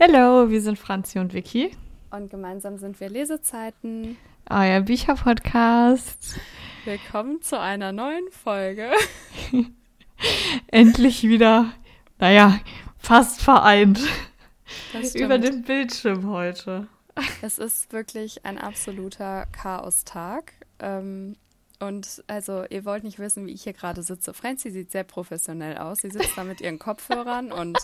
Hallo, 0.00 0.48
wir 0.48 0.62
sind 0.62 0.78
Franzi 0.78 1.18
und 1.18 1.34
Vicky. 1.34 1.72
Und 2.12 2.30
gemeinsam 2.30 2.78
sind 2.78 3.00
wir 3.00 3.08
Lesezeiten. 3.08 4.16
Euer 4.48 4.82
Bücherpodcast. 4.82 6.36
Willkommen 6.84 7.42
zu 7.42 7.58
einer 7.58 7.90
neuen 7.90 8.30
Folge. 8.30 8.92
Endlich 10.68 11.24
wieder, 11.24 11.72
naja, 12.20 12.60
fast 12.96 13.42
vereint. 13.42 13.98
Über 15.14 15.38
den 15.38 15.62
Bildschirm 15.62 16.30
heute. 16.30 16.86
Es 17.42 17.58
ist 17.58 17.92
wirklich 17.92 18.44
ein 18.44 18.56
absoluter 18.56 19.46
Chaostag. 19.46 20.52
Ähm, 20.78 21.34
und 21.80 22.24
also, 22.26 22.64
ihr 22.70 22.84
wollt 22.84 23.04
nicht 23.04 23.20
wissen, 23.20 23.46
wie 23.46 23.52
ich 23.52 23.62
hier 23.62 23.72
gerade 23.72 24.02
sitze. 24.02 24.34
Franzi 24.34 24.70
sieht 24.72 24.90
sehr 24.90 25.04
professionell 25.04 25.78
aus. 25.78 25.98
Sie 25.98 26.10
sitzt 26.10 26.36
da 26.36 26.42
mit 26.42 26.60
ihren 26.60 26.80
Kopfhörern 26.80 27.52
und, 27.52 27.78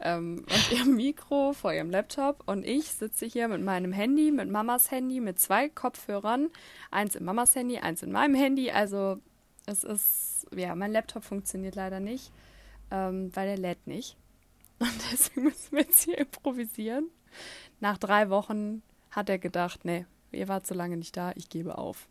ähm, 0.00 0.44
und 0.46 0.72
ihrem 0.72 0.94
Mikro 0.94 1.54
vor 1.54 1.72
ihrem 1.72 1.90
Laptop. 1.90 2.42
Und 2.46 2.66
ich 2.66 2.90
sitze 2.90 3.24
hier 3.24 3.48
mit 3.48 3.62
meinem 3.62 3.92
Handy, 3.92 4.30
mit 4.30 4.50
Mamas 4.50 4.90
Handy, 4.90 5.20
mit 5.20 5.38
zwei 5.38 5.70
Kopfhörern. 5.70 6.50
Eins 6.90 7.14
in 7.14 7.24
Mamas 7.24 7.54
Handy, 7.54 7.78
eins 7.78 8.02
in 8.02 8.12
meinem 8.12 8.34
Handy. 8.34 8.70
Also, 8.72 9.18
es 9.64 9.84
ist, 9.84 10.46
ja, 10.54 10.74
mein 10.74 10.92
Laptop 10.92 11.24
funktioniert 11.24 11.76
leider 11.76 12.00
nicht, 12.00 12.32
ähm, 12.90 13.34
weil 13.34 13.48
er 13.48 13.58
lädt 13.58 13.86
nicht. 13.86 14.18
Und 14.80 14.92
deswegen 15.12 15.44
müssen 15.44 15.72
wir 15.72 15.82
jetzt 15.82 16.02
hier 16.02 16.18
improvisieren. 16.18 17.08
Nach 17.80 17.96
drei 17.96 18.28
Wochen 18.28 18.82
hat 19.10 19.30
er 19.30 19.38
gedacht, 19.38 19.86
nee, 19.86 20.04
ihr 20.30 20.48
wart 20.48 20.66
so 20.66 20.74
lange 20.74 20.98
nicht 20.98 21.16
da, 21.16 21.32
ich 21.36 21.48
gebe 21.48 21.78
auf. 21.78 22.06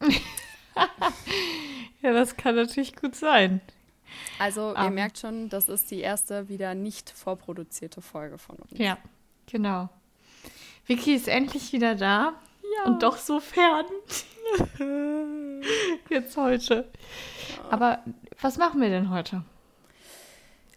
ja, 2.02 2.12
das 2.12 2.36
kann 2.36 2.54
natürlich 2.54 2.96
gut 2.96 3.14
sein. 3.14 3.60
Also, 4.38 4.74
ihr 4.74 4.86
um, 4.86 4.94
merkt 4.94 5.18
schon, 5.18 5.48
das 5.48 5.68
ist 5.68 5.90
die 5.90 6.00
erste 6.00 6.48
wieder 6.48 6.74
nicht 6.74 7.10
vorproduzierte 7.10 8.00
Folge 8.00 8.38
von 8.38 8.56
uns. 8.56 8.78
Ja, 8.78 8.98
genau. 9.46 9.88
Vicky 10.86 11.14
ist 11.14 11.28
endlich 11.28 11.72
wieder 11.72 11.94
da. 11.94 12.34
Ja. 12.76 12.90
Und 12.90 13.02
doch 13.02 13.16
so 13.16 13.40
fern. 13.40 13.86
Jetzt 16.08 16.36
heute. 16.36 16.88
Aber 17.70 18.02
was 18.40 18.58
machen 18.58 18.80
wir 18.80 18.88
denn 18.88 19.10
heute? 19.10 19.42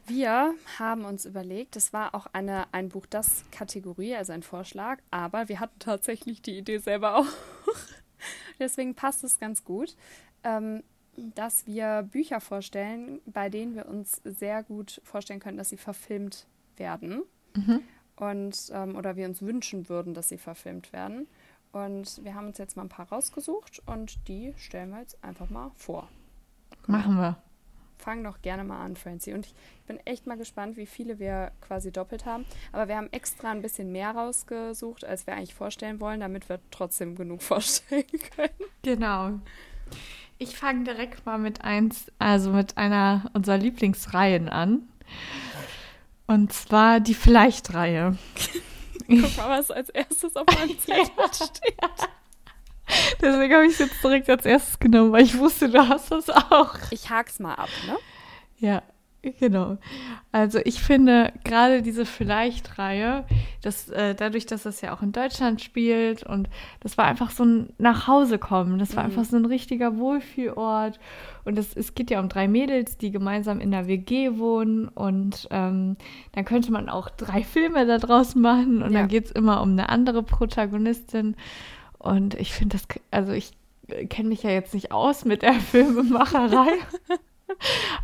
Wir 0.07 0.55
haben 0.79 1.05
uns 1.05 1.25
überlegt, 1.25 1.75
das 1.75 1.93
war 1.93 2.15
auch 2.15 2.25
eine 2.33 2.65
ein 2.71 2.89
Buch 2.89 3.05
das 3.07 3.43
Kategorie, 3.51 4.15
also 4.15 4.33
ein 4.33 4.41
Vorschlag, 4.41 4.97
aber 5.11 5.49
wir 5.49 5.59
hatten 5.59 5.77
tatsächlich 5.77 6.41
die 6.41 6.57
Idee 6.57 6.79
selber 6.79 7.15
auch. 7.15 7.27
Deswegen 8.59 8.95
passt 8.95 9.23
es 9.23 9.39
ganz 9.39 9.63
gut, 9.63 9.95
ähm, 10.43 10.83
dass 11.35 11.65
wir 11.67 12.07
Bücher 12.11 12.39
vorstellen, 12.39 13.19
bei 13.25 13.49
denen 13.49 13.75
wir 13.75 13.87
uns 13.87 14.21
sehr 14.23 14.63
gut 14.63 15.01
vorstellen 15.03 15.39
können, 15.39 15.57
dass 15.57 15.69
sie 15.69 15.77
verfilmt 15.77 16.47
werden. 16.77 17.23
Mhm. 17.55 17.81
Und, 18.15 18.71
ähm, 18.73 18.95
oder 18.95 19.15
wir 19.15 19.27
uns 19.27 19.41
wünschen 19.41 19.89
würden, 19.89 20.13
dass 20.13 20.29
sie 20.29 20.37
verfilmt 20.37 20.91
werden. 20.93 21.27
Und 21.71 22.23
wir 22.23 22.35
haben 22.35 22.47
uns 22.47 22.57
jetzt 22.57 22.75
mal 22.75 22.83
ein 22.83 22.89
paar 22.89 23.09
rausgesucht 23.09 23.81
und 23.85 24.27
die 24.27 24.53
stellen 24.57 24.89
wir 24.89 24.99
jetzt 24.99 25.23
einfach 25.23 25.49
mal 25.49 25.71
vor. 25.75 26.07
Machen 26.87 27.15
wir. 27.15 27.37
Fang 27.99 28.23
doch 28.23 28.41
gerne 28.41 28.63
mal 28.63 28.83
an, 28.83 28.95
Francie. 28.95 29.33
Und 29.33 29.45
ich 29.45 29.53
bin 29.85 29.99
echt 30.05 30.25
mal 30.25 30.37
gespannt, 30.37 30.77
wie 30.77 30.85
viele 30.85 31.19
wir 31.19 31.51
quasi 31.59 31.91
doppelt 31.91 32.25
haben. 32.25 32.45
Aber 32.71 32.87
wir 32.87 32.95
haben 32.95 33.09
extra 33.11 33.51
ein 33.51 33.61
bisschen 33.61 33.91
mehr 33.91 34.11
rausgesucht, 34.11 35.03
als 35.03 35.27
wir 35.27 35.35
eigentlich 35.35 35.53
vorstellen 35.53 35.99
wollen, 35.99 36.21
damit 36.21 36.47
wir 36.47 36.59
trotzdem 36.71 37.15
genug 37.15 37.43
vorstellen 37.43 38.05
können. 38.35 38.69
Genau. 38.83 39.39
Ich 40.37 40.55
fange 40.55 40.85
direkt 40.85 41.25
mal 41.25 41.37
mit 41.37 41.61
eins, 41.65 42.09
also 42.19 42.51
mit 42.51 42.77
einer 42.77 43.29
unserer 43.33 43.57
Lieblingsreihen 43.57 44.47
an. 44.47 44.87
Und 46.25 46.53
zwar 46.53 47.01
die 47.01 47.15
Vielleicht-Reihe. 47.15 48.17
Guck 49.07 49.37
mal, 49.37 49.59
was 49.59 49.71
als 49.71 49.89
erstes 49.89 50.35
auf 50.37 50.45
meinem 50.45 50.79
Zettel 50.79 51.09
ja. 51.17 51.33
steht. 51.33 52.09
Deswegen 53.21 53.53
habe 53.53 53.65
ich 53.65 53.73
es 53.73 53.79
jetzt 53.79 54.03
direkt 54.03 54.29
als 54.29 54.45
erstes 54.45 54.79
genommen, 54.79 55.11
weil 55.11 55.23
ich 55.23 55.37
wusste, 55.37 55.69
du 55.69 55.87
hast 55.87 56.11
das 56.11 56.29
auch. 56.29 56.75
Ich 56.91 57.09
hak's 57.09 57.39
mal 57.39 57.55
ab, 57.55 57.69
ne? 57.85 57.97
Ja, 58.57 58.83
genau. 59.21 59.77
Also 60.31 60.59
ich 60.63 60.81
finde 60.81 61.33
gerade 61.43 61.81
diese 61.81 62.05
Vielleicht-Reihe, 62.05 63.25
dass, 63.61 63.89
äh, 63.89 64.15
dadurch, 64.15 64.45
dass 64.45 64.63
das 64.63 64.81
ja 64.81 64.93
auch 64.93 65.01
in 65.01 65.11
Deutschland 65.11 65.61
spielt 65.61 66.23
und 66.23 66.49
das 66.79 66.97
war 66.97 67.05
einfach 67.05 67.31
so 67.31 67.43
ein 67.43 67.73
Nachhausekommen. 67.77 68.79
Das 68.79 68.95
war 68.95 69.03
mhm. 69.03 69.09
einfach 69.09 69.25
so 69.25 69.35
ein 69.35 69.45
richtiger 69.45 69.97
Wohlfühlort. 69.97 70.99
Und 71.45 71.57
es, 71.57 71.75
es 71.75 71.95
geht 71.95 72.11
ja 72.11 72.19
um 72.19 72.29
drei 72.29 72.47
Mädels, 72.47 72.97
die 72.97 73.11
gemeinsam 73.11 73.59
in 73.59 73.71
der 73.71 73.87
WG 73.87 74.37
wohnen. 74.37 74.87
Und 74.87 75.47
ähm, 75.51 75.97
dann 76.33 76.45
könnte 76.45 76.71
man 76.71 76.89
auch 76.89 77.09
drei 77.09 77.43
Filme 77.43 77.85
da 77.85 77.97
draus 77.97 78.35
machen. 78.35 78.83
Und 78.83 78.93
ja. 78.93 78.99
dann 78.99 79.07
geht 79.07 79.25
es 79.25 79.31
immer 79.31 79.61
um 79.61 79.71
eine 79.71 79.89
andere 79.89 80.23
Protagonistin. 80.23 81.35
Und 81.99 82.33
ich 82.35 82.53
finde 82.53 82.77
das, 82.77 82.87
also 83.11 83.33
ich 83.33 83.51
kenne 84.09 84.29
mich 84.29 84.43
ja 84.43 84.51
jetzt 84.51 84.73
nicht 84.73 84.91
aus 84.91 85.25
mit 85.25 85.41
der 85.41 85.53
Filmemacherei. 85.59 86.71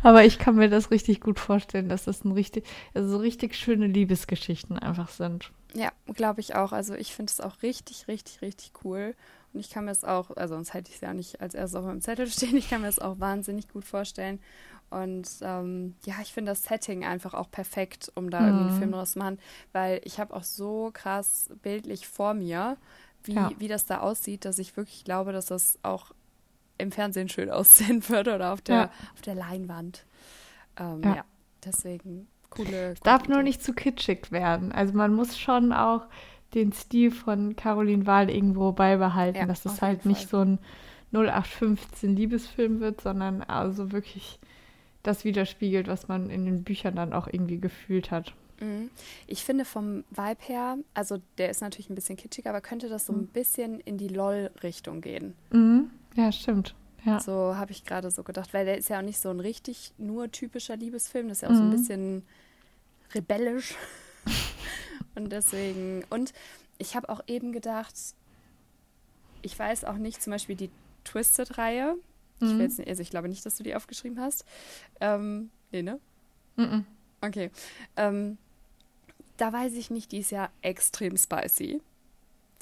Aber 0.02 0.24
ich 0.24 0.38
kann 0.38 0.56
mir 0.56 0.68
das 0.68 0.90
richtig 0.90 1.20
gut 1.20 1.38
vorstellen, 1.38 1.88
dass 1.88 2.04
das 2.04 2.24
ein 2.24 2.32
richtig, 2.32 2.66
also 2.94 3.08
so 3.08 3.16
richtig 3.18 3.54
schöne 3.54 3.86
Liebesgeschichten 3.86 4.78
einfach 4.78 5.08
sind. 5.08 5.52
Ja, 5.74 5.92
glaube 6.14 6.40
ich 6.40 6.54
auch. 6.54 6.72
Also 6.72 6.94
ich 6.94 7.14
finde 7.14 7.30
es 7.30 7.40
auch 7.40 7.62
richtig, 7.62 8.08
richtig, 8.08 8.42
richtig 8.42 8.72
cool. 8.84 9.14
Und 9.52 9.60
ich 9.60 9.70
kann 9.70 9.84
mir 9.84 9.92
es 9.92 10.04
auch, 10.04 10.36
also 10.36 10.54
sonst 10.54 10.74
hätte 10.74 10.90
ich 10.90 10.96
es 10.96 11.00
ja 11.00 11.14
nicht 11.14 11.40
als 11.40 11.54
erstes 11.54 11.78
auf 11.78 11.84
meinem 11.86 12.00
Zettel 12.00 12.26
stehen, 12.30 12.56
ich 12.56 12.68
kann 12.68 12.82
mir 12.82 12.88
es 12.88 12.98
auch 12.98 13.18
wahnsinnig 13.18 13.68
gut 13.68 13.84
vorstellen. 13.84 14.40
Und 14.88 15.28
ähm, 15.42 15.96
ja, 16.04 16.14
ich 16.22 16.32
finde 16.32 16.52
das 16.52 16.62
Setting 16.62 17.04
einfach 17.04 17.34
auch 17.34 17.50
perfekt, 17.50 18.12
um 18.14 18.30
da 18.30 18.40
mhm. 18.40 18.46
irgendwie 18.46 18.68
einen 18.68 18.78
Film 18.78 18.92
draus 18.92 19.12
zu 19.12 19.18
machen, 19.18 19.38
weil 19.72 20.00
ich 20.04 20.20
habe 20.20 20.34
auch 20.34 20.44
so 20.44 20.90
krass 20.92 21.50
bildlich 21.62 22.06
vor 22.06 22.34
mir, 22.34 22.76
wie, 23.26 23.34
ja. 23.34 23.50
wie 23.58 23.68
das 23.68 23.86
da 23.86 24.00
aussieht, 24.00 24.44
dass 24.44 24.58
ich 24.58 24.76
wirklich 24.76 25.04
glaube, 25.04 25.32
dass 25.32 25.46
das 25.46 25.78
auch 25.82 26.12
im 26.78 26.92
Fernsehen 26.92 27.28
schön 27.28 27.50
aussehen 27.50 28.08
würde 28.08 28.34
oder 28.34 28.52
auf 28.52 28.60
der, 28.60 28.76
ja. 28.76 28.90
auf 29.14 29.22
der 29.22 29.34
Leinwand. 29.34 30.04
Ähm, 30.78 31.02
ja. 31.02 31.16
ja. 31.16 31.24
deswegen 31.64 32.28
coole. 32.50 32.92
Es 32.92 33.00
darf 33.00 33.28
nur 33.28 33.42
nicht 33.42 33.62
zu 33.62 33.72
kitschig 33.72 34.30
werden. 34.32 34.72
Also 34.72 34.94
man 34.94 35.14
muss 35.14 35.38
schon 35.38 35.72
auch 35.72 36.06
den 36.54 36.72
Stil 36.72 37.10
von 37.10 37.56
Caroline 37.56 38.06
Wahl 38.06 38.30
irgendwo 38.30 38.72
beibehalten, 38.72 39.40
ja, 39.40 39.46
dass 39.46 39.64
es 39.64 39.82
halt 39.82 40.02
Fall. 40.02 40.12
nicht 40.12 40.28
so 40.28 40.38
ein 40.38 40.58
0815 41.12 42.16
Liebesfilm 42.16 42.80
wird, 42.80 43.00
sondern 43.00 43.42
also 43.42 43.92
wirklich 43.92 44.38
das 45.02 45.24
widerspiegelt, 45.24 45.88
was 45.88 46.08
man 46.08 46.30
in 46.30 46.44
den 46.44 46.64
Büchern 46.64 46.96
dann 46.96 47.12
auch 47.12 47.26
irgendwie 47.26 47.58
gefühlt 47.58 48.10
hat. 48.10 48.34
Mhm. 48.60 48.90
Ich 49.26 49.44
finde 49.44 49.64
vom 49.64 50.04
Vibe 50.10 50.40
her, 50.40 50.78
also 50.94 51.20
der 51.38 51.50
ist 51.50 51.60
natürlich 51.60 51.90
ein 51.90 51.94
bisschen 51.94 52.16
kitschig, 52.16 52.46
aber 52.46 52.60
könnte 52.60 52.88
das 52.88 53.06
so 53.06 53.12
ein 53.12 53.20
mhm. 53.20 53.26
bisschen 53.28 53.80
in 53.80 53.98
die 53.98 54.08
LOL-Richtung 54.08 55.00
gehen. 55.00 55.34
Mhm. 55.50 55.90
Ja, 56.14 56.32
stimmt. 56.32 56.74
Ja. 57.04 57.20
So 57.20 57.56
habe 57.56 57.70
ich 57.70 57.84
gerade 57.84 58.10
so 58.10 58.22
gedacht, 58.22 58.52
weil 58.52 58.64
der 58.64 58.78
ist 58.78 58.88
ja 58.88 58.98
auch 58.98 59.02
nicht 59.04 59.20
so 59.20 59.30
ein 59.30 59.40
richtig 59.40 59.92
nur 59.96 60.30
typischer 60.32 60.76
Liebesfilm, 60.76 61.28
das 61.28 61.38
ist 61.38 61.42
ja 61.42 61.48
auch 61.48 61.52
mhm. 61.52 61.56
so 61.56 61.62
ein 61.62 61.68
mhm. 61.68 61.76
bisschen 61.76 62.22
rebellisch. 63.14 63.74
und 65.14 65.30
deswegen, 65.30 66.04
und 66.10 66.32
ich 66.78 66.96
habe 66.96 67.08
auch 67.08 67.20
eben 67.26 67.52
gedacht, 67.52 67.94
ich 69.42 69.58
weiß 69.58 69.84
auch 69.84 69.96
nicht, 69.96 70.22
zum 70.22 70.32
Beispiel 70.32 70.56
die 70.56 70.70
Twisted-Reihe. 71.04 71.96
Ich, 72.40 72.48
mhm. 72.48 72.60
also 72.86 73.02
ich 73.02 73.10
glaube 73.10 73.28
nicht, 73.28 73.46
dass 73.46 73.56
du 73.56 73.62
die 73.62 73.74
aufgeschrieben 73.74 74.20
hast. 74.20 74.44
Ähm, 75.00 75.50
nee, 75.70 75.82
ne? 75.82 76.00
Mhm. 76.56 76.84
Okay. 77.20 77.50
Ähm, 77.96 78.38
da 79.36 79.52
weiß 79.52 79.74
ich 79.74 79.90
nicht, 79.90 80.12
die 80.12 80.18
ist 80.18 80.30
ja 80.30 80.50
extrem 80.62 81.16
spicy. 81.16 81.80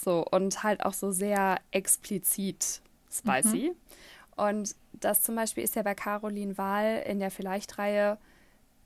So, 0.02 0.24
und 0.30 0.62
halt 0.62 0.84
auch 0.84 0.92
so 0.92 1.10
sehr 1.12 1.60
explizit 1.70 2.80
spicy. 3.10 3.70
Mhm. 3.70 3.76
Und 4.36 4.74
das 4.92 5.22
zum 5.22 5.36
Beispiel 5.36 5.62
ist 5.62 5.76
ja 5.76 5.82
bei 5.82 5.94
Caroline 5.94 6.58
Wahl 6.58 7.04
in 7.06 7.20
der 7.20 7.30
Vielleicht-Reihe 7.30 8.18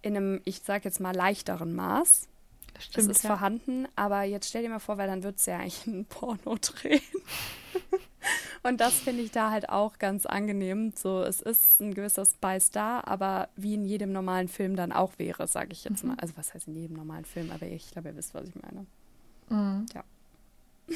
in 0.03 0.17
einem, 0.17 0.41
ich 0.45 0.61
sag 0.65 0.85
jetzt 0.85 1.01
mal, 1.01 1.15
leichteren 1.15 1.75
Maß. 1.75 2.29
Das, 2.75 2.85
stimmt, 2.85 3.09
das 3.09 3.17
ist 3.17 3.25
ja. 3.25 3.31
vorhanden, 3.31 3.89
aber 3.97 4.23
jetzt 4.23 4.49
stell 4.49 4.63
dir 4.63 4.69
mal 4.69 4.79
vor, 4.79 4.99
weil 4.99 5.09
dann 5.09 5.23
wird 5.23 5.39
es 5.39 5.47
ja 5.47 5.59
eigentlich 5.59 5.87
ein 5.87 6.05
Porno 6.09 6.57
drehen. 6.61 7.01
Und 8.63 8.81
das 8.81 8.95
finde 8.95 9.23
ich 9.23 9.31
da 9.31 9.51
halt 9.51 9.69
auch 9.69 9.99
ganz 9.99 10.27
angenehm. 10.27 10.93
So, 10.95 11.23
es 11.23 11.41
ist 11.41 11.81
ein 11.81 11.95
gewisser 11.95 12.25
Spice 12.25 12.71
da, 12.71 13.03
aber 13.05 13.49
wie 13.57 13.75
in 13.75 13.85
jedem 13.85 14.13
normalen 14.13 14.49
Film 14.49 14.77
dann 14.77 14.93
auch 14.93 15.13
wäre, 15.19 15.47
sage 15.47 15.73
ich 15.73 15.85
jetzt 15.85 16.03
mhm. 16.03 16.11
mal. 16.11 16.17
Also 16.19 16.37
was 16.37 16.55
heißt 16.55 16.69
in 16.69 16.75
jedem 16.75 16.97
normalen 16.97 17.25
Film, 17.25 17.51
aber 17.53 17.67
ich 17.67 17.91
glaube, 17.91 18.09
ihr 18.09 18.17
wisst, 18.17 18.35
was 18.35 18.49
ich 18.49 18.55
meine. 18.55 18.87
Mhm. 19.49 19.87
Ja. 19.95 20.05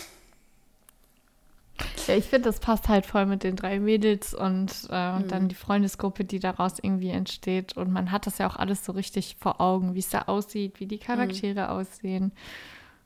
Ja, 2.06 2.16
ich 2.16 2.24
finde, 2.24 2.48
das 2.48 2.58
passt 2.58 2.88
halt 2.88 3.06
voll 3.06 3.26
mit 3.26 3.44
den 3.44 3.56
drei 3.56 3.78
Mädels 3.78 4.34
und, 4.34 4.88
äh, 4.90 5.19
mhm. 5.19 5.28
dann 5.28 5.48
die 5.48 5.54
Freundesgruppe, 5.54 6.24
die 6.24 6.40
daraus 6.40 6.78
irgendwie 6.80 7.10
entsteht. 7.10 7.76
Und 7.76 7.92
man 7.92 8.10
hat 8.10 8.26
das 8.26 8.38
ja 8.38 8.48
auch 8.48 8.56
alles 8.56 8.84
so 8.84 8.92
richtig 8.92 9.36
vor 9.38 9.60
Augen, 9.60 9.94
wie 9.94 10.00
es 10.00 10.10
da 10.10 10.22
aussieht, 10.22 10.80
wie 10.80 10.86
die 10.86 10.98
Charaktere 10.98 11.64
mhm. 11.64 11.70
aussehen. 11.70 12.32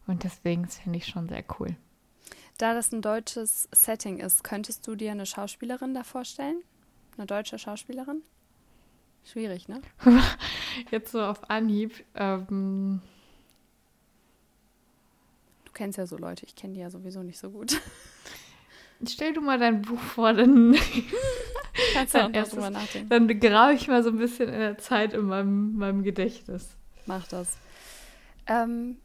Und 0.07 0.25
deswegen 0.25 0.67
finde 0.69 0.99
ich 0.99 1.07
schon 1.07 1.29
sehr 1.29 1.45
cool. 1.59 1.77
Da 2.59 2.75
das 2.75 2.93
ein 2.93 3.03
deutsches 3.03 3.69
Setting 3.73 4.19
ist, 4.19 4.43
könntest 4.43 4.87
du 4.87 4.95
dir 4.95 5.13
eine 5.13 5.27
Schauspielerin 5.27 5.95
da 5.95 6.05
vorstellen? 6.05 6.63
Eine 7.17 7.27
deutsche 7.27 7.59
Schauspielerin? 7.59 8.23
Schwierig, 9.25 9.69
ne? 9.69 9.83
Jetzt 10.91 11.13
so 11.13 11.23
auf 11.23 11.51
Anhieb. 11.51 12.05
Ähm, 12.15 13.03
kennst 15.77 15.99
ja 15.99 16.07
so 16.07 16.17
Leute, 16.17 16.45
ich 16.47 16.57
kenne 16.57 16.75
die 16.75 16.81
ja 16.81 16.91
sowieso 16.91 17.23
nicht 17.23 17.39
so 17.39 17.51
gut. 17.51 17.81
Stell 19.07 19.35
du 19.35 19.43
mal 19.43 19.59
dein 19.59 19.83
Buch 19.83 20.01
vor, 20.01 20.33
dann, 20.33 20.75
Kannst 21.93 22.15
du 22.15 22.25
auch 22.25 22.31
noch 22.31 22.49
drüber 22.49 22.71
nachdenken. 22.71 23.09
dann 23.11 23.41
grabe 23.41 23.75
ich 23.75 23.87
mal 23.87 24.03
so 24.03 24.09
ein 24.09 24.17
bisschen 24.17 24.49
in 24.49 24.59
der 24.59 24.79
Zeit 24.79 25.13
in 25.13 25.27
meinem, 25.27 25.77
meinem 25.77 26.03
Gedächtnis. 26.03 26.71
Mach 27.05 27.29
das. 27.29 27.59
Ähm, 28.47 28.97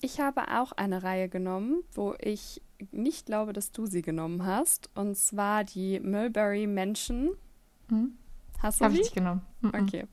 ich 0.00 0.20
habe 0.20 0.42
auch 0.56 0.70
eine 0.72 1.02
Reihe 1.02 1.28
genommen, 1.28 1.82
wo 1.92 2.14
ich 2.20 2.62
nicht 2.92 3.26
glaube, 3.26 3.52
dass 3.52 3.72
du 3.72 3.86
sie 3.86 4.02
genommen 4.02 4.44
hast. 4.44 4.90
Und 4.94 5.16
zwar 5.16 5.64
die 5.64 6.00
Mulberry 6.00 6.66
Mansion. 6.66 7.30
Hm? 7.88 8.16
Hast 8.60 8.80
du 8.80 8.84
Habe 8.84 8.94
sie? 8.94 9.00
ich 9.00 9.06
nicht 9.06 9.14
genommen. 9.14 9.42
Mhm. 9.60 9.74
Okay. 9.74 10.06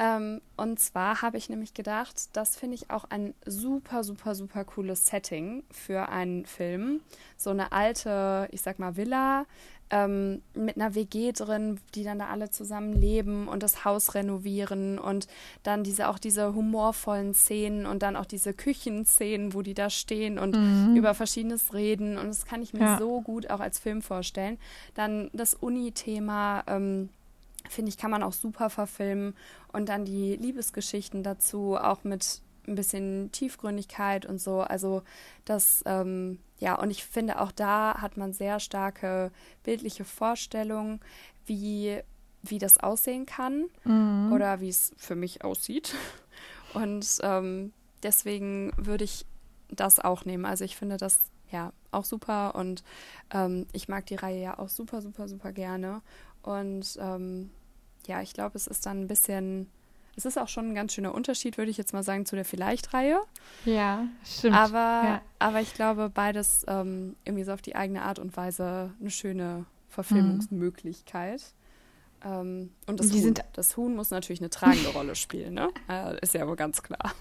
Ähm, 0.00 0.40
und 0.56 0.78
zwar 0.78 1.22
habe 1.22 1.38
ich 1.38 1.48
nämlich 1.48 1.74
gedacht, 1.74 2.36
das 2.36 2.56
finde 2.56 2.76
ich 2.76 2.88
auch 2.90 3.04
ein 3.10 3.34
super, 3.44 4.04
super, 4.04 4.36
super 4.36 4.64
cooles 4.64 5.06
Setting 5.06 5.64
für 5.72 6.08
einen 6.08 6.46
Film. 6.46 7.00
So 7.36 7.50
eine 7.50 7.72
alte, 7.72 8.48
ich 8.52 8.62
sag 8.62 8.78
mal, 8.78 8.96
Villa 8.96 9.44
ähm, 9.90 10.42
mit 10.54 10.76
einer 10.76 10.94
WG 10.94 11.32
drin, 11.32 11.80
die 11.94 12.04
dann 12.04 12.18
da 12.18 12.26
alle 12.28 12.50
zusammen 12.50 12.92
leben 12.92 13.48
und 13.48 13.62
das 13.62 13.84
Haus 13.84 14.14
renovieren 14.14 14.98
und 14.98 15.26
dann 15.62 15.82
diese 15.84 16.08
auch 16.08 16.18
diese 16.18 16.54
humorvollen 16.54 17.32
Szenen 17.34 17.86
und 17.86 18.02
dann 18.02 18.14
auch 18.16 18.26
diese 18.26 18.52
Küchenszenen, 18.54 19.54
wo 19.54 19.62
die 19.62 19.74
da 19.74 19.88
stehen 19.90 20.38
und 20.38 20.56
Mhm. 20.56 20.96
über 20.96 21.14
Verschiedenes 21.14 21.72
reden. 21.74 22.18
Und 22.18 22.28
das 22.28 22.44
kann 22.44 22.62
ich 22.62 22.72
mir 22.74 22.80
Ja. 22.80 22.98
so 22.98 23.20
gut 23.22 23.48
auch 23.50 23.60
als 23.60 23.78
Film 23.78 24.02
vorstellen. 24.02 24.58
Dann 24.94 25.30
das 25.32 25.54
Uni-Thema. 25.54 26.64
Ähm, 26.66 27.08
finde 27.68 27.90
ich, 27.90 27.98
kann 27.98 28.10
man 28.10 28.22
auch 28.22 28.32
super 28.32 28.70
verfilmen. 28.70 29.34
Und 29.72 29.88
dann 29.90 30.04
die 30.04 30.36
Liebesgeschichten 30.36 31.22
dazu, 31.22 31.76
auch 31.76 32.02
mit 32.04 32.40
ein 32.66 32.74
bisschen 32.74 33.30
Tiefgründigkeit 33.32 34.24
und 34.26 34.40
so. 34.40 34.60
Also 34.60 35.02
das, 35.44 35.82
ähm, 35.86 36.38
ja, 36.58 36.74
und 36.74 36.90
ich 36.90 37.04
finde 37.04 37.40
auch 37.40 37.52
da 37.52 38.00
hat 38.00 38.16
man 38.16 38.32
sehr 38.32 38.60
starke 38.60 39.30
bildliche 39.62 40.04
Vorstellungen, 40.04 41.00
wie, 41.46 42.00
wie 42.42 42.58
das 42.58 42.78
aussehen 42.78 43.26
kann 43.26 43.66
Mhm. 43.84 44.32
oder 44.32 44.60
wie 44.60 44.68
es 44.68 44.92
für 44.96 45.14
mich 45.16 45.44
aussieht. 45.44 45.94
Und 46.74 47.06
ähm, 47.22 47.72
deswegen 48.02 48.72
würde 48.76 49.04
ich 49.04 49.24
das 49.70 50.00
auch 50.00 50.24
nehmen. 50.24 50.44
Also 50.44 50.64
ich 50.64 50.76
finde 50.76 50.96
das 50.96 51.20
ja 51.50 51.72
auch 51.90 52.04
super 52.04 52.54
und 52.54 52.82
ähm, 53.32 53.66
ich 53.72 53.88
mag 53.88 54.04
die 54.06 54.16
Reihe 54.16 54.40
ja 54.42 54.58
auch 54.58 54.68
super, 54.68 55.00
super, 55.00 55.28
super 55.28 55.52
gerne. 55.52 56.02
Und 56.42 56.98
ähm, 57.00 57.50
ja, 58.06 58.20
ich 58.20 58.34
glaube, 58.34 58.56
es 58.56 58.66
ist 58.66 58.84
dann 58.86 59.00
ein 59.02 59.06
bisschen, 59.08 59.70
es 60.18 60.24
ist 60.24 60.36
auch 60.36 60.48
schon 60.48 60.70
ein 60.70 60.74
ganz 60.74 60.94
schöner 60.94 61.14
Unterschied, 61.14 61.58
würde 61.58 61.70
ich 61.70 61.76
jetzt 61.76 61.92
mal 61.92 62.02
sagen, 62.02 62.26
zu 62.26 62.34
der 62.34 62.44
Vielleicht-Reihe. 62.44 63.20
Ja, 63.64 64.04
stimmt. 64.24 64.56
Aber, 64.56 64.74
ja. 64.76 65.22
aber 65.38 65.60
ich 65.60 65.74
glaube, 65.74 66.10
beides 66.12 66.64
ähm, 66.66 67.14
irgendwie 67.24 67.44
so 67.44 67.52
auf 67.52 67.62
die 67.62 67.76
eigene 67.76 68.02
Art 68.02 68.18
und 68.18 68.36
Weise 68.36 68.92
eine 69.00 69.10
schöne 69.10 69.64
Verfilmungsmöglichkeit. 69.88 71.40
Ähm, 72.24 72.72
und 72.86 72.98
das 72.98 73.10
Die 73.10 73.24
Huhn, 73.24 73.34
das 73.52 73.76
Huhn 73.76 73.94
muss 73.94 74.10
natürlich 74.10 74.40
eine 74.40 74.50
tragende 74.50 74.88
Rolle 74.88 75.14
spielen, 75.14 75.54
ne? 75.54 75.68
Äh, 75.88 76.18
ist 76.20 76.34
ja 76.34 76.48
wohl 76.48 76.56
ganz 76.56 76.82
klar. 76.82 77.14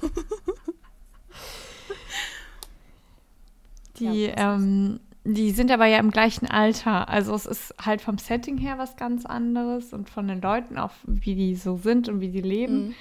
Die, 4.00 4.26
Ja, 4.26 4.56
ähm, 4.56 5.00
die 5.29 5.51
sind 5.51 5.71
aber 5.71 5.85
ja 5.88 5.97
im 6.00 6.12
gleichen 6.12 6.47
Alter. 6.50 7.09
Also 7.09 7.35
es 7.35 7.45
ist 7.45 7.74
halt 7.83 8.01
vom 8.01 8.18
Setting 8.18 8.57
her 8.57 8.77
was 8.77 8.95
ganz 8.95 9.25
anderes 9.25 9.91
und 9.94 10.09
von 10.09 10.27
den 10.27 10.41
Leuten 10.41 10.77
auch, 10.77 10.91
wie 11.06 11.35
die 11.35 11.56
so 11.56 11.77
sind 11.77 12.07
und 12.09 12.21
wie 12.21 12.29
die 12.29 12.41
leben, 12.41 12.88
Mhm. 12.88 12.94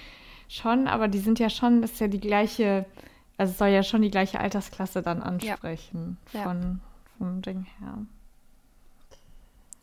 schon. 0.48 0.88
Aber 0.88 1.08
die 1.08 1.18
sind 1.20 1.38
ja 1.38 1.48
schon, 1.50 1.82
das 1.82 1.92
ist 1.92 2.00
ja 2.00 2.08
die 2.08 2.20
gleiche, 2.20 2.84
also 3.36 3.52
es 3.52 3.58
soll 3.58 3.68
ja 3.68 3.82
schon 3.82 4.02
die 4.02 4.10
gleiche 4.10 4.40
Altersklasse 4.40 5.02
dann 5.02 5.22
ansprechen 5.22 6.16
Ja. 6.32 6.42
von 6.42 6.80
vom 7.18 7.42
Ding 7.42 7.64
her. 7.80 7.98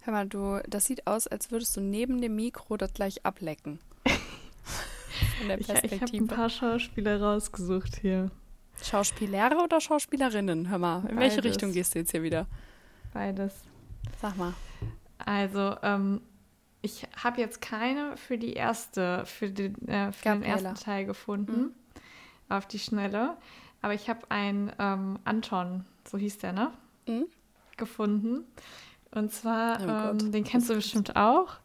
Hör 0.01 0.13
mal, 0.13 0.27
du, 0.27 0.59
das 0.69 0.85
sieht 0.85 1.07
aus, 1.07 1.27
als 1.27 1.49
würdest 1.49 1.75
du 1.77 1.81
neben 1.81 2.19
dem 2.21 2.35
Mikro 2.35 2.75
das 2.77 2.93
gleich 2.93 3.25
ablecken. 3.25 3.79
Von 5.39 5.47
der 5.47 5.59
Ich, 5.61 5.69
ich 5.69 5.75
habe 5.75 5.81
ein 5.81 5.89
Perspektive. 5.89 6.25
paar 6.27 6.49
Schauspieler 6.49 7.21
rausgesucht 7.21 7.99
hier. 8.01 8.29
Schauspielere 8.81 9.57
oder 9.63 9.79
Schauspielerinnen? 9.79 10.69
Hör 10.69 10.77
mal, 10.77 11.05
in 11.09 11.17
welche 11.17 11.37
Beides. 11.37 11.51
Richtung 11.51 11.71
gehst 11.71 11.95
du 11.95 11.99
jetzt 11.99 12.11
hier 12.11 12.23
wieder? 12.23 12.47
Beides. 13.13 13.53
Sag 14.21 14.37
mal. 14.37 14.53
Also, 15.17 15.75
ähm, 15.83 16.21
ich 16.81 17.07
habe 17.21 17.39
jetzt 17.39 17.61
keine 17.61 18.17
für 18.17 18.37
die 18.37 18.53
erste, 18.53 19.25
für 19.25 19.49
den, 19.49 19.87
äh, 19.87 20.11
für 20.11 20.29
den 20.29 20.43
ersten 20.43 20.75
Teil 20.75 21.05
gefunden. 21.05 21.61
Mhm. 21.61 21.71
Auf 22.49 22.67
die 22.67 22.79
Schnelle. 22.79 23.37
Aber 23.81 23.93
ich 23.93 24.09
habe 24.09 24.29
einen 24.29 24.71
ähm, 24.79 25.19
Anton, 25.23 25.85
so 26.05 26.17
hieß 26.17 26.39
der, 26.39 26.53
ne? 26.53 26.71
Mhm. 27.07 27.25
Gefunden. 27.77 28.45
Und 29.11 29.31
zwar, 29.31 29.79
Oh 29.81 30.11
ähm, 30.11 30.31
den 30.31 30.43
kennst 30.43 30.69
du 30.69 30.75
bestimmt 30.75 31.15
auch. 31.15 31.57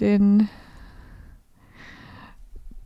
Den 0.00 0.48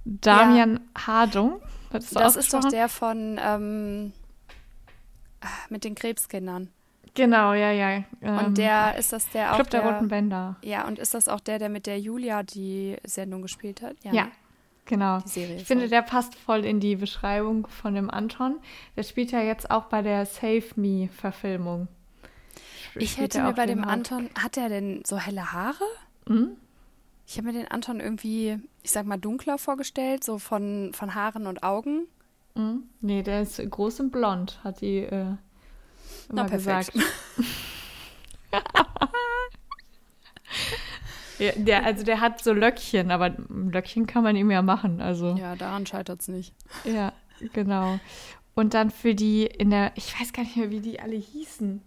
Damian 0.04 0.80
Hardung. 0.96 1.60
Hattest 1.92 2.16
Das 2.16 2.36
ist 2.36 2.52
doch 2.52 2.68
der 2.68 2.88
von 2.88 3.38
ähm, 3.42 4.12
ah, 5.40 5.48
mit 5.68 5.84
den 5.84 5.94
Krebskindern. 5.94 6.68
Genau, 7.14 7.52
ja, 7.52 7.70
ja. 7.72 8.04
Ähm, 8.22 8.38
Und 8.38 8.58
der 8.58 8.96
ist 8.96 9.12
das 9.12 9.28
der 9.30 9.52
auch 9.52 9.56
Club 9.56 9.70
der, 9.70 9.82
der, 9.82 9.92
Roten 9.92 10.08
Bänder. 10.08 10.56
Ja, 10.62 10.86
und 10.86 10.98
ist 10.98 11.14
das 11.14 11.28
auch 11.28 11.40
der, 11.40 11.58
der 11.58 11.68
mit 11.68 11.86
der 11.86 12.00
Julia 12.00 12.42
die 12.42 12.96
Sendung 13.04 13.42
gespielt 13.42 13.82
hat? 13.82 13.96
Ja, 14.02 14.12
ne? 14.12 14.32
genau. 14.86 15.20
Die 15.20 15.28
Serie. 15.28 15.56
Ich 15.56 15.64
finde, 15.64 15.88
der 15.88 16.02
passt 16.02 16.34
voll 16.34 16.64
in 16.64 16.80
die 16.80 16.96
Beschreibung 16.96 17.66
von 17.66 17.94
dem 17.94 18.08
Anton. 18.10 18.60
Der 18.96 19.02
spielt 19.02 19.30
ja 19.30 19.42
jetzt 19.42 19.70
auch 19.70 19.84
bei 19.84 20.00
der 20.00 20.24
Save 20.24 20.64
Me-Verfilmung. 20.76 21.88
ich 22.94 23.18
hätte 23.18 23.42
mir 23.42 23.52
bei 23.52 23.66
dem 23.66 23.84
Anton, 23.84 24.30
hat 24.40 24.56
er 24.56 24.70
denn 24.70 25.02
so 25.04 25.18
helle 25.18 25.52
Haare? 25.52 25.84
Mhm. 26.26 26.56
Ich 27.32 27.38
habe 27.38 27.46
mir 27.46 27.54
den 27.54 27.68
Anton 27.70 27.98
irgendwie, 27.98 28.58
ich 28.82 28.90
sag 28.90 29.06
mal, 29.06 29.16
dunkler 29.16 29.56
vorgestellt, 29.56 30.22
so 30.22 30.38
von, 30.38 30.92
von 30.92 31.14
Haaren 31.14 31.46
und 31.46 31.62
Augen. 31.62 32.06
Mhm. 32.54 32.82
Nee, 33.00 33.22
der 33.22 33.40
ist 33.40 33.56
groß 33.70 34.00
und 34.00 34.10
blond, 34.12 34.60
hat 34.62 34.82
die 34.82 34.98
äh, 34.98 35.22
immer 35.22 35.38
Na, 36.28 36.44
perfekt. 36.44 36.92
gesagt. 36.92 37.08
ja, 41.38 41.52
der, 41.56 41.86
also 41.86 42.04
der 42.04 42.20
hat 42.20 42.44
so 42.44 42.52
Löckchen, 42.52 43.10
aber 43.10 43.30
Löckchen 43.48 44.06
kann 44.06 44.24
man 44.24 44.36
ihm 44.36 44.50
ja 44.50 44.60
machen. 44.60 45.00
Also 45.00 45.34
Ja, 45.34 45.56
daran 45.56 45.86
scheitert 45.86 46.20
es 46.20 46.28
nicht. 46.28 46.54
ja, 46.84 47.14
genau. 47.54 47.98
Und 48.54 48.74
dann 48.74 48.90
für 48.90 49.14
die 49.14 49.46
in 49.46 49.70
der, 49.70 49.92
ich 49.94 50.20
weiß 50.20 50.34
gar 50.34 50.42
nicht 50.42 50.58
mehr, 50.58 50.70
wie 50.70 50.80
die 50.80 51.00
alle 51.00 51.16
hießen. 51.16 51.80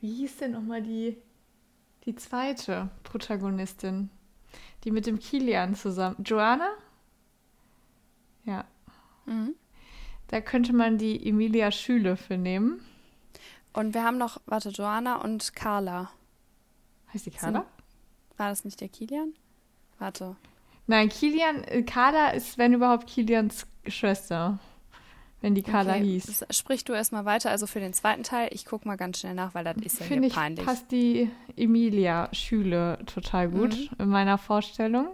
Wie 0.00 0.14
hieß 0.14 0.36
denn 0.36 0.52
nochmal 0.52 0.80
die, 0.80 1.16
die 2.04 2.14
zweite 2.14 2.88
Protagonistin? 3.02 4.08
Die 4.84 4.90
mit 4.90 5.06
dem 5.06 5.18
Kilian 5.18 5.74
zusammen. 5.74 6.16
Joanna? 6.24 6.68
Ja. 8.44 8.64
Mhm. 9.26 9.54
Da 10.28 10.40
könnte 10.40 10.72
man 10.72 10.98
die 10.98 11.28
Emilia 11.28 11.70
Schüle 11.70 12.16
für 12.16 12.36
nehmen. 12.36 12.80
Und 13.72 13.94
wir 13.94 14.04
haben 14.04 14.18
noch, 14.18 14.40
warte, 14.46 14.70
Joanna 14.70 15.16
und 15.16 15.54
Carla. 15.54 16.10
Heißt 17.12 17.26
die 17.26 17.30
Carla? 17.30 17.64
War 18.36 18.48
das 18.48 18.64
nicht 18.64 18.80
der 18.80 18.88
Kilian? 18.88 19.34
Warte. 19.98 20.36
Nein, 20.86 21.08
Kilian, 21.08 21.62
äh, 21.64 21.82
Carla 21.82 22.30
ist, 22.30 22.58
wenn 22.58 22.74
überhaupt, 22.74 23.06
Kilians 23.06 23.66
Schwester. 23.86 24.58
Wenn 25.42 25.54
die 25.54 25.62
Carla 25.62 25.96
Okay, 25.96 26.04
hieß. 26.04 26.46
Sprich 26.50 26.84
du 26.84 26.92
erstmal 26.94 27.24
weiter, 27.26 27.50
also 27.50 27.66
für 27.66 27.80
den 27.80 27.92
zweiten 27.92 28.22
Teil. 28.22 28.48
Ich 28.52 28.64
gucke 28.64 28.86
mal 28.88 28.96
ganz 28.96 29.18
schnell 29.18 29.34
nach, 29.34 29.54
weil 29.54 29.64
das 29.64 29.76
ist 29.78 30.00
ja 30.00 30.06
hier 30.06 30.22
ich, 30.22 30.32
peinlich. 30.32 30.64
passt 30.64 30.90
die 30.92 31.28
Emilia 31.56 32.28
Schüle 32.32 32.98
total 33.06 33.48
gut 33.50 33.74
Mhm. 33.74 33.88
in 33.98 34.08
meiner 34.08 34.38
Vorstellung. 34.38 35.08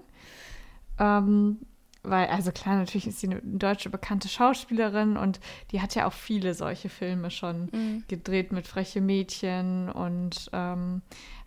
Ähm, 0.98 1.58
weil, 2.02 2.28
also 2.28 2.52
klar, 2.52 2.76
natürlich 2.76 3.06
ist 3.06 3.20
sie 3.20 3.28
eine 3.30 3.40
deutsche 3.42 3.90
bekannte 3.90 4.28
Schauspielerin 4.28 5.16
und 5.16 5.40
die 5.72 5.80
hat 5.82 5.94
ja 5.94 6.06
auch 6.06 6.12
viele 6.12 6.54
solche 6.54 6.88
Filme 6.88 7.30
schon 7.30 7.70
Mhm. 7.72 8.04
gedreht 8.08 8.52
mit 8.52 8.66
Freche 8.68 9.00
Mädchen 9.00 9.88
und 9.90 10.48
ähm, 10.52 11.02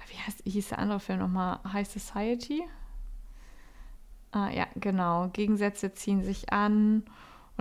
wie 0.10 0.18
heißt, 0.18 0.42
hieß 0.44 0.70
der 0.70 0.80
andere 0.80 1.00
Film 1.00 1.20
nochmal? 1.20 1.60
High 1.72 1.88
Society? 1.88 2.64
Ah, 4.32 4.50
ja, 4.50 4.66
genau. 4.76 5.30
Gegensätze 5.34 5.94
ziehen 5.94 6.24
sich 6.24 6.52
an. 6.52 7.04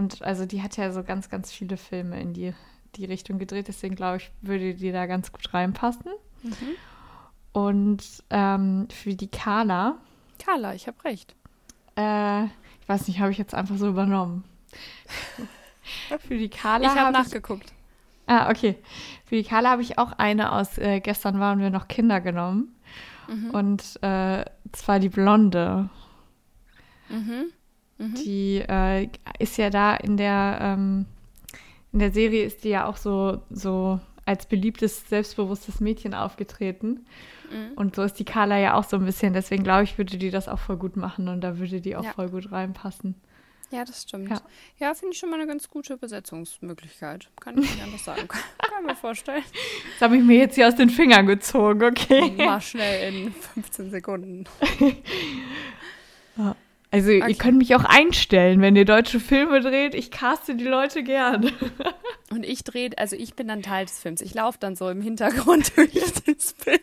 Und 0.00 0.22
also 0.22 0.46
die 0.46 0.62
hat 0.62 0.78
ja 0.78 0.92
so 0.92 1.02
ganz, 1.02 1.28
ganz 1.28 1.52
viele 1.52 1.76
Filme 1.76 2.18
in 2.18 2.32
die, 2.32 2.54
die 2.96 3.04
Richtung 3.04 3.38
gedreht. 3.38 3.68
Deswegen 3.68 3.96
glaube 3.96 4.16
ich, 4.16 4.30
würde 4.40 4.74
die 4.74 4.92
da 4.92 5.04
ganz 5.04 5.30
gut 5.30 5.52
reinpassen. 5.52 6.10
Mhm. 6.42 6.52
Und 7.52 8.02
ähm, 8.30 8.88
für 8.90 9.14
die 9.14 9.28
Carla, 9.28 9.98
Carla, 10.42 10.74
ich 10.74 10.86
habe 10.86 11.04
recht. 11.04 11.36
äh, 11.96 12.44
ich 12.44 12.88
weiß 12.88 13.08
nicht, 13.08 13.20
habe 13.20 13.30
ich 13.30 13.36
jetzt 13.36 13.54
einfach 13.54 13.76
so 13.76 13.88
übernommen. 13.88 14.44
für 16.26 16.38
die 16.38 16.48
Carla 16.48 16.86
ich 16.86 16.98
habe 16.98 17.10
ich 17.10 17.24
nachgeguckt. 17.24 17.70
Ah, 18.26 18.48
okay. 18.48 18.78
Für 19.26 19.34
die 19.34 19.44
Carla 19.44 19.68
habe 19.68 19.82
ich 19.82 19.98
auch 19.98 20.12
eine 20.12 20.52
aus 20.52 20.78
äh, 20.78 21.00
Gestern 21.00 21.40
waren 21.40 21.58
wir 21.58 21.68
noch 21.68 21.88
Kinder 21.88 22.22
genommen. 22.22 22.74
Mhm. 23.28 23.50
Und 23.50 24.02
äh, 24.02 24.46
zwar 24.72 24.98
die 24.98 25.10
Blonde. 25.10 25.90
Mhm. 27.10 27.52
Mhm. 28.00 28.14
Die 28.14 28.64
äh, 28.66 29.08
ist 29.38 29.58
ja 29.58 29.68
da 29.68 29.94
in 29.94 30.16
der, 30.16 30.58
ähm, 30.60 31.06
in 31.92 31.98
der 31.98 32.12
Serie 32.12 32.44
ist 32.44 32.64
die 32.64 32.70
ja 32.70 32.86
auch 32.86 32.96
so, 32.96 33.42
so 33.50 34.00
als 34.24 34.46
beliebtes, 34.46 35.08
selbstbewusstes 35.08 35.80
Mädchen 35.80 36.14
aufgetreten. 36.14 37.06
Mhm. 37.50 37.72
Und 37.76 37.96
so 37.96 38.02
ist 38.02 38.14
die 38.14 38.24
Carla 38.24 38.58
ja 38.58 38.74
auch 38.74 38.84
so 38.84 38.96
ein 38.96 39.04
bisschen. 39.04 39.34
Deswegen 39.34 39.64
glaube 39.64 39.84
ich, 39.84 39.98
würde 39.98 40.16
die 40.16 40.30
das 40.30 40.48
auch 40.48 40.58
voll 40.58 40.76
gut 40.76 40.96
machen 40.96 41.28
und 41.28 41.42
da 41.42 41.58
würde 41.58 41.80
die 41.80 41.94
auch 41.94 42.04
ja. 42.04 42.12
voll 42.12 42.30
gut 42.30 42.50
reinpassen. 42.50 43.16
Ja, 43.70 43.84
das 43.84 44.02
stimmt. 44.02 44.30
Ja, 44.30 44.40
ja 44.78 44.94
finde 44.94 45.12
ich 45.12 45.18
schon 45.18 45.30
mal 45.30 45.36
eine 45.36 45.46
ganz 45.46 45.68
gute 45.68 45.96
Besetzungsmöglichkeit. 45.96 47.28
Kann 47.38 47.56
ich 47.58 47.70
nicht 47.70 47.82
anders 47.82 48.04
sagen. 48.04 48.26
Kann, 48.58 48.84
mir 48.84 48.96
vorstellen. 48.96 49.44
Das 49.92 50.08
habe 50.08 50.16
ich 50.16 50.24
mir 50.24 50.38
jetzt 50.38 50.54
hier 50.56 50.66
aus 50.66 50.74
den 50.74 50.90
Fingern 50.90 51.26
gezogen, 51.26 51.84
okay? 51.84 52.32
Mal 52.36 52.60
schnell 52.60 53.12
in 53.12 53.32
15 53.32 53.90
Sekunden. 53.90 54.44
Also 56.92 57.10
okay. 57.10 57.30
ihr 57.30 57.36
könnt 57.36 57.58
mich 57.58 57.74
auch 57.76 57.84
einstellen, 57.84 58.60
wenn 58.60 58.74
ihr 58.74 58.84
deutsche 58.84 59.20
Filme 59.20 59.60
dreht. 59.60 59.94
Ich 59.94 60.10
caste 60.10 60.56
die 60.56 60.64
Leute 60.64 61.04
gern. 61.04 61.52
Und 62.30 62.44
ich 62.44 62.64
drehe, 62.64 62.90
also 62.96 63.14
ich 63.14 63.34
bin 63.34 63.48
dann 63.48 63.62
Teil 63.62 63.86
des 63.86 63.98
Films. 64.00 64.20
Ich 64.20 64.34
laufe 64.34 64.58
dann 64.58 64.74
so 64.74 64.88
im 64.88 65.00
Hintergrund 65.00 65.72
durch 65.76 65.92
das 66.26 66.52
Bild. 66.54 66.82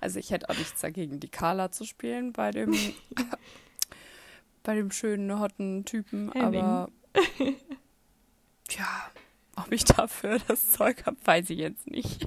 Also 0.00 0.18
ich 0.18 0.30
hätte 0.30 0.48
auch 0.48 0.56
nichts 0.56 0.80
dagegen, 0.80 1.18
die 1.18 1.28
Carla 1.28 1.70
zu 1.70 1.84
spielen 1.84 2.32
bei 2.32 2.50
dem 2.50 2.74
bei 4.62 4.74
dem 4.74 4.90
schönen, 4.90 5.40
hotten 5.40 5.84
Typen, 5.84 6.32
Henning. 6.32 6.60
aber 6.62 6.90
ja, 8.70 9.10
ob 9.56 9.70
ich 9.72 9.84
dafür 9.84 10.38
das 10.48 10.70
Zeug 10.70 11.04
habe, 11.04 11.16
weiß 11.24 11.50
ich 11.50 11.58
jetzt 11.58 11.90
nicht. 11.90 12.26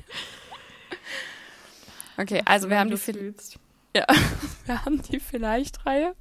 Okay, 2.18 2.42
also 2.46 2.70
wir 2.70 2.80
haben 2.80 2.90
die 2.90 3.08
willst. 3.08 3.60
Ja, 3.96 4.06
wir 4.66 4.86
haben 4.86 5.02
die 5.02 5.20
Vielleicht-Reihe. 5.20 6.16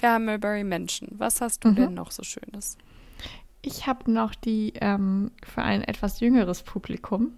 Wir 0.00 0.12
haben 0.12 0.26
Mulberry 0.26 0.64
Menschen. 0.64 1.08
Was 1.12 1.40
hast 1.40 1.64
du 1.64 1.68
mhm. 1.68 1.76
denn 1.76 1.94
noch 1.94 2.10
so 2.10 2.22
Schönes? 2.22 2.76
Ich 3.62 3.86
habe 3.86 4.10
noch 4.10 4.34
die 4.34 4.74
ähm, 4.80 5.32
für 5.44 5.62
ein 5.62 5.82
etwas 5.82 6.20
jüngeres 6.20 6.62
Publikum. 6.62 7.32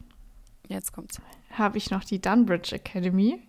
Jetzt 0.69 0.93
kommt's. 0.93 1.21
Habe 1.51 1.79
ich 1.79 1.91
noch 1.91 2.05
die 2.05 2.21
Dunbridge 2.21 2.75
Academy. 2.75 3.41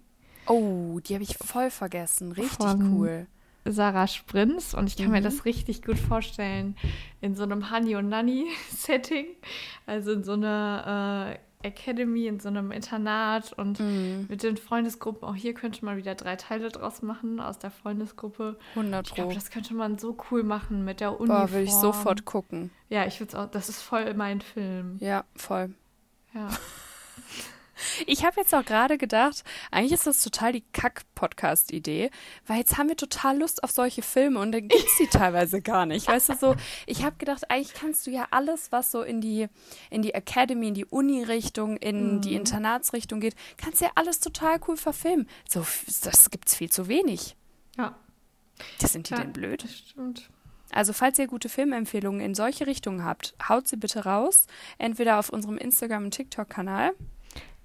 Oh, 0.47 0.99
die 1.01 1.13
habe 1.13 1.23
ich 1.23 1.37
voll 1.37 1.69
vergessen. 1.69 2.31
Richtig 2.31 2.57
Von 2.57 2.93
cool. 2.93 3.27
Sarah 3.65 4.07
Sprins 4.07 4.73
und 4.73 4.87
ich 4.87 4.97
kann 4.97 5.07
mhm. 5.07 5.13
mir 5.13 5.21
das 5.21 5.45
richtig 5.45 5.83
gut 5.83 5.99
vorstellen 5.99 6.75
in 7.21 7.35
so 7.35 7.43
einem 7.43 7.71
Honey 7.71 7.95
und 7.95 8.09
Nanny 8.09 8.47
Setting, 8.71 9.27
also 9.85 10.13
in 10.13 10.23
so 10.23 10.33
einer 10.33 11.35
äh, 11.35 11.39
Academy 11.61 12.27
in 12.27 12.39
so 12.39 12.47
einem 12.47 12.71
Internat 12.71 13.51
und 13.53 13.79
mhm. 13.79 14.27
mit 14.29 14.43
den 14.43 14.55
Freundesgruppen. 14.55 15.27
Auch 15.27 15.35
hier 15.35 15.53
könnte 15.53 15.83
man 15.83 15.97
wieder 15.97 16.15
drei 16.15 16.37
Teile 16.37 16.69
draus 16.69 17.01
machen 17.01 17.41
aus 17.41 17.59
der 17.59 17.69
Freundesgruppe. 17.69 18.57
100 18.75 19.07
Ich 19.07 19.13
glaube, 19.13 19.33
das 19.33 19.49
könnte 19.51 19.73
man 19.73 19.97
so 19.97 20.17
cool 20.31 20.43
machen 20.43 20.85
mit 20.85 21.01
der 21.01 21.19
Uni. 21.19 21.29
Boah, 21.29 21.51
würde 21.51 21.63
ich 21.63 21.73
sofort 21.73 22.23
gucken. 22.23 22.71
Ja, 22.87 23.05
ich 23.05 23.19
würde 23.19 23.29
es 23.29 23.35
auch. 23.35 23.51
Das 23.51 23.67
ist 23.67 23.81
voll 23.81 24.13
mein 24.13 24.39
Film. 24.39 24.97
Ja, 24.99 25.25
voll. 25.35 25.73
Ja. 26.33 26.49
Ich 28.05 28.25
habe 28.25 28.39
jetzt 28.39 28.53
auch 28.53 28.65
gerade 28.65 28.97
gedacht, 28.97 29.43
eigentlich 29.71 29.93
ist 29.93 30.07
das 30.07 30.21
total 30.21 30.53
die 30.53 30.63
Kack-Podcast-Idee, 30.73 32.11
weil 32.47 32.57
jetzt 32.57 32.77
haben 32.77 32.89
wir 32.89 32.97
total 32.97 33.37
Lust 33.37 33.63
auf 33.63 33.71
solche 33.71 34.01
Filme 34.01 34.39
und 34.39 34.51
dann 34.51 34.67
gibt 34.67 34.85
es 34.85 34.97
die 34.97 35.07
teilweise 35.17 35.61
gar 35.61 35.85
nicht. 35.85 36.07
Weißt 36.07 36.29
du, 36.29 36.35
so, 36.35 36.55
ich 36.85 37.03
habe 37.03 37.15
gedacht, 37.17 37.49
eigentlich 37.49 37.73
kannst 37.73 38.07
du 38.07 38.11
ja 38.11 38.27
alles, 38.31 38.71
was 38.71 38.91
so 38.91 39.01
in 39.01 39.21
die, 39.21 39.47
in 39.89 40.01
die 40.01 40.13
Academy, 40.13 40.69
in 40.69 40.73
die 40.73 40.85
Uni-Richtung, 40.85 41.77
in 41.77 42.15
mhm. 42.15 42.21
die 42.21 42.35
Internatsrichtung 42.35 43.19
geht, 43.19 43.35
kannst 43.57 43.81
du 43.81 43.85
ja 43.85 43.91
alles 43.95 44.19
total 44.19 44.59
cool 44.67 44.77
verfilmen. 44.77 45.27
So, 45.47 45.65
das 46.03 46.29
gibt 46.29 46.49
es 46.49 46.55
viel 46.55 46.69
zu 46.69 46.87
wenig. 46.87 47.35
Ja. 47.77 47.95
Das 48.79 48.93
sind 48.93 49.09
die 49.09 49.13
ja, 49.13 49.21
denn 49.21 49.33
blöd? 49.33 49.63
Das 49.63 49.77
stimmt. 49.77 50.29
Also, 50.71 50.93
falls 50.93 51.17
ihr 51.17 51.27
gute 51.27 51.49
Filmempfehlungen 51.49 52.21
in 52.21 52.35
solche 52.35 52.67
Richtungen 52.67 53.03
habt, 53.03 53.33
haut 53.47 53.67
sie 53.67 53.77
bitte 53.77 54.05
raus. 54.05 54.45
Entweder 54.77 55.17
auf 55.17 55.29
unserem 55.29 55.57
Instagram- 55.57 56.05
und 56.05 56.11
TikTok-Kanal 56.11 56.93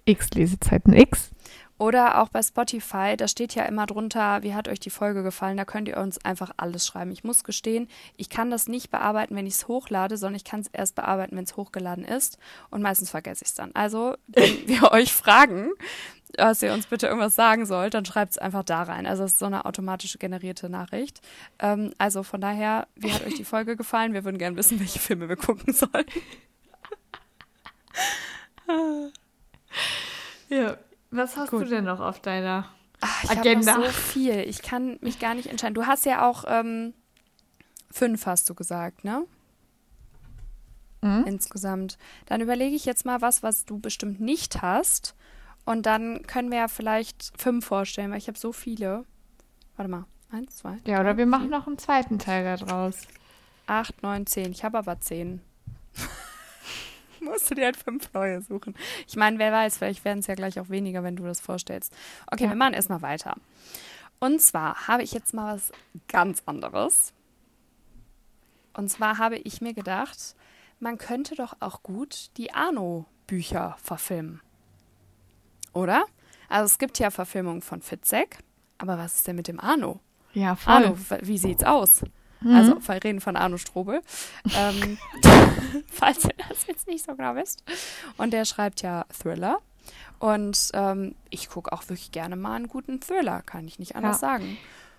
X 0.05 0.31
Lesezeiten 0.31 0.93
X. 0.93 1.31
Oder 1.77 2.23
auch 2.23 2.29
bei 2.29 2.41
Spotify, 2.41 3.17
da 3.17 3.27
steht 3.27 3.57
ja 3.57 3.65
immer 3.65 3.87
drunter, 3.87 4.45
wie 4.45 4.55
hat 4.55 4.69
euch 4.69 4.79
die 4.79 4.91
Folge 4.91 5.25
gefallen, 5.25 5.57
da 5.57 5.65
könnt 5.65 5.89
ihr 5.89 5.97
uns 5.97 6.25
einfach 6.25 6.53
alles 6.57 6.87
schreiben. 6.87 7.11
Ich 7.11 7.25
muss 7.25 7.43
gestehen, 7.43 7.89
ich 8.17 8.31
kann 8.31 8.49
das 8.49 8.69
nicht 8.69 8.93
bearbeiten, 8.93 9.35
wenn 9.35 9.47
ich 9.47 9.55
es 9.55 9.67
hochlade, 9.67 10.17
sondern 10.17 10.37
ich 10.37 10.45
kann 10.45 10.61
es 10.61 10.69
erst 10.69 10.95
bearbeiten, 10.95 11.37
wenn 11.37 11.43
es 11.43 11.57
hochgeladen 11.57 12.05
ist 12.05 12.39
und 12.71 12.81
meistens 12.81 13.11
vergesse 13.11 13.43
ich 13.43 13.49
es 13.49 13.55
dann. 13.55 13.73
Also, 13.75 14.15
wenn 14.29 14.51
wir 14.69 14.93
euch 14.93 15.13
fragen, 15.13 15.71
dass 16.33 16.63
ihr 16.63 16.73
uns 16.73 16.87
bitte 16.87 17.09
irgendwas 17.09 17.35
sagen 17.35 17.67
sollt, 17.67 17.95
dann 17.95 18.05
schreibt 18.05 18.33
es 18.33 18.39
einfach 18.39 18.63
da 18.63 18.85
rein. 18.85 19.07
Also 19.07 19.25
es 19.25 19.33
ist 19.33 19.39
so 19.41 19.47
eine 19.47 19.65
automatisch 19.67 20.17
generierte 20.19 20.69
Nachricht. 20.69 21.23
Ähm, 21.59 21.93
also 21.99 22.23
von 22.23 22.41
daher, 22.41 22.87
wie 22.95 23.13
hat 23.13 23.27
euch 23.27 23.35
die 23.35 23.45
Folge 23.45 23.77
gefallen? 23.77 24.15
Wir 24.15 24.25
würden 24.25 24.39
gerne 24.39 24.57
wissen, 24.57 24.79
welche 24.79 25.01
Filme 25.01 25.29
wir 25.29 25.37
gucken 25.37 25.73
sollen. 25.73 26.07
Ja, 30.49 30.77
was 31.11 31.37
hast 31.37 31.51
Gut. 31.51 31.63
du 31.63 31.69
denn 31.69 31.85
noch 31.85 32.01
auf 32.01 32.21
deiner 32.21 32.69
Ach, 33.01 33.25
ich 33.25 33.31
Agenda? 33.31 33.79
Noch 33.79 33.87
so 33.87 33.91
viel. 33.91 34.41
Ich 34.41 34.63
kann 34.63 34.99
mich 35.01 35.19
gar 35.19 35.35
nicht 35.35 35.49
entscheiden. 35.49 35.75
Du 35.75 35.87
hast 35.87 36.07
ja 36.07 36.29
auch 36.29 36.45
ähm, 36.47 36.95
fünf, 37.91 38.27
hast 38.27 38.49
du 38.51 38.55
gesagt, 38.55 39.05
ne? 39.05 39.27
Mhm. 41.03 41.25
Insgesamt. 41.27 41.99
Dann 42.27 42.41
überlege 42.41 42.75
ich 42.75 42.85
jetzt 42.85 43.05
mal 43.05 43.21
was, 43.21 43.43
was 43.43 43.65
du 43.65 43.79
bestimmt 43.79 44.21
nicht 44.21 44.63
hast. 44.63 45.15
Und 45.65 45.87
dann 45.87 46.27
können 46.27 46.51
wir 46.51 46.59
ja 46.59 46.69
vielleicht 46.69 47.33
fünf 47.37 47.65
vorstellen, 47.65 48.11
weil 48.11 48.19
ich 48.19 48.29
habe 48.29 48.39
so 48.39 48.53
viele. 48.53 49.05
Warte 49.77 49.91
mal. 49.91 50.05
Eins, 50.31 50.57
zwei. 50.57 50.79
Ja, 50.87 51.01
oder 51.01 51.17
wir 51.17 51.27
machen 51.27 51.49
noch 51.49 51.67
einen 51.67 51.79
zweiten 51.79 52.19
Teil 52.19 52.45
da 52.45 52.57
draus. 52.57 53.07
Acht, 53.67 54.03
neun, 54.03 54.27
zehn. 54.27 54.51
Ich 54.51 54.65
habe 54.65 54.79
aber 54.79 55.01
zehn 55.01 55.41
musst 57.25 57.51
du 57.51 57.55
dir 57.55 57.67
halt 57.67 57.77
fünf 57.77 58.13
neue 58.13 58.41
suchen. 58.43 58.75
Ich 59.07 59.17
meine, 59.17 59.39
wer 59.39 59.53
weiß, 59.53 59.79
vielleicht 59.79 60.05
werden 60.05 60.21
es 60.21 60.27
ja 60.27 60.35
gleich 60.35 60.61
auch 60.61 60.69
weniger, 60.69 61.03
wenn 61.03 61.17
du 61.17 61.25
das 61.25 61.41
vorstellst. 61.41 61.95
Okay, 62.31 62.45
ja. 62.45 62.51
wir 62.51 62.57
machen 62.57 62.75
erstmal 62.75 63.03
weiter. 63.03 63.35
Und 64.21 64.41
zwar 64.41 64.89
habe 64.89 65.03
ich 65.03 65.13
jetzt 65.13 65.35
mal 65.35 65.55
was 65.55 65.73
ganz 66.09 66.43
anderes. 66.47 67.13
Und 68.75 68.89
zwar 68.91 69.19
habe 69.19 69.37
ich 69.37 69.61
mir 69.61 69.75
gedacht, 69.75 70.35
man 70.81 70.99
könnte 70.99 71.35
doch 71.35 71.57
auch 71.61 71.83
gut 71.83 72.31
die 72.37 72.53
Arno-Bücher 72.53 73.77
verfilmen. 73.83 74.41
Oder? 75.73 76.05
Also 76.49 76.67
es 76.67 76.79
gibt 76.79 76.99
ja 76.99 77.11
Verfilmungen 77.11 77.63
von 77.63 77.83
Fitzek, 77.83 78.39
aber 78.79 78.99
was 78.99 79.17
ist 79.17 79.27
denn 79.27 79.37
mit 79.37 79.49
dem 79.49 79.61
Arno? 79.61 80.01
Ja, 80.33 80.57
voll. 80.57 80.73
Arno, 80.73 80.97
wie 81.23 81.39
sieht's 81.39 81.65
aus? 81.65 82.03
Mhm. 82.45 82.55
Also 82.55 82.77
wir 82.87 83.03
reden 83.03 83.21
von 83.21 83.37
Arno 83.37 83.57
Strobel. 83.57 84.01
ähm, 84.57 84.99
falls 85.91 86.25
ihr 86.25 86.35
das 86.49 86.67
jetzt 86.67 86.87
nicht 86.87 87.05
so 87.05 87.15
genau 87.15 87.35
wisst. 87.35 87.65
Und 88.17 88.33
der 88.33 88.45
schreibt 88.45 88.83
ja 88.83 89.07
Thriller. 89.19 89.59
Und 90.19 90.71
ähm, 90.75 91.15
ich 91.31 91.49
gucke 91.49 91.73
auch 91.73 91.83
wirklich 91.89 92.13
gerne 92.13 92.37
mal 92.37 92.55
einen 92.55 92.69
guten 92.69 93.01
Thriller, 93.01 93.43
kann 93.43 93.67
ich 93.67 93.79
nicht 93.79 93.97
anders 93.97 94.21
ja. 94.21 94.29
sagen. 94.29 94.57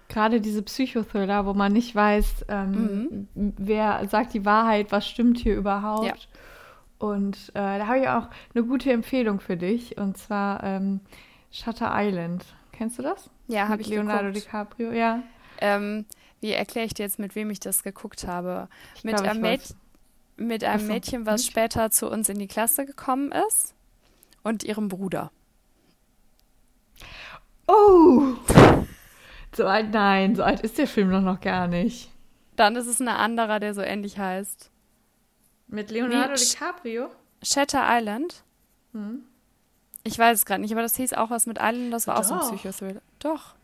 Gerade 0.08 0.40
diese 0.40 0.62
Psychothriller, 0.62 1.46
wo 1.48 1.54
man 1.54 1.74
nicht 1.74 1.96
weiß, 1.96 2.46
ähm, 2.50 3.28
mhm. 3.34 3.54
wer 3.58 4.08
sagt 4.08 4.34
die 4.34 4.46
Wahrheit, 4.46 4.92
was 4.92 5.08
stimmt 5.08 5.40
hier 5.40 5.56
überhaupt. 5.56 6.06
Ja. 6.06 6.14
Und 7.00 7.50
äh, 7.50 7.80
da 7.80 7.88
habe 7.88 8.00
ich 8.00 8.08
auch 8.08 8.28
eine 8.54 8.64
gute 8.64 8.92
Empfehlung 8.92 9.40
für 9.40 9.58
dich. 9.58 9.98
Und 9.98 10.18
zwar 10.18 10.64
ähm, 10.64 11.00
Shutter 11.52 11.92
Island. 11.94 12.46
Kennst 12.72 13.00
du 13.00 13.04
das? 13.04 13.30
Ja, 13.48 13.68
habe 13.68 13.82
ich 13.82 13.88
Leonardo 13.88 14.28
geguckt. 14.28 14.46
DiCaprio, 14.46 14.92
ja. 14.92 15.24
Ähm, 15.60 16.06
wie 16.46 16.52
erkläre 16.52 16.86
ich 16.86 16.94
dir 16.94 17.04
jetzt, 17.04 17.18
mit 17.18 17.36
wem 17.36 17.50
ich 17.50 17.60
das 17.60 17.82
geguckt 17.82 18.28
habe? 18.28 18.70
Ich 18.96 19.04
mit, 19.04 19.16
glaub, 19.16 19.28
einem, 19.28 19.42
Mäd 19.42 19.62
mit 20.38 20.64
einem 20.64 20.82
so. 20.82 20.94
Mädchen, 20.94 21.26
was 21.26 21.44
später 21.44 21.90
zu 21.90 22.10
uns 22.10 22.30
in 22.30 22.38
die 22.38 22.48
Klasse 22.48 22.86
gekommen 22.86 23.32
ist 23.48 23.74
und 24.44 24.64
ihrem 24.64 24.88
Bruder. 24.88 25.32
Oh! 27.68 28.36
So 29.56 29.66
alt, 29.66 29.92
nein, 29.92 30.36
so 30.36 30.44
alt 30.44 30.62
ist 30.62 30.78
der 30.78 30.86
Film 30.86 31.10
doch 31.10 31.22
noch 31.22 31.42
gar 31.42 31.68
nicht. 31.68 32.12
Dann 32.56 32.76
ist 32.76 32.86
es 32.86 33.00
ein 33.00 33.08
anderer, 33.08 33.60
der 33.60 33.74
so 33.74 33.82
ähnlich 33.82 34.20
heißt. 34.20 34.70
Mit 35.68 35.90
Leonardo 35.90 36.36
Wie? 36.36 36.46
DiCaprio? 36.46 37.10
Shatter 37.42 37.84
Island. 37.88 38.44
Hm. 38.94 39.24
Ich 40.04 40.20
weiß 40.20 40.38
es 40.38 40.46
gerade 40.46 40.62
nicht, 40.62 40.74
aber 40.74 40.84
das 40.84 40.96
hieß 40.96 41.14
auch 41.14 41.32
was 41.32 41.48
mit 41.48 41.58
Island, 41.60 41.92
das 41.92 42.06
war 42.06 42.16
Doch. 42.16 42.22
auch 42.22 42.28
so 42.28 42.34
ein 42.36 42.58
Psychothriller. 42.58 43.02
Doch. 43.18 43.56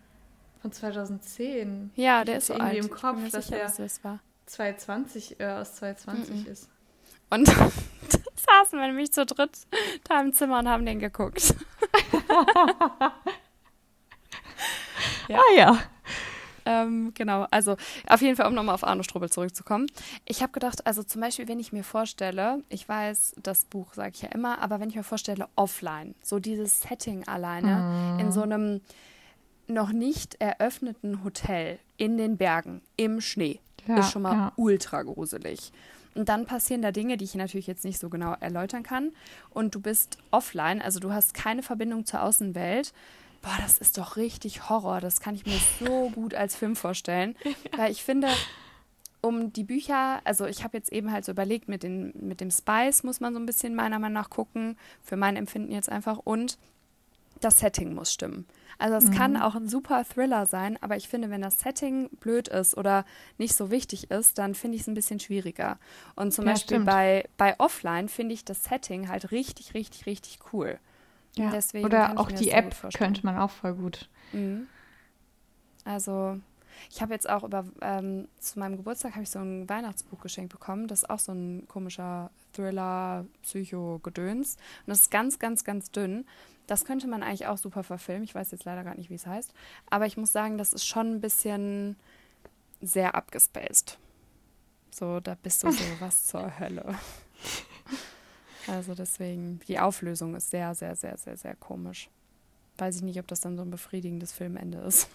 Von 0.62 0.72
2010. 0.72 1.92
Ja, 1.96 2.24
der 2.24 2.38
ist 2.38 2.48
so 2.48 2.54
alt. 2.54 2.78
im 2.78 2.90
Kopf, 2.90 3.18
dass 3.32 3.48
sicher, 3.48 3.58
der 3.58 3.66
dass 3.66 4.04
war. 4.04 4.20
220 4.46 5.40
äh, 5.40 5.48
aus 5.48 5.76
220 5.76 6.30
mm 6.30 6.38
-mm. 6.38 6.48
ist. 6.52 6.70
Und 7.30 7.48
saßen 8.36 8.80
wir 8.80 8.88
nämlich 8.88 9.12
zu 9.12 9.26
dritt 9.26 9.66
da 10.04 10.22
im 10.22 10.34
Zimmer 10.34 10.60
und 10.60 10.68
haben 10.68 10.86
den 10.86 11.00
geguckt. 11.00 11.56
ja. 15.28 15.40
Ah 15.40 15.54
ja. 15.56 15.80
Ähm, 16.66 17.12
genau, 17.16 17.48
also 17.50 17.76
auf 18.08 18.22
jeden 18.22 18.36
Fall, 18.36 18.46
um 18.48 18.54
nochmal 18.54 18.76
auf 18.76 18.84
Arno 18.84 19.02
Strobel 19.02 19.32
zurückzukommen. 19.32 19.88
Ich 20.26 20.44
habe 20.44 20.52
gedacht, 20.52 20.86
also 20.86 21.02
zum 21.02 21.22
Beispiel, 21.22 21.48
wenn 21.48 21.60
ich 21.60 21.74
mir 21.74 21.84
vorstelle, 21.84 22.64
ich 22.70 22.88
weiß, 22.88 23.34
das 23.42 23.66
Buch 23.66 23.94
sage 23.96 24.12
ich 24.14 24.22
ja 24.22 24.30
immer, 24.30 24.62
aber 24.62 24.80
wenn 24.80 24.90
ich 24.90 24.96
mir 24.96 25.04
vorstelle, 25.04 25.48
offline, 25.56 26.14
so 26.22 26.38
dieses 26.38 26.82
Setting 26.82 27.28
alleine, 27.28 28.18
mm. 28.18 28.20
in 28.20 28.32
so 28.32 28.44
einem 28.44 28.82
noch 29.72 29.92
nicht 29.92 30.36
eröffneten 30.40 31.24
Hotel 31.24 31.80
in 31.98 32.18
den 32.18 32.38
Bergen 32.38 32.82
im 32.98 33.22
Schnee. 33.22 33.60
Ja, 33.88 34.00
ist 34.00 34.12
schon 34.12 34.22
mal 34.22 34.34
ja. 34.34 34.54
ultra 34.58 35.02
gruselig. 35.04 35.72
Und 36.14 36.30
dann 36.30 36.46
passieren 36.46 36.82
da 36.82 36.92
Dinge, 36.92 37.18
die 37.18 37.26
ich 37.26 37.36
natürlich 37.36 37.68
jetzt 37.68 37.86
nicht 37.86 38.00
so 38.00 38.10
genau 38.10 38.36
erläutern 38.40 38.84
kann. 38.84 39.12
Und 39.50 39.76
du 39.76 39.80
bist 39.80 40.18
offline, 40.30 40.82
also 40.82 41.00
du 41.00 41.14
hast 41.14 41.34
keine 41.34 41.64
Verbindung 41.64 42.06
zur 42.06 42.22
Außenwelt. 42.22 42.94
Boah, 43.42 43.58
das 43.62 43.78
ist 43.78 43.98
doch 43.98 44.18
richtig 44.18 44.70
Horror. 44.70 45.00
Das 45.00 45.20
kann 45.20 45.36
ich 45.36 45.46
mir 45.46 45.58
so 45.80 46.10
gut 46.10 46.36
als 46.36 46.56
Film 46.56 46.76
vorstellen. 46.76 47.36
Weil 47.78 47.92
ich 47.92 48.04
finde, 48.04 48.28
um 49.22 49.54
die 49.54 49.64
Bücher, 49.64 50.22
also 50.26 50.46
ich 50.46 50.64
habe 50.64 50.78
jetzt 50.78 50.92
eben 50.92 51.12
halt 51.12 51.26
so 51.26 51.32
überlegt, 51.32 51.70
mit, 51.70 51.84
den, 51.84 52.14
mit 52.20 52.42
dem 52.42 52.52
Spice 52.52 53.04
muss 53.04 53.20
man 53.20 53.34
so 53.34 53.40
ein 53.40 53.46
bisschen 53.46 53.74
meiner 53.74 54.00
Meinung 54.00 54.14
nach 54.14 54.30
gucken, 54.30 54.78
für 55.02 55.16
mein 55.16 55.38
Empfinden 55.38 55.72
jetzt 55.72 55.90
einfach. 55.90 56.18
Und 56.18 56.58
das 57.44 57.60
Setting 57.60 57.94
muss 57.94 58.14
stimmen. 58.14 58.46
Also 58.78 58.96
es 58.96 59.06
mhm. 59.06 59.14
kann 59.14 59.38
auch 59.38 59.56
ein 59.56 59.68
super 59.68 60.04
Thriller 60.04 60.46
sein, 60.46 60.78
aber 60.82 60.96
ich 60.96 61.08
finde, 61.08 61.30
wenn 61.30 61.42
das 61.42 61.60
Setting 61.60 62.10
blöd 62.20 62.48
ist 62.48 62.76
oder 62.76 63.06
nicht 63.38 63.56
so 63.56 63.70
wichtig 63.70 64.10
ist, 64.10 64.38
dann 64.38 64.56
finde 64.56 64.76
ich 64.76 64.82
es 64.82 64.88
ein 64.88 64.96
bisschen 64.96 65.20
schwieriger. 65.20 65.78
Und 66.16 66.34
zum 66.34 66.46
ja, 66.46 66.54
Beispiel 66.54 66.80
bei, 66.80 67.30
bei 67.38 67.60
Offline 67.60 68.10
finde 68.10 68.34
ich 68.34 68.44
das 68.44 68.64
Setting 68.64 69.08
halt 69.08 69.32
richtig, 69.32 69.74
richtig, 69.74 70.06
richtig 70.06 70.40
cool. 70.52 70.80
Ja. 71.38 71.54
oder 71.84 72.20
auch 72.20 72.30
die 72.30 72.50
App 72.50 72.76
könnte 72.94 73.26
man 73.26 73.38
auch 73.38 73.52
voll 73.52 73.74
gut. 73.74 74.10
Mhm. 74.34 74.68
Also 75.86 76.40
ich 76.90 77.02
habe 77.02 77.14
jetzt 77.14 77.30
auch 77.30 77.44
über 77.44 77.66
ähm, 77.82 78.28
zu 78.40 78.60
meinem 78.60 78.78
Geburtstag 78.78 79.14
habe 79.14 79.24
ich 79.24 79.30
so 79.30 79.40
ein 79.40 79.68
Weihnachtsbuch 79.70 80.22
geschenkt 80.22 80.52
bekommen. 80.52 80.88
Das 80.88 81.04
ist 81.04 81.10
auch 81.10 81.20
so 81.20 81.32
ein 81.32 81.68
komischer 81.68 82.32
Thriller, 82.54 83.26
Psycho-Gedöns. 83.44 84.56
Und 84.56 84.88
das 84.88 85.02
ist 85.02 85.12
ganz, 85.12 85.40
ganz, 85.40 85.64
ganz 85.64 85.92
dünn. 85.92 86.26
Das 86.68 86.86
könnte 86.86 87.08
man 87.08 87.24
eigentlich 87.24 87.48
auch 87.48 87.58
super 87.58 87.84
verfilmen. 87.84 88.24
Ich 88.24 88.36
weiß 88.36 88.52
jetzt 88.52 88.66
leider 88.66 88.84
gar 88.84 88.96
nicht, 88.96 89.10
wie 89.10 89.16
es 89.16 89.28
heißt. 89.28 89.54
Aber 89.90 90.06
ich 90.06 90.18
muss 90.18 90.32
sagen, 90.32 90.58
das 90.58 90.74
ist 90.74 90.86
schon 90.86 91.16
ein 91.16 91.22
bisschen 91.22 91.98
sehr 92.82 93.16
abgespaced. 93.16 93.98
So, 94.92 95.20
da 95.20 95.36
bist 95.36 95.64
du 95.64 95.72
so, 95.72 95.84
was 96.00 96.28
zur 96.28 96.60
Hölle. 96.60 96.96
Also 98.68 98.94
deswegen, 98.94 99.60
die 99.68 99.80
Auflösung 99.80 100.36
ist 100.36 100.52
sehr, 100.52 100.76
sehr, 100.76 100.96
sehr, 100.96 101.18
sehr, 101.18 101.36
sehr 101.36 101.56
komisch. 101.56 102.10
Weiß 102.78 102.96
ich 102.98 103.02
nicht, 103.02 103.20
ob 103.20 103.28
das 103.28 103.42
dann 103.42 103.58
so 103.58 103.64
ein 103.64 103.72
befriedigendes 103.72 104.34
Filmende 104.34 104.80
ist. 104.80 105.10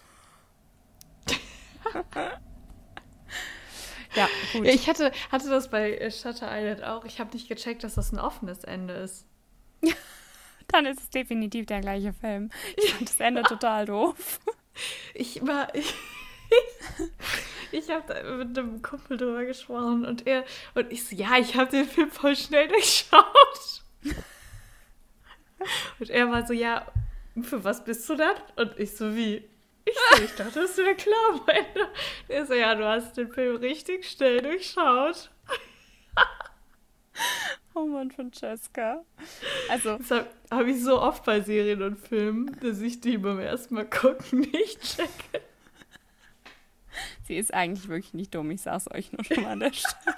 Ja, 4.14 4.28
gut. 4.52 4.66
Ich 4.66 4.88
hatte, 4.88 5.12
hatte 5.30 5.48
das 5.50 5.70
bei 5.70 6.10
Shutter 6.10 6.48
Island 6.50 6.84
auch. 6.84 7.04
Ich 7.04 7.20
habe 7.20 7.32
nicht 7.32 7.48
gecheckt, 7.48 7.84
dass 7.84 7.94
das 7.94 8.12
ein 8.12 8.18
offenes 8.18 8.64
Ende 8.64 8.94
ist. 8.94 9.26
Dann 10.68 10.86
ist 10.86 11.00
es 11.00 11.10
definitiv 11.10 11.66
der 11.66 11.80
gleiche 11.80 12.12
Film. 12.12 12.50
Ich 12.76 12.92
fand 12.92 13.08
das 13.08 13.20
Ende 13.20 13.42
total 13.44 13.86
doof. 13.86 14.40
Ich 15.14 15.46
war. 15.46 15.68
Ich, 17.72 17.82
ich 17.86 17.90
habe 17.90 18.36
mit 18.36 18.56
einem 18.56 18.80
Kumpel 18.80 19.16
drüber 19.16 19.44
gesprochen 19.44 20.04
und 20.04 20.28
er. 20.28 20.44
Und 20.74 20.92
ich 20.92 21.04
so, 21.04 21.16
ja, 21.16 21.38
ich 21.38 21.56
habe 21.56 21.68
den 21.72 21.86
Film 21.86 22.08
voll 22.08 22.36
schnell 22.36 22.68
durchschaut. 22.68 23.82
Und 25.98 26.08
er 26.08 26.30
war 26.30 26.46
so, 26.46 26.52
ja, 26.52 26.86
für 27.42 27.64
was 27.64 27.84
bist 27.84 28.08
du 28.08 28.14
dann? 28.14 28.36
Und 28.54 28.78
ich 28.78 28.96
so, 28.96 29.16
wie? 29.16 29.42
Ich, 29.86 29.94
so, 29.94 30.24
ich 30.24 30.34
dachte, 30.34 30.60
das 30.60 30.76
wäre 30.76 30.94
klar 30.96 31.30
am 31.30 31.42
Ende. 31.46 31.88
Er 32.28 32.44
so, 32.44 32.54
ja, 32.54 32.74
du 32.74 32.84
hast 32.84 33.16
den 33.16 33.32
Film 33.32 33.56
richtig 33.56 34.08
schnell 34.10 34.42
durchschaut. 34.42 35.30
Oh 37.74 37.84
Mann, 37.84 38.10
Francesca. 38.10 39.04
Also. 39.68 39.98
Das 39.98 40.10
habe 40.10 40.26
hab 40.50 40.66
ich 40.66 40.82
so 40.82 40.98
oft 40.98 41.24
bei 41.24 41.42
Serien 41.42 41.82
und 41.82 41.98
Filmen, 41.98 42.58
dass 42.60 42.80
ich 42.80 43.02
die 43.02 43.18
beim 43.18 43.38
ersten 43.38 43.74
Mal 43.74 43.84
gucken 43.84 44.40
nicht 44.40 44.80
checke. 44.80 45.42
Sie 47.24 47.36
ist 47.36 47.52
eigentlich 47.52 47.88
wirklich 47.88 48.14
nicht 48.14 48.34
dumm, 48.34 48.50
ich 48.50 48.62
sag's 48.62 48.90
euch 48.90 49.12
nur 49.12 49.22
schon 49.24 49.42
mal 49.42 49.52
an 49.52 49.60
der 49.60 49.74
Stelle. 49.74 50.16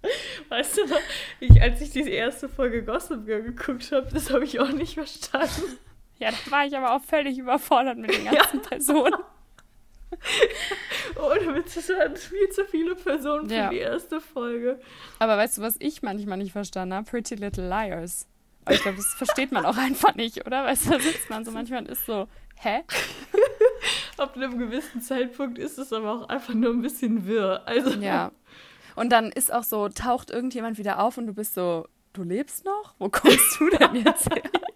Weißt 0.48 0.76
du 0.78 0.86
noch, 0.86 1.00
ich, 1.40 1.60
als 1.60 1.80
ich 1.80 1.90
die 1.90 2.08
erste 2.08 2.48
Folge 2.48 2.84
Gossip 2.84 3.26
Girl 3.26 3.42
geguckt 3.42 3.90
habe, 3.90 4.08
das 4.12 4.30
habe 4.30 4.44
ich 4.44 4.60
auch 4.60 4.70
nicht 4.70 4.94
verstanden. 4.94 5.78
Ja, 6.18 6.30
da 6.30 6.50
war 6.50 6.66
ich 6.66 6.76
aber 6.76 6.94
auch 6.94 7.02
völlig 7.02 7.38
überfordert 7.38 7.98
mit 7.98 8.12
den 8.12 8.24
ganzen 8.24 8.60
ja. 8.60 8.68
Personen. 8.68 9.18
Ohne 11.16 11.54
Witz, 11.54 11.74
das 11.74 11.88
waren 11.90 12.16
viel 12.16 12.48
zu 12.48 12.64
viele 12.64 12.94
Personen 12.94 13.48
für 13.48 13.54
ja. 13.54 13.70
die 13.70 13.78
erste 13.78 14.20
Folge. 14.20 14.80
Aber 15.18 15.36
weißt 15.36 15.58
du, 15.58 15.62
was 15.62 15.76
ich 15.78 16.02
manchmal 16.02 16.38
nicht 16.38 16.52
verstanden 16.52 16.94
habe? 16.94 17.08
Pretty 17.08 17.34
Little 17.34 17.68
Liars. 17.68 18.26
Aber 18.64 18.74
ich 18.74 18.82
glaube, 18.82 18.96
das 18.98 19.14
versteht 19.14 19.52
man 19.52 19.64
auch 19.64 19.76
einfach 19.78 20.14
nicht, 20.14 20.46
oder? 20.46 20.64
Weißt 20.64 20.86
du, 20.86 20.90
da 20.90 21.00
sitzt 21.00 21.30
man 21.30 21.44
so 21.44 21.50
manchmal 21.50 21.80
und 21.80 21.88
ist 21.88 22.06
so, 22.06 22.26
hä? 22.56 22.82
Ab 24.16 24.36
einem 24.36 24.58
gewissen 24.58 25.00
Zeitpunkt 25.00 25.58
ist 25.58 25.78
es 25.78 25.92
aber 25.92 26.12
auch 26.12 26.28
einfach 26.28 26.54
nur 26.54 26.72
ein 26.72 26.82
bisschen 26.82 27.26
wirr. 27.26 27.62
Also. 27.66 27.90
Ja. 28.00 28.32
Und 28.96 29.10
dann 29.10 29.30
ist 29.30 29.52
auch 29.52 29.62
so, 29.62 29.88
taucht 29.88 30.30
irgendjemand 30.30 30.78
wieder 30.78 30.98
auf 30.98 31.18
und 31.18 31.26
du 31.26 31.34
bist 31.34 31.54
so, 31.54 31.86
du 32.12 32.22
lebst 32.24 32.64
noch? 32.64 32.94
Wo 32.98 33.08
kommst 33.08 33.60
du 33.60 33.70
denn 33.70 34.04
jetzt 34.04 34.28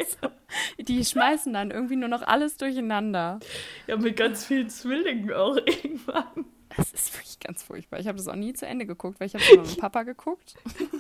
hin? 0.09 0.87
Die 0.87 1.05
schmeißen 1.05 1.53
dann 1.53 1.71
irgendwie 1.71 1.97
nur 1.97 2.09
noch 2.09 2.23
alles 2.23 2.57
durcheinander. 2.57 3.41
Ja, 3.87 3.97
mit 3.97 4.17
ganz 4.17 4.45
vielen 4.45 4.69
Zwillingen 4.69 5.33
auch 5.33 5.57
irgendwann. 5.67 6.47
Das 6.77 6.91
ist 6.93 7.13
wirklich 7.15 7.39
ganz 7.41 7.63
furchtbar. 7.63 8.01
Ich 8.01 8.07
habe 8.07 8.17
das 8.17 8.29
auch 8.29 8.37
nie 8.37 8.55
zu 8.55 8.67
Ende 8.67 8.87
geguckt, 8.87 9.21
weil 9.21 9.27
ich 9.27 9.35
habe 9.35 9.45
immer 9.53 9.63
mit 9.63 9.79
Papa 9.79 10.05
geguckt. 10.05 10.55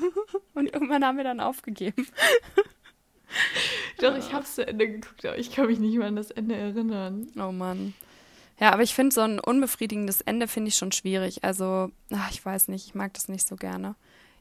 Und 0.54 0.72
irgendwann 0.72 1.04
haben 1.04 1.16
wir 1.16 1.24
dann 1.24 1.40
aufgegeben. 1.40 2.06
Doch, 3.98 4.16
ich 4.16 4.32
habe 4.32 4.44
es 4.44 4.56
zu 4.56 4.66
Ende 4.66 4.88
geguckt, 4.88 5.24
aber 5.24 5.38
ich 5.38 5.52
kann 5.52 5.66
mich 5.66 5.78
nicht 5.78 5.96
mehr 5.96 6.08
an 6.08 6.16
das 6.16 6.30
Ende 6.30 6.54
erinnern. 6.54 7.28
Oh 7.38 7.52
Mann. 7.52 7.94
Ja, 8.60 8.72
aber 8.72 8.82
ich 8.82 8.94
finde 8.94 9.14
so 9.14 9.22
ein 9.22 9.40
unbefriedigendes 9.40 10.20
Ende 10.20 10.46
finde 10.46 10.68
ich 10.68 10.76
schon 10.76 10.92
schwierig. 10.92 11.42
Also, 11.42 11.90
ach, 12.12 12.30
ich 12.30 12.44
weiß 12.44 12.68
nicht, 12.68 12.86
ich 12.86 12.94
mag 12.94 13.14
das 13.14 13.28
nicht 13.28 13.46
so 13.46 13.56
gerne. 13.56 13.94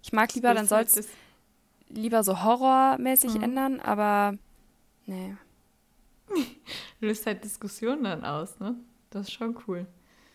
Ich 0.03 0.11
mag 0.11 0.33
lieber, 0.33 0.53
dann 0.53 0.67
soll 0.67 0.81
es 0.81 1.07
lieber 1.89 2.23
so 2.23 2.43
horrormäßig 2.43 3.35
mhm. 3.35 3.43
ändern, 3.43 3.79
aber 3.79 4.37
nee. 5.05 5.35
Löst 6.99 7.25
halt 7.25 7.43
Diskussionen 7.43 8.03
dann 8.03 8.23
aus, 8.23 8.59
ne? 8.59 8.75
Das 9.09 9.27
ist 9.27 9.33
schon 9.33 9.57
cool. 9.67 9.85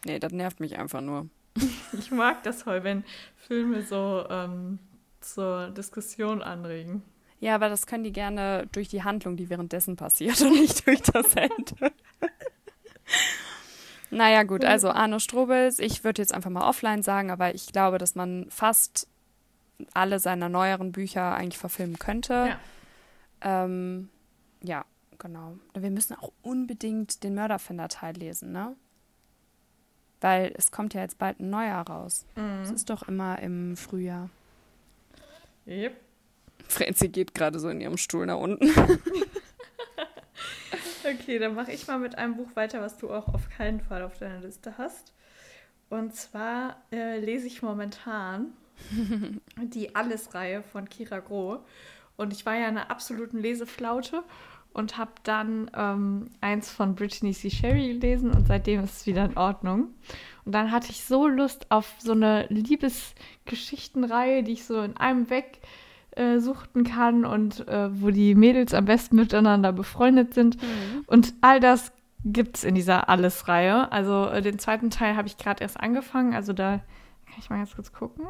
Nee, 0.05 0.19
das 0.19 0.33
nervt 0.33 0.61
mich 0.61 0.79
einfach 0.79 1.01
nur. 1.01 1.29
ich 1.99 2.11
mag 2.11 2.43
das 2.43 2.63
voll, 2.63 2.85
wenn 2.85 3.05
Filme 3.37 3.83
so 3.83 4.27
ähm, 4.29 4.79
zur 5.21 5.71
Diskussion 5.71 6.43
anregen. 6.43 7.03
Ja, 7.41 7.55
aber 7.55 7.69
das 7.69 7.87
können 7.87 8.05
die 8.05 8.13
gerne 8.13 8.67
durch 8.73 8.89
die 8.89 9.03
Handlung, 9.03 9.37
die 9.37 9.51
währenddessen 9.51 9.97
passiert 9.97 10.41
und 10.43 10.53
nicht 10.53 10.87
durch 10.87 11.03
das 11.03 11.35
Ende. 11.35 11.93
naja, 14.11 14.43
gut, 14.43 14.65
also 14.65 14.91
Arno 14.91 15.19
Strobels, 15.19 15.79
ich 15.79 16.05
würde 16.05 16.23
jetzt 16.23 16.35
einfach 16.35 16.51
mal 16.51 16.69
offline 16.69 17.03
sagen, 17.03 17.31
aber 17.31 17.55
ich 17.55 17.73
glaube, 17.73 17.99
dass 17.99 18.15
man 18.15 18.47
fast 18.51 19.09
alle 19.93 20.19
seiner 20.19 20.49
neueren 20.49 20.93
Bücher 20.93 21.35
eigentlich 21.35 21.59
verfilmen 21.59 21.99
könnte. 21.99 22.33
Ja, 22.33 23.65
ähm, 23.65 24.09
ja 24.67 24.85
genau. 25.19 25.59
Wir 25.75 25.91
müssen 25.91 26.15
auch 26.15 26.33
unbedingt 26.43 27.23
den 27.23 27.35
Mörderfinder-Teil 27.35 28.17
lesen, 28.17 28.53
ne? 28.53 28.77
Weil 30.21 30.53
es 30.57 30.71
kommt 30.71 30.95
ja 30.95 31.03
jetzt 31.03 31.19
bald 31.19 31.41
ein 31.41 31.51
neuer 31.51 31.79
raus. 31.83 32.27
Mhm. 32.37 32.63
Es 32.63 32.71
ist 32.71 32.91
doch 32.91 33.07
immer 33.09 33.39
im 33.41 33.77
Frühjahr. 33.77 34.31
Yep. 35.67 36.01
Franzi 36.69 37.09
geht 37.09 37.35
gerade 37.35 37.59
so 37.59 37.69
in 37.69 37.81
ihrem 37.81 37.97
Stuhl 37.97 38.27
nach 38.27 38.39
unten. 38.39 38.71
okay, 41.05 41.39
dann 41.39 41.55
mache 41.55 41.73
ich 41.73 41.87
mal 41.87 41.99
mit 41.99 42.17
einem 42.17 42.37
Buch 42.37 42.55
weiter, 42.55 42.81
was 42.81 42.97
du 42.97 43.11
auch 43.11 43.29
auf 43.29 43.49
keinen 43.51 43.81
Fall 43.81 44.03
auf 44.03 44.19
deiner 44.19 44.41
Liste 44.41 44.79
hast. 44.79 45.13
Und 45.89 46.15
zwar 46.15 46.83
äh, 46.91 47.19
lese 47.19 47.47
ich 47.47 47.63
momentan 47.63 48.53
die 49.63 49.95
Alles-Reihe 49.95 50.63
von 50.63 50.89
Kira 50.89 51.21
Groh. 51.21 51.65
Und 52.17 52.33
ich 52.33 52.47
war 52.47 52.55
ja 52.55 52.69
in 52.69 52.79
einer 52.79 52.91
absoluten 52.91 53.39
Leseflaute 53.39 54.25
und 54.77 54.99
habe 54.99 55.13
dann 55.23 55.71
ähm, 55.75 56.29
eins 56.43 56.71
von 56.71 56.95
Brittany 56.95 57.33
C. 57.33 57.49
Sherry 57.49 57.95
gelesen 57.95 58.31
und 58.31 58.47
seitdem 58.47 58.85
ist 58.85 58.97
es 58.99 59.07
wieder 59.07 59.25
in 59.25 59.37
Ordnung. 59.37 59.89
Und 60.45 60.55
dann 60.55 60.71
hatte 60.71 60.91
ich 60.91 61.05
so 61.05 61.27
Lust 61.27 61.71
auf 61.71 61.95
so 61.99 62.13
eine 62.13 62.47
Liebesgeschichtenreihe, 62.49 64.43
die 64.43 64.53
ich 64.53 64.67
so 64.67 64.83
in 64.83 64.97
einem 64.97 65.31
weg 65.31 65.61
äh, 66.11 66.39
suchten 66.39 66.85
kann 66.85 67.25
und 67.25 67.67
äh, 67.69 67.89
wo 68.01 68.11
die 68.11 68.35
Mädels 68.35 68.75
am 68.75 68.85
besten 68.85 69.17
miteinander 69.17 69.73
befreundet 69.73 70.35
sind. 70.35 70.61
Mhm. 70.61 71.05
Und 71.07 71.33
all 71.41 71.59
das 71.59 71.91
gibt 72.25 72.59
es 72.59 72.65
in 72.65 72.75
dieser 72.75 73.09
Alles-Reihe. 73.09 73.91
Also 73.91 74.27
äh, 74.27 74.43
den 74.43 74.59
zweiten 74.59 74.91
Teil 74.91 75.17
habe 75.17 75.27
ich 75.27 75.39
gerade 75.39 75.63
erst 75.63 75.81
angefangen. 75.81 76.35
Also 76.35 76.53
da 76.53 76.81
kann 77.27 77.39
ich 77.39 77.49
mal 77.49 77.57
ganz 77.57 77.75
kurz 77.75 77.93
gucken. 77.93 78.27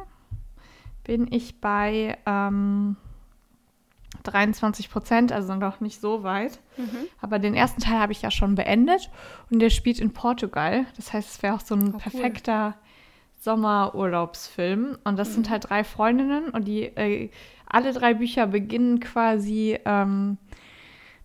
Bin 1.03 1.27
ich 1.29 1.59
bei 1.59 2.17
ähm, 2.25 2.95
23 4.23 4.89
Prozent, 4.89 5.31
also 5.31 5.55
noch 5.55 5.79
nicht 5.79 6.01
so 6.01 6.23
weit. 6.23 6.59
Mhm. 6.77 7.07
Aber 7.21 7.39
den 7.39 7.53
ersten 7.53 7.81
Teil 7.81 7.99
habe 7.99 8.11
ich 8.11 8.21
ja 8.21 8.31
schon 8.31 8.55
beendet 8.55 9.09
und 9.49 9.59
der 9.59 9.69
spielt 9.69 9.99
in 9.99 10.13
Portugal. 10.13 10.85
Das 10.95 11.13
heißt, 11.13 11.29
es 11.29 11.43
wäre 11.43 11.55
auch 11.55 11.61
so 11.61 11.75
ein 11.75 11.95
oh, 11.95 11.97
perfekter 11.97 12.75
cool. 12.75 12.83
Sommerurlaubsfilm. 13.39 14.97
Und 15.03 15.17
das 15.17 15.29
mhm. 15.29 15.33
sind 15.33 15.49
halt 15.49 15.69
drei 15.69 15.83
Freundinnen 15.83 16.49
und 16.49 16.67
die 16.67 16.83
äh, 16.83 17.29
alle 17.67 17.93
drei 17.93 18.13
Bücher 18.13 18.47
beginnen 18.47 18.99
quasi 18.99 19.77
ähm, 19.85 20.37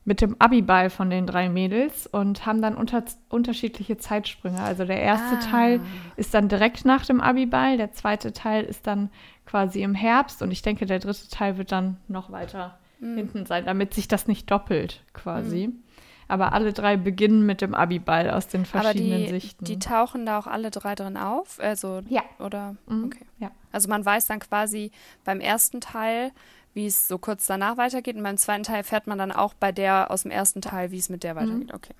mit 0.04 0.20
dem 0.20 0.36
Abiball 0.40 0.90
von 0.90 1.10
den 1.10 1.26
drei 1.26 1.48
Mädels 1.48 2.06
und 2.08 2.44
haben 2.44 2.60
dann 2.60 2.74
unter, 2.74 3.04
unterschiedliche 3.28 3.96
Zeitsprünge. 3.96 4.60
Also 4.60 4.84
der 4.84 5.00
erste 5.00 5.36
ah. 5.36 5.50
Teil 5.50 5.80
ist 6.16 6.34
dann 6.34 6.48
direkt 6.48 6.84
nach 6.84 7.06
dem 7.06 7.20
Abiball, 7.20 7.76
der 7.76 7.92
zweite 7.92 8.32
Teil 8.32 8.64
ist 8.64 8.86
dann 8.86 9.10
quasi 9.46 9.82
im 9.82 9.94
Herbst 9.94 10.42
und 10.42 10.50
ich 10.50 10.62
denke, 10.62 10.86
der 10.86 10.98
dritte 10.98 11.28
Teil 11.28 11.56
wird 11.56 11.70
dann 11.70 11.98
noch 12.08 12.32
weiter 12.32 12.78
mhm. 13.02 13.16
hinten 13.16 13.46
sein, 13.46 13.66
damit 13.66 13.94
sich 13.94 14.08
das 14.08 14.26
nicht 14.26 14.50
doppelt 14.50 15.02
quasi. 15.12 15.68
Mhm. 15.68 15.82
Aber 16.28 16.54
alle 16.54 16.72
drei 16.72 16.96
beginnen 16.96 17.44
mit 17.44 17.60
dem 17.60 17.74
Abiball 17.74 18.30
aus 18.30 18.48
den 18.48 18.64
verschiedenen 18.64 19.12
Aber 19.12 19.24
die, 19.24 19.28
Sichten. 19.28 19.64
Die 19.64 19.78
tauchen 19.78 20.24
da 20.24 20.38
auch 20.38 20.46
alle 20.46 20.70
drei 20.70 20.94
drin 20.94 21.18
auf? 21.18 21.58
Also, 21.60 22.00
ja. 22.08 22.22
Oder? 22.38 22.76
Mhm. 22.86 23.04
Okay. 23.04 23.26
Ja. 23.38 23.50
Also 23.70 23.88
man 23.88 24.04
weiß 24.04 24.26
dann 24.26 24.38
quasi 24.38 24.92
beim 25.24 25.40
ersten 25.40 25.80
Teil, 25.80 26.30
wie 26.72 26.86
es 26.86 27.06
so 27.06 27.18
kurz 27.18 27.46
danach 27.46 27.76
weitergeht. 27.76 28.16
Und 28.16 28.22
beim 28.22 28.38
zweiten 28.38 28.62
Teil 28.62 28.82
fährt 28.82 29.06
man 29.06 29.18
dann 29.18 29.32
auch 29.32 29.52
bei 29.52 29.72
der 29.72 30.10
aus 30.10 30.22
dem 30.22 30.30
ersten 30.30 30.62
Teil, 30.62 30.90
wie 30.90 30.98
es 30.98 31.10
mit 31.10 31.22
der 31.22 31.36
weitergeht. 31.36 31.68
Mhm. 31.68 31.74
Okay. 31.74 31.94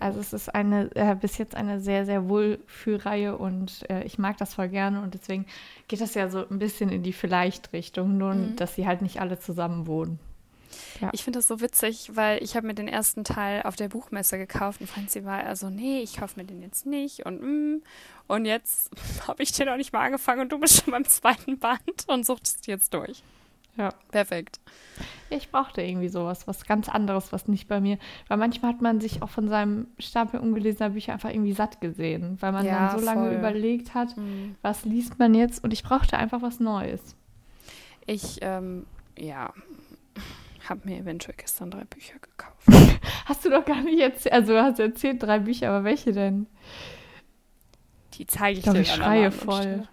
Also 0.00 0.18
es 0.18 0.32
ist 0.32 0.54
eine 0.54 0.90
äh, 0.96 1.14
bis 1.14 1.38
jetzt 1.38 1.54
eine 1.54 1.80
sehr, 1.80 2.06
sehr 2.06 2.28
Wohlfühlreihe 2.28 3.36
und 3.36 3.88
äh, 3.90 4.02
ich 4.04 4.18
mag 4.18 4.36
das 4.38 4.54
voll 4.54 4.68
gerne 4.68 5.02
und 5.02 5.14
deswegen 5.14 5.46
geht 5.88 6.00
das 6.00 6.14
ja 6.14 6.28
so 6.28 6.48
ein 6.48 6.58
bisschen 6.58 6.90
in 6.90 7.02
die 7.02 7.12
Vielleicht-Richtung, 7.12 8.16
nur 8.18 8.34
mhm. 8.34 8.56
dass 8.56 8.74
sie 8.74 8.86
halt 8.86 9.02
nicht 9.02 9.20
alle 9.20 9.38
zusammen 9.38 9.86
wohnen. 9.86 10.18
Ja. 11.00 11.10
Ich 11.12 11.24
finde 11.24 11.38
das 11.38 11.48
so 11.48 11.60
witzig, 11.60 12.12
weil 12.14 12.42
ich 12.42 12.56
habe 12.56 12.66
mir 12.66 12.74
den 12.74 12.88
ersten 12.88 13.24
Teil 13.24 13.62
auf 13.62 13.76
der 13.76 13.88
Buchmesse 13.88 14.38
gekauft 14.38 14.80
und 14.80 14.86
Franzi 14.86 15.24
war 15.24 15.44
also, 15.44 15.68
nee, 15.68 16.00
ich 16.00 16.16
kaufe 16.16 16.38
mir 16.38 16.46
den 16.46 16.62
jetzt 16.62 16.86
nicht 16.86 17.26
und 17.26 17.42
mm. 17.42 17.82
Und 18.30 18.44
jetzt 18.44 18.90
habe 19.26 19.42
ich 19.42 19.50
den 19.50 19.66
noch 19.66 19.76
nicht 19.76 19.92
mal 19.92 20.06
angefangen 20.06 20.42
und 20.42 20.52
du 20.52 20.60
bist 20.60 20.84
schon 20.84 20.92
beim 20.92 21.04
zweiten 21.04 21.58
Band 21.58 22.04
und 22.06 22.24
suchtest 22.24 22.68
jetzt 22.68 22.94
durch. 22.94 23.24
Ja. 23.76 23.90
Perfekt. 24.10 24.60
Ich 25.30 25.50
brauchte 25.50 25.80
irgendwie 25.80 26.08
sowas, 26.08 26.46
was 26.46 26.66
ganz 26.66 26.88
anderes, 26.88 27.32
was 27.32 27.48
nicht 27.48 27.68
bei 27.68 27.80
mir. 27.80 27.98
Weil 28.28 28.36
manchmal 28.36 28.72
hat 28.72 28.82
man 28.82 29.00
sich 29.00 29.22
auch 29.22 29.30
von 29.30 29.48
seinem 29.48 29.86
Stapel 29.98 30.40
ungelesener 30.40 30.90
Bücher 30.90 31.12
einfach 31.12 31.30
irgendwie 31.30 31.52
satt 31.52 31.80
gesehen, 31.80 32.36
weil 32.40 32.52
man 32.52 32.66
ja, 32.66 32.88
dann 32.88 32.98
so 32.98 33.04
lange 33.04 33.28
voll. 33.28 33.38
überlegt 33.38 33.94
hat, 33.94 34.16
mhm. 34.16 34.56
was 34.62 34.84
liest 34.84 35.18
man 35.18 35.34
jetzt 35.34 35.62
und 35.62 35.72
ich 35.72 35.82
brauchte 35.82 36.18
einfach 36.18 36.42
was 36.42 36.60
Neues. 36.60 37.16
Ich, 38.06 38.38
ähm, 38.42 38.86
ja, 39.16 39.52
habe 40.68 40.88
mir 40.88 40.98
eventuell 40.98 41.36
gestern 41.36 41.70
drei 41.70 41.84
Bücher 41.84 42.14
gekauft. 42.18 43.00
hast 43.26 43.44
du 43.44 43.50
doch 43.50 43.64
gar 43.64 43.82
nicht 43.82 44.00
erzählt, 44.00 44.34
also 44.34 44.52
du 44.52 44.62
hast 44.62 44.78
erzählt 44.78 45.22
drei 45.22 45.38
Bücher, 45.38 45.68
aber 45.68 45.84
welche 45.84 46.12
denn? 46.12 46.46
Die 48.14 48.26
zeige 48.26 48.52
ich, 48.52 48.58
ich 48.58 48.64
glaub, 48.64 48.74
dir. 48.74 48.82
Ich 48.82 48.92
schreie 48.92 49.30
voll. 49.30 49.88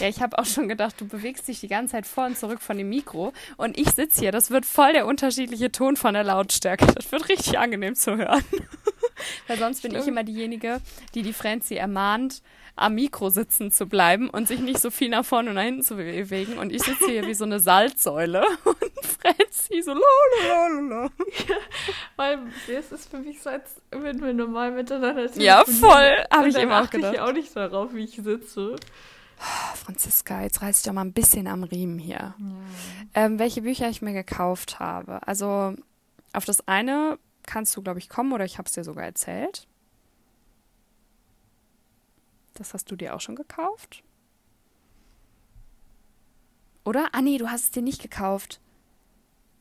Ja, 0.00 0.08
ich 0.08 0.20
habe 0.20 0.38
auch 0.38 0.46
schon 0.46 0.68
gedacht, 0.68 1.00
du 1.00 1.06
bewegst 1.06 1.46
dich 1.48 1.60
die 1.60 1.68
ganze 1.68 1.92
Zeit 1.92 2.06
vor 2.06 2.26
und 2.26 2.36
zurück 2.36 2.60
von 2.60 2.76
dem 2.76 2.88
Mikro 2.88 3.32
und 3.56 3.78
ich 3.78 3.90
sitze 3.90 4.20
hier. 4.20 4.32
Das 4.32 4.50
wird 4.50 4.66
voll 4.66 4.92
der 4.92 5.06
unterschiedliche 5.06 5.70
Ton 5.70 5.96
von 5.96 6.14
der 6.14 6.24
Lautstärke. 6.24 6.86
Das 6.86 7.10
wird 7.12 7.28
richtig 7.28 7.58
angenehm 7.58 7.94
zu 7.94 8.16
hören. 8.16 8.44
Weil 9.46 9.58
sonst 9.58 9.82
bin 9.82 9.92
Stimmt. 9.92 10.04
ich 10.04 10.08
immer 10.08 10.24
diejenige, 10.24 10.80
die 11.14 11.22
die 11.22 11.32
Franzi 11.32 11.76
ermahnt, 11.76 12.42
am 12.76 12.94
Mikro 12.94 13.28
sitzen 13.28 13.70
zu 13.70 13.86
bleiben 13.86 14.30
und 14.30 14.48
sich 14.48 14.60
nicht 14.60 14.80
so 14.80 14.90
viel 14.90 15.10
nach 15.10 15.24
vorne 15.24 15.50
und 15.50 15.56
nach 15.56 15.62
hinten 15.62 15.82
zu 15.82 15.96
bewegen. 15.96 16.58
Und 16.58 16.72
ich 16.72 16.82
sitze 16.82 17.06
hier 17.06 17.26
wie 17.26 17.34
so 17.34 17.44
eine 17.44 17.60
Salzsäule 17.60 18.44
und 18.64 18.76
Franzi 19.20 19.82
so 19.82 19.94
lalalala. 19.94 21.10
Ja, 21.48 21.56
weil 22.16 22.38
das 22.66 22.92
ist 22.92 23.10
für 23.10 23.18
mich 23.18 23.42
so, 23.42 23.50
als 23.50 23.80
wenn 23.90 24.20
wir 24.20 24.32
normal 24.32 24.72
miteinander 24.72 25.28
sitzen. 25.28 25.42
Ja, 25.42 25.64
voll. 25.64 26.24
Habe 26.30 26.48
ich 26.48 26.56
immer 26.56 26.82
auch 26.82 26.90
gedacht. 26.90 27.14
ich 27.14 27.20
auch 27.20 27.32
nicht 27.32 27.54
darauf, 27.54 27.94
wie 27.94 28.04
ich 28.04 28.16
sitze. 28.16 28.76
Oh, 29.40 29.74
Franziska, 29.74 30.42
jetzt 30.42 30.60
reiß 30.60 30.78
ich 30.78 30.82
doch 30.84 30.92
mal 30.92 31.00
ein 31.00 31.14
bisschen 31.14 31.46
am 31.46 31.64
Riemen 31.64 31.98
hier. 31.98 32.16
Ja. 32.16 32.34
Ähm, 33.14 33.38
welche 33.38 33.62
Bücher 33.62 33.88
ich 33.88 34.02
mir 34.02 34.12
gekauft 34.12 34.78
habe. 34.78 35.26
Also 35.26 35.74
auf 36.32 36.44
das 36.44 36.66
eine 36.68 37.18
kannst 37.44 37.76
du, 37.76 37.82
glaube 37.82 37.98
ich, 37.98 38.08
kommen 38.08 38.32
oder 38.32 38.44
ich 38.44 38.58
habe 38.58 38.66
es 38.66 38.74
dir 38.74 38.84
sogar 38.84 39.04
erzählt. 39.04 39.66
Das 42.54 42.74
hast 42.74 42.90
du 42.90 42.96
dir 42.96 43.14
auch 43.14 43.20
schon 43.20 43.36
gekauft? 43.36 44.04
Oder? 46.84 47.08
Ah, 47.12 47.22
nee, 47.22 47.38
du 47.38 47.50
hast 47.50 47.64
es 47.64 47.70
dir 47.70 47.82
nicht 47.82 48.02
gekauft. 48.02 48.60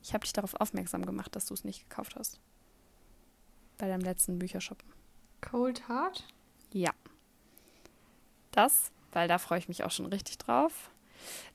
Ich 0.01 0.13
habe 0.13 0.23
dich 0.23 0.33
darauf 0.33 0.55
aufmerksam 0.55 1.05
gemacht, 1.05 1.35
dass 1.35 1.45
du 1.45 1.53
es 1.53 1.63
nicht 1.63 1.87
gekauft 1.87 2.15
hast. 2.17 2.39
Bei 3.77 3.87
deinem 3.87 4.01
letzten 4.01 4.39
Büchershoppen. 4.39 4.89
Cold 5.41 5.87
Heart? 5.87 6.25
Ja. 6.73 6.91
Das 8.51 8.91
weil 9.13 9.27
da 9.27 9.37
freue 9.37 9.59
ich 9.59 9.67
mich 9.67 9.83
auch 9.83 9.91
schon 9.91 10.07
richtig 10.07 10.37
drauf. 10.37 10.91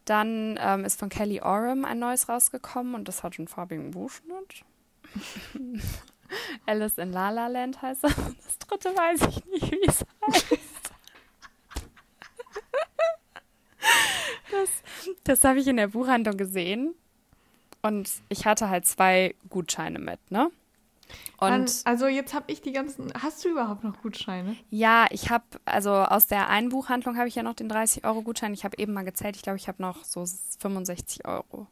Dann 0.05 0.59
ähm, 0.61 0.85
ist 0.85 0.99
von 0.99 1.09
Kelly 1.09 1.41
Oram 1.41 1.85
ein 1.85 1.99
neues 1.99 2.29
rausgekommen 2.29 2.95
und 2.95 3.09
das 3.09 3.23
hat 3.23 3.39
einen 3.39 3.49
farbigen 3.49 3.93
Buchschnitt. 3.93 4.65
Alice 6.67 6.99
in 6.99 7.13
La 7.13 7.31
La 7.31 7.47
Land 7.47 7.81
heißt 7.81 8.05
das. 8.05 8.15
Das 8.45 8.59
dritte 8.59 8.89
weiß 8.91 9.21
ich 9.29 9.45
nicht, 9.47 9.73
wie 9.73 9.87
es 9.87 10.05
heißt. 10.27 10.59
das 14.51 14.71
das 15.25 15.45
habe 15.45 15.59
ich 15.59 15.67
in 15.67 15.77
der 15.77 15.89
Buchhandlung 15.89 16.37
gesehen 16.37 16.95
und 17.83 18.11
ich 18.29 18.47
hatte 18.47 18.71
halt 18.71 18.87
zwei 18.87 19.35
Gutscheine 19.51 19.99
mit, 19.99 20.19
ne? 20.31 20.51
Und 21.39 21.83
also 21.85 22.07
jetzt 22.07 22.35
habe 22.35 22.51
ich 22.51 22.63
die 22.63 22.73
ganzen. 22.73 23.13
Hast 23.15 23.45
du 23.45 23.51
überhaupt 23.51 23.85
noch 23.85 24.01
Gutscheine? 24.01 24.57
Ja, 24.71 25.07
ich 25.11 25.31
habe, 25.31 25.45
also 25.65 25.91
aus 25.91 26.27
der 26.27 26.49
einen 26.49 26.71
Buchhandlung 26.71 27.17
habe 27.17 27.29
ich 27.29 27.35
ja 27.35 27.43
noch 27.43 27.55
den 27.55 27.71
30-Euro-Gutschein. 27.71 28.55
Ich 28.55 28.65
habe 28.65 28.79
eben 28.79 28.93
mal 28.93 29.05
gezählt, 29.05 29.37
ich 29.37 29.43
glaube, 29.43 29.59
ich 29.59 29.69
habe 29.69 29.83
noch 29.83 30.05
so 30.05 30.25
65 30.61 31.27
Euro. 31.27 31.67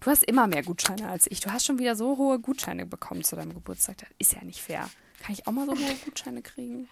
Du 0.00 0.10
hast 0.10 0.24
immer 0.24 0.46
mehr 0.46 0.62
Gutscheine 0.62 1.08
als 1.08 1.26
ich. 1.30 1.40
Du 1.40 1.52
hast 1.52 1.66
schon 1.66 1.78
wieder 1.78 1.94
so 1.94 2.16
hohe 2.16 2.38
Gutscheine 2.38 2.86
bekommen 2.86 3.22
zu 3.22 3.36
deinem 3.36 3.54
Geburtstag. 3.54 3.98
Das 3.98 4.08
ist 4.18 4.32
ja 4.32 4.42
nicht 4.42 4.60
fair. 4.60 4.88
Kann 5.22 5.34
ich 5.34 5.46
auch 5.46 5.52
mal 5.52 5.66
so 5.66 5.72
hohe 5.72 5.94
Gutscheine 6.04 6.42
kriegen? 6.42 6.88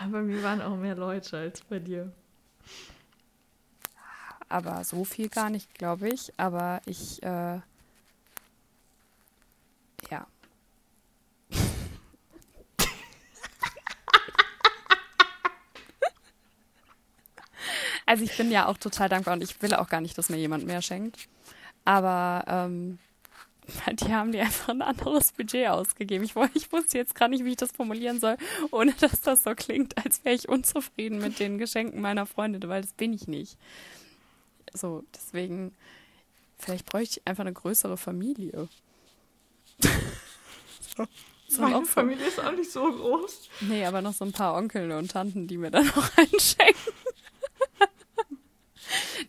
Aber 0.00 0.22
mir 0.22 0.42
waren 0.42 0.62
auch 0.62 0.76
mehr 0.76 0.96
Leute 0.96 1.36
als 1.36 1.60
bei 1.62 1.78
dir. 1.78 2.12
Aber 4.48 4.84
so 4.84 5.04
viel 5.04 5.28
gar 5.28 5.50
nicht, 5.50 5.74
glaube 5.74 6.08
ich. 6.08 6.32
Aber 6.38 6.80
ich, 6.86 7.22
äh, 7.22 7.60
ja, 10.10 10.26
Also 18.12 18.24
ich 18.24 18.36
bin 18.36 18.50
ja 18.50 18.66
auch 18.66 18.76
total 18.76 19.08
dankbar 19.08 19.32
und 19.32 19.42
ich 19.42 19.62
will 19.62 19.72
auch 19.72 19.88
gar 19.88 20.02
nicht, 20.02 20.18
dass 20.18 20.28
mir 20.28 20.36
jemand 20.36 20.66
mehr 20.66 20.82
schenkt. 20.82 21.30
Aber 21.86 22.44
ähm, 22.46 22.98
die 23.90 24.12
haben 24.12 24.32
dir 24.32 24.42
einfach 24.42 24.68
ein 24.68 24.82
anderes 24.82 25.32
Budget 25.32 25.68
ausgegeben. 25.68 26.22
Ich, 26.22 26.34
ich 26.52 26.70
wusste 26.70 26.98
jetzt 26.98 27.14
gar 27.14 27.28
nicht, 27.28 27.42
wie 27.42 27.52
ich 27.52 27.56
das 27.56 27.72
formulieren 27.72 28.20
soll, 28.20 28.36
ohne 28.70 28.92
dass 28.92 29.22
das 29.22 29.44
so 29.44 29.54
klingt, 29.54 29.96
als 30.04 30.26
wäre 30.26 30.34
ich 30.34 30.46
unzufrieden 30.46 31.20
mit 31.20 31.38
den 31.38 31.56
Geschenken 31.56 32.02
meiner 32.02 32.26
Freunde, 32.26 32.68
weil 32.68 32.82
das 32.82 32.92
bin 32.92 33.14
ich 33.14 33.28
nicht. 33.28 33.56
So, 34.74 35.04
deswegen, 35.14 35.74
vielleicht 36.58 36.84
bräuchte 36.84 37.20
ich 37.20 37.26
einfach 37.26 37.44
eine 37.44 37.54
größere 37.54 37.96
Familie. 37.96 38.68
so. 40.96 41.06
So 41.48 41.60
Meine 41.60 41.84
Familie 41.84 42.26
ist 42.28 42.40
auch 42.40 42.52
nicht 42.52 42.72
so 42.72 42.90
groß. 42.90 43.50
Nee, 43.60 43.84
aber 43.84 44.00
noch 44.00 44.14
so 44.14 44.24
ein 44.24 44.32
paar 44.32 44.54
Onkel 44.54 44.90
und 44.92 45.10
Tanten, 45.10 45.46
die 45.46 45.58
mir 45.58 45.70
dann 45.70 45.84
noch 45.84 46.10
einschenken. 46.16 46.94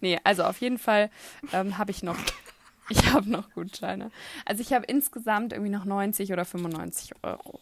Nee, 0.01 0.19
also 0.23 0.43
auf 0.43 0.59
jeden 0.59 0.77
Fall 0.77 1.09
ähm, 1.51 1.77
habe 1.77 1.91
ich 1.91 2.03
noch, 2.03 2.17
ich 2.89 3.11
habe 3.11 3.29
noch 3.29 3.51
Gutscheine. 3.51 4.11
Also 4.45 4.61
ich 4.61 4.73
habe 4.73 4.85
insgesamt 4.85 5.53
irgendwie 5.53 5.71
noch 5.71 5.85
90 5.85 6.31
oder 6.31 6.45
95 6.45 7.11
Euro. 7.23 7.59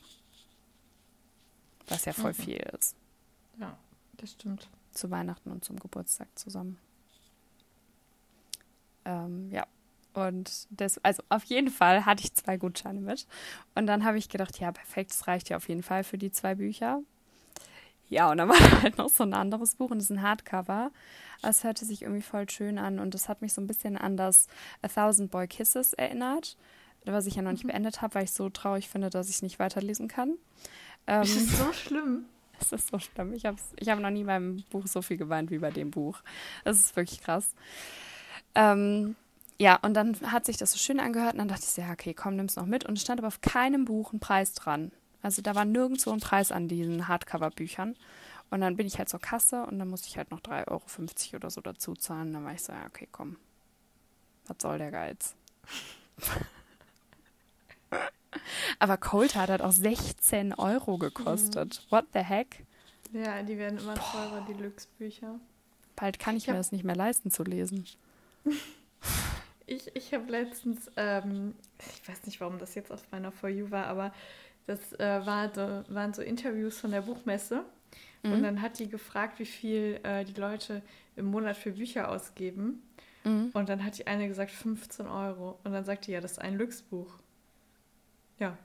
Was 1.88 2.06
ja 2.06 2.14
voll 2.14 2.32
mhm. 2.32 2.44
viel 2.44 2.64
ist. 2.80 2.96
Ja, 3.60 3.78
das 4.18 4.32
stimmt. 4.32 4.70
Zu 4.92 5.10
Weihnachten 5.12 5.52
und 5.52 5.64
zum 5.64 5.80
Geburtstag 5.80 6.28
zusammen. 6.36 6.78
Ähm, 9.06 9.50
ja. 9.52 9.66
Und 10.14 10.68
das, 10.72 10.98
also 11.04 11.24
auf 11.30 11.46
jeden 11.46 11.70
Fall 11.70 12.06
hatte 12.06 12.24
ich 12.24 12.34
zwei 12.34 12.58
Gutscheine 12.58 13.00
mit. 13.00 13.28
Und 13.76 13.88
dann 13.88 14.04
habe 14.04 14.18
ich 14.18 14.28
gedacht, 14.28 14.60
ja, 14.60 14.72
perfekt, 14.72 15.12
das 15.12 15.28
reicht 15.28 15.50
ja 15.50 15.58
auf 15.58 15.70
jeden 15.70 15.84
Fall 15.84 16.04
für 16.04 16.18
die 16.18 16.32
zwei 16.32 16.56
Bücher. 16.56 17.02
Ja, 18.10 18.30
und 18.30 18.38
dann 18.38 18.50
war 18.50 18.82
halt 18.82 18.98
noch 18.98 19.10
so 19.10 19.24
ein 19.24 19.34
anderes 19.34 19.76
Buch 19.76 19.90
und 19.90 20.00
das 20.00 20.06
ist 20.06 20.12
ein 20.12 20.22
Hardcover. 20.22 20.92
Es 21.42 21.64
hörte 21.64 21.86
sich 21.86 22.04
irgendwie 22.04 22.22
voll 22.22 22.50
schön 22.50 22.78
an 22.78 23.00
und 23.00 23.16
es 23.16 23.30
hat 23.30 23.42
mich 23.42 23.54
so 23.54 23.62
ein 23.62 23.68
bisschen 23.68 23.98
an 23.98 24.18
das 24.18 24.48
A 24.82 24.88
Thousand 24.88 25.32
Boy 25.32 25.48
Kisses 25.48 25.94
erinnert, 25.94 26.58
was 27.06 27.26
ich 27.26 27.36
ja 27.36 27.42
noch 27.42 27.52
nicht 27.52 27.64
mhm. 27.64 27.70
beendet 27.70 28.02
habe, 28.02 28.16
weil 28.16 28.24
ich 28.26 28.32
so 28.32 28.50
traurig 28.50 28.90
finde, 28.90 29.10
dass 29.10 29.30
ich 29.30 29.36
es 29.36 29.42
nicht 29.42 29.60
weiterlesen 29.60 30.08
kann. 30.08 30.38
Ähm, 31.08 31.24
ist 31.24 31.36
es 31.36 31.58
so 31.58 31.74
schlimm? 31.74 32.26
Es 32.64 32.72
ist 32.72 32.92
so 32.92 33.00
schlimm. 33.00 33.34
Ich 33.34 33.48
habe 33.48 33.58
ich 33.78 33.90
hab 33.90 33.98
noch 33.98 34.12
nie 34.12 34.24
beim 34.24 34.64
Buch 34.70 34.86
so 34.86 35.02
viel 35.02 35.18
geweint 35.18 35.50
wie 35.50 35.58
bei 35.58 35.72
dem 35.72 35.90
Buch. 35.90 36.22
Das 36.64 36.78
ist 36.78 36.96
wirklich 36.96 37.20
krass. 37.22 37.56
Ähm, 38.54 39.16
ja, 39.58 39.78
und 39.78 39.96
dann 39.96 40.16
hat 40.32 40.46
sich 40.46 40.58
das 40.58 40.72
so 40.72 40.78
schön 40.78 41.00
angehört 41.00 41.34
und 41.34 41.40
dann 41.40 41.48
dachte 41.48 41.66
ich, 41.68 41.78
ja, 41.78 41.92
okay, 41.92 42.14
komm, 42.14 42.36
nimm's 42.36 42.56
noch 42.56 42.68
mit. 42.68 42.86
Und 42.86 42.98
es 42.98 43.02
stand 43.02 43.20
aber 43.20 43.30
auf 43.30 43.42
keinem 43.42 43.86
Buch 43.86 44.14
ein 44.14 44.20
Preis 44.20 44.54
dran. 44.54 44.92
Also 45.22 45.42
da 45.42 45.56
war 45.56 45.66
nirgendwo 45.66 46.12
ein 46.12 46.20
Preis 46.20 46.52
an 46.52 46.68
diesen 46.68 47.08
Hardcover-Büchern. 47.08 47.96
Und 48.52 48.62
dann 48.62 48.76
bin 48.76 48.86
ich 48.86 49.00
halt 49.00 49.10
zur 49.10 49.20
Kasse 49.22 49.66
und 49.66 49.80
dann 49.80 49.88
musste 49.88 50.10
ich 50.10 50.18
halt 50.18 50.30
noch 50.30 50.42
3,50 50.42 50.68
Euro 50.68 51.38
oder 51.38 51.50
so 51.50 51.62
dazu 51.62 51.96
zahlen. 51.96 52.34
Dann 52.34 52.46
war 52.46 52.54
ich 52.54 52.62
so, 52.62 52.74
ja, 52.74 52.86
okay, 52.86 53.08
komm. 53.12 53.38
Was 54.46 54.58
soll 54.62 54.78
der 54.78 54.92
Geiz? 54.92 55.36
Aber 58.80 58.98
Cold 58.98 59.36
Heart 59.36 59.50
hat 59.50 59.62
auch 59.62 59.72
16 59.72 60.54
Euro 60.54 60.98
gekostet. 60.98 61.82
Mhm. 61.86 61.92
What 61.92 62.06
the 62.14 62.20
heck? 62.20 62.66
Ja, 63.14 63.42
die 63.42 63.58
werden 63.58 63.80
immer 63.80 63.96
teurer, 63.96 64.46
die 64.48 64.54
Lux-Bücher. 64.54 65.40
Bald 65.96 66.20
kann 66.20 66.36
ich, 66.36 66.44
ich 66.44 66.50
mir 66.50 66.56
das 66.56 66.72
nicht 66.72 66.84
mehr 66.84 66.96
leisten 66.96 67.32
zu 67.32 67.44
lesen. 67.44 67.86
ich 69.66 69.96
ich 69.96 70.14
habe 70.14 70.30
letztens, 70.30 70.92
ähm, 70.98 71.56
ich 71.80 72.08
weiß 72.08 72.26
nicht, 72.26 72.42
warum 72.42 72.60
das 72.60 72.76
jetzt 72.76 72.92
auf 72.92 73.04
meiner 73.12 73.32
For 73.32 73.50
You 73.50 73.72
war, 73.72 73.88
aber 73.88 74.14
das 74.66 74.94
äh, 74.94 75.26
war 75.26 75.54
so, 75.54 75.84
waren 75.94 76.14
so 76.14 76.22
Interviews 76.22 76.80
von 76.80 76.92
der 76.92 77.02
Buchmesse. 77.02 77.64
Mhm. 78.24 78.34
Und 78.34 78.44
dann 78.44 78.62
hat 78.62 78.80
die 78.80 78.90
gefragt, 78.90 79.40
wie 79.40 79.46
viel 79.46 80.00
äh, 80.04 80.24
die 80.24 80.40
Leute 80.40 80.82
im 81.16 81.26
Monat 81.26 81.58
für 81.58 81.72
Bücher 81.72 82.10
ausgeben. 82.10 82.82
Mhm. 83.24 83.52
Und 83.54 83.70
dann 83.70 83.84
hat 83.84 83.98
die 83.98 84.08
eine 84.08 84.28
gesagt 84.28 84.52
15 84.52 85.08
Euro. 85.08 85.60
Und 85.64 85.72
dann 85.72 85.84
sagt 85.84 86.08
die, 86.08 86.12
ja, 86.12 86.22
das 86.22 86.34
ist 86.34 86.40
ein 86.40 86.58
Glücksbuch. 86.58 87.14
Ja. 88.40 88.58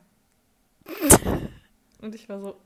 Und 2.00 2.14
ich 2.14 2.28
war 2.28 2.40
so. 2.40 2.56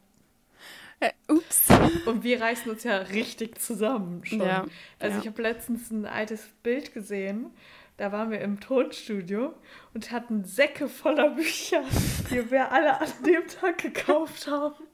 Äh, 1.00 1.12
ups. 1.28 1.68
Und 2.06 2.24
wir 2.24 2.40
reißen 2.40 2.70
uns 2.70 2.84
ja 2.84 2.98
richtig 2.98 3.58
zusammen 3.58 4.24
schon. 4.24 4.40
Ja, 4.40 4.66
also 4.98 5.16
ja. 5.16 5.22
ich 5.22 5.26
habe 5.26 5.40
letztens 5.42 5.90
ein 5.90 6.04
altes 6.04 6.48
Bild 6.62 6.92
gesehen. 6.92 7.50
Da 7.96 8.12
waren 8.12 8.30
wir 8.30 8.40
im 8.40 8.60
Tonstudio 8.60 9.54
und 9.92 10.10
hatten 10.10 10.44
Säcke 10.44 10.88
voller 10.88 11.30
Bücher, 11.30 11.82
die 12.30 12.50
wir 12.50 12.72
alle 12.72 12.98
an 12.98 13.08
dem 13.26 13.46
Tag 13.46 13.78
gekauft 13.78 14.46
haben. 14.46 14.84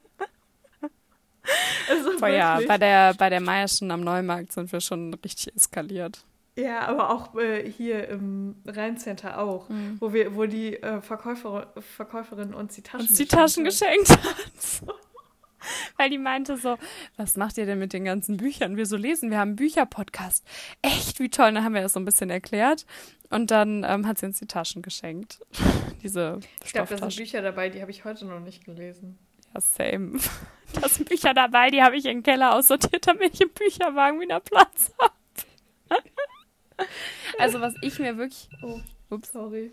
Boah, 2.20 2.28
ja, 2.28 2.60
bei 2.66 2.78
der, 2.78 3.14
bei 3.14 3.30
der 3.30 3.40
Meierschen 3.40 3.90
am 3.90 4.00
Neumarkt 4.00 4.52
sind 4.52 4.72
wir 4.72 4.80
schon 4.80 5.14
richtig 5.14 5.54
eskaliert. 5.54 6.24
Ja, 6.58 6.88
aber 6.88 7.10
auch 7.10 7.34
äh, 7.36 7.70
hier 7.70 8.08
im 8.08 8.56
Rheincenter 8.64 9.38
auch, 9.38 9.68
mhm. 9.68 9.98
wo 10.00 10.14
wir, 10.14 10.34
wo 10.34 10.46
die 10.46 10.82
äh, 10.82 11.02
Verkäufer, 11.02 11.72
Verkäuferin 11.96 12.54
uns 12.54 12.74
die 12.74 12.82
Taschen, 12.82 13.08
uns 13.08 13.18
die 13.18 13.26
Taschen 13.26 13.64
geschenkt 13.64 14.10
hat. 14.10 14.96
Weil 15.96 16.10
die 16.10 16.18
meinte 16.18 16.56
so, 16.56 16.76
was 17.16 17.36
macht 17.36 17.58
ihr 17.58 17.66
denn 17.66 17.78
mit 17.78 17.92
den 17.92 18.04
ganzen 18.04 18.36
Büchern? 18.36 18.76
Wir 18.76 18.86
so 18.86 18.96
lesen, 18.96 19.30
wir 19.30 19.38
haben 19.38 19.50
einen 19.50 19.56
Bücherpodcast. 19.56 20.46
Echt, 20.80 21.18
wie 21.18 21.28
toll. 21.28 21.48
Und 21.48 21.56
dann 21.56 21.64
haben 21.64 21.74
wir 21.74 21.82
das 21.82 21.92
so 21.92 22.00
ein 22.00 22.04
bisschen 22.04 22.30
erklärt. 22.30 22.86
Und 23.30 23.50
dann 23.50 23.84
ähm, 23.86 24.06
hat 24.06 24.18
sie 24.18 24.26
uns 24.26 24.38
die 24.38 24.46
Taschen 24.46 24.82
geschenkt. 24.82 25.40
Diese 26.02 26.38
Ich 26.64 26.72
glaube, 26.72 26.94
da 26.94 27.10
sind 27.10 27.16
Bücher 27.16 27.42
dabei, 27.42 27.68
die 27.68 27.80
habe 27.80 27.90
ich 27.90 28.04
heute 28.04 28.24
noch 28.24 28.40
nicht 28.40 28.64
gelesen. 28.64 29.18
Ja, 29.56 29.60
same. 29.60 30.18
Da 30.80 30.88
sind 30.88 31.08
Bücher 31.08 31.32
dabei, 31.32 31.70
die 31.70 31.80
habe 31.80 31.96
ich 31.96 32.04
im 32.04 32.22
Keller 32.22 32.54
aussortiert, 32.54 33.06
damit 33.06 33.34
ich 33.34 33.40
im 33.40 33.50
Bücherwagen 33.50 34.20
wieder 34.20 34.40
Platz 34.40 34.92
habe. 34.98 36.02
Also 37.38 37.60
was 37.60 37.74
ich 37.80 37.98
mir 37.98 38.18
wirklich. 38.18 38.50
Oh, 38.62 38.80
ups. 39.08 39.32
Sorry. 39.32 39.70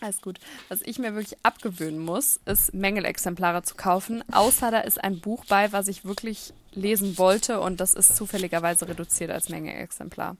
Alles 0.00 0.20
gut. 0.20 0.40
Was 0.68 0.80
ich 0.82 0.98
mir 0.98 1.14
wirklich 1.14 1.38
abgewöhnen 1.44 2.00
muss, 2.00 2.40
ist 2.44 2.74
Mängelexemplare 2.74 3.62
zu 3.62 3.76
kaufen. 3.76 4.24
Außer 4.32 4.70
da 4.70 4.80
ist 4.80 5.02
ein 5.02 5.20
Buch 5.20 5.44
bei, 5.44 5.70
was 5.72 5.86
ich 5.86 6.04
wirklich 6.04 6.52
lesen 6.72 7.18
wollte 7.18 7.60
und 7.60 7.78
das 7.78 7.94
ist 7.94 8.16
zufälligerweise 8.16 8.88
reduziert 8.88 9.30
als 9.30 9.48
Mängelexemplar. 9.48 10.36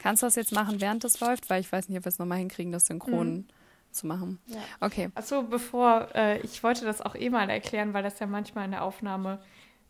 Kannst 0.00 0.22
du 0.22 0.26
das 0.26 0.36
jetzt 0.36 0.52
machen, 0.52 0.80
während 0.80 1.02
das 1.02 1.18
läuft? 1.20 1.50
Weil 1.50 1.60
ich 1.60 1.72
weiß 1.72 1.88
nicht, 1.88 1.98
ob 1.98 2.04
wir 2.04 2.10
es 2.10 2.18
nochmal 2.18 2.38
hinkriegen, 2.38 2.72
das 2.72 2.86
synchron 2.86 3.34
mhm. 3.34 3.48
Zu 3.94 4.06
machen. 4.06 4.38
Ja. 4.46 4.58
Okay. 4.80 5.10
Achso, 5.14 5.42
bevor, 5.42 6.08
äh, 6.14 6.40
ich 6.40 6.62
wollte 6.62 6.84
das 6.84 7.00
auch 7.00 7.14
eh 7.14 7.30
mal 7.30 7.48
erklären, 7.48 7.94
weil 7.94 8.02
das 8.02 8.18
ja 8.18 8.26
manchmal 8.26 8.64
in 8.66 8.72
der 8.72 8.82
Aufnahme 8.82 9.40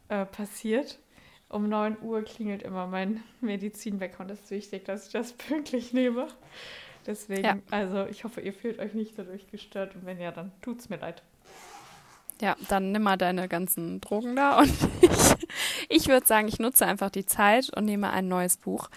äh, 0.09 0.25
passiert 0.27 0.99
um 1.55 1.69
9 1.69 1.99
Uhr 2.03 2.23
klingelt 2.23 2.63
immer 2.63 2.87
mein 2.87 3.23
Medizinwecker 3.41 4.21
und 4.21 4.31
es 4.31 4.41
ist 4.41 4.51
wichtig, 4.51 4.85
dass 4.85 5.07
ich 5.07 5.13
das 5.13 5.33
pünktlich 5.49 5.93
nehme. 5.93 6.29
Deswegen, 7.07 7.45
ja. 7.45 7.59
also 7.71 8.07
ich 8.07 8.25
hoffe, 8.25 8.41
ihr 8.41 8.55
fühlt 8.55 8.79
euch 8.79 8.95
nicht 8.95 9.19
dadurch 9.19 9.47
gestört 9.51 9.95
und 9.95 10.07
wenn 10.07 10.19
ja, 10.19 10.33
dann 10.33 10.53
tut 10.63 10.81
es 10.81 10.89
mir 10.89 10.97
leid. 10.97 11.23
Ja, 12.41 12.57
dann 12.69 12.93
nimm 12.93 13.03
mal 13.03 13.17
deine 13.17 13.47
ganzen 13.47 14.01
Drogen 14.01 14.35
da 14.35 14.59
und 14.59 14.73
ich, 15.01 15.11
ich 15.95 16.09
würde 16.09 16.27
sagen, 16.27 16.49
ich 16.49 16.59
nutze 16.59 16.87
einfach 16.87 17.11
die 17.11 17.25
Zeit 17.25 17.71
und 17.71 17.85
nehme 17.85 18.11
ein 18.11 18.27
neues 18.27 18.57
Buch. 18.57 18.91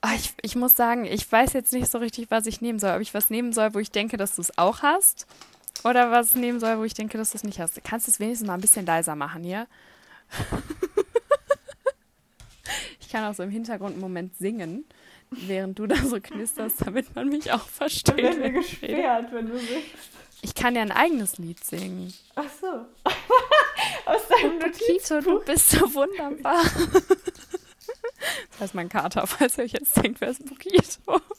Aber 0.00 0.14
ich, 0.14 0.32
ich 0.42 0.56
muss 0.56 0.74
sagen, 0.74 1.04
ich 1.04 1.30
weiß 1.30 1.52
jetzt 1.52 1.72
nicht 1.72 1.90
so 1.90 1.98
richtig, 1.98 2.30
was 2.30 2.46
ich 2.46 2.60
nehmen 2.60 2.78
soll. 2.78 2.94
Ob 2.94 3.00
ich 3.00 3.12
was 3.12 3.28
nehmen 3.28 3.52
soll, 3.52 3.74
wo 3.74 3.78
ich 3.78 3.90
denke, 3.90 4.16
dass 4.16 4.36
du 4.36 4.40
es 4.40 4.56
auch 4.56 4.82
hast 4.82 5.26
oder 5.84 6.10
was 6.10 6.34
nehmen 6.34 6.58
soll, 6.58 6.78
wo 6.78 6.84
ich 6.84 6.94
denke, 6.94 7.18
dass 7.18 7.30
du 7.30 7.36
es 7.36 7.44
nicht 7.44 7.60
hast. 7.60 7.82
Kannst 7.84 8.06
Du 8.06 8.10
es 8.10 8.18
wenigstens 8.18 8.48
mal 8.48 8.54
ein 8.54 8.60
bisschen 8.60 8.86
leiser 8.86 9.14
machen 9.14 9.44
hier? 9.44 9.66
Ich 13.00 13.12
kann 13.12 13.24
auch 13.24 13.34
so 13.34 13.42
im 13.42 13.48
Hintergrund 13.48 13.92
einen 13.92 14.02
Moment 14.02 14.36
singen, 14.36 14.84
während 15.30 15.78
du 15.78 15.86
da 15.86 15.96
so 15.96 16.20
knisterst, 16.20 16.84
damit 16.84 17.16
man 17.16 17.30
mich 17.30 17.50
auch 17.50 17.66
versteht. 17.66 18.18
Ich 18.18 18.38
bin 18.38 18.52
gesperrt, 18.52 19.32
wenn 19.32 19.48
du 19.48 19.56
singst. 19.56 20.10
Ich 20.42 20.54
kann 20.54 20.76
ja 20.76 20.82
ein 20.82 20.92
eigenes 20.92 21.38
Lied 21.38 21.64
singen. 21.64 22.12
Ach 22.34 22.50
so. 22.60 22.84
Aus 24.08 24.26
deinem 24.28 24.58
Notizbuch. 24.58 25.22
du 25.22 25.40
bist 25.44 25.70
so 25.70 25.94
wunderbar. 25.94 26.62
das 28.50 28.60
heißt 28.60 28.74
mein 28.74 28.88
Kater, 28.88 29.26
falls 29.26 29.58
ihr 29.58 29.64
euch 29.64 29.72
jetzt 29.72 29.96
denkt, 30.02 30.20
wer 30.20 30.30
ist 30.30 30.44
Bukito? 30.44 31.20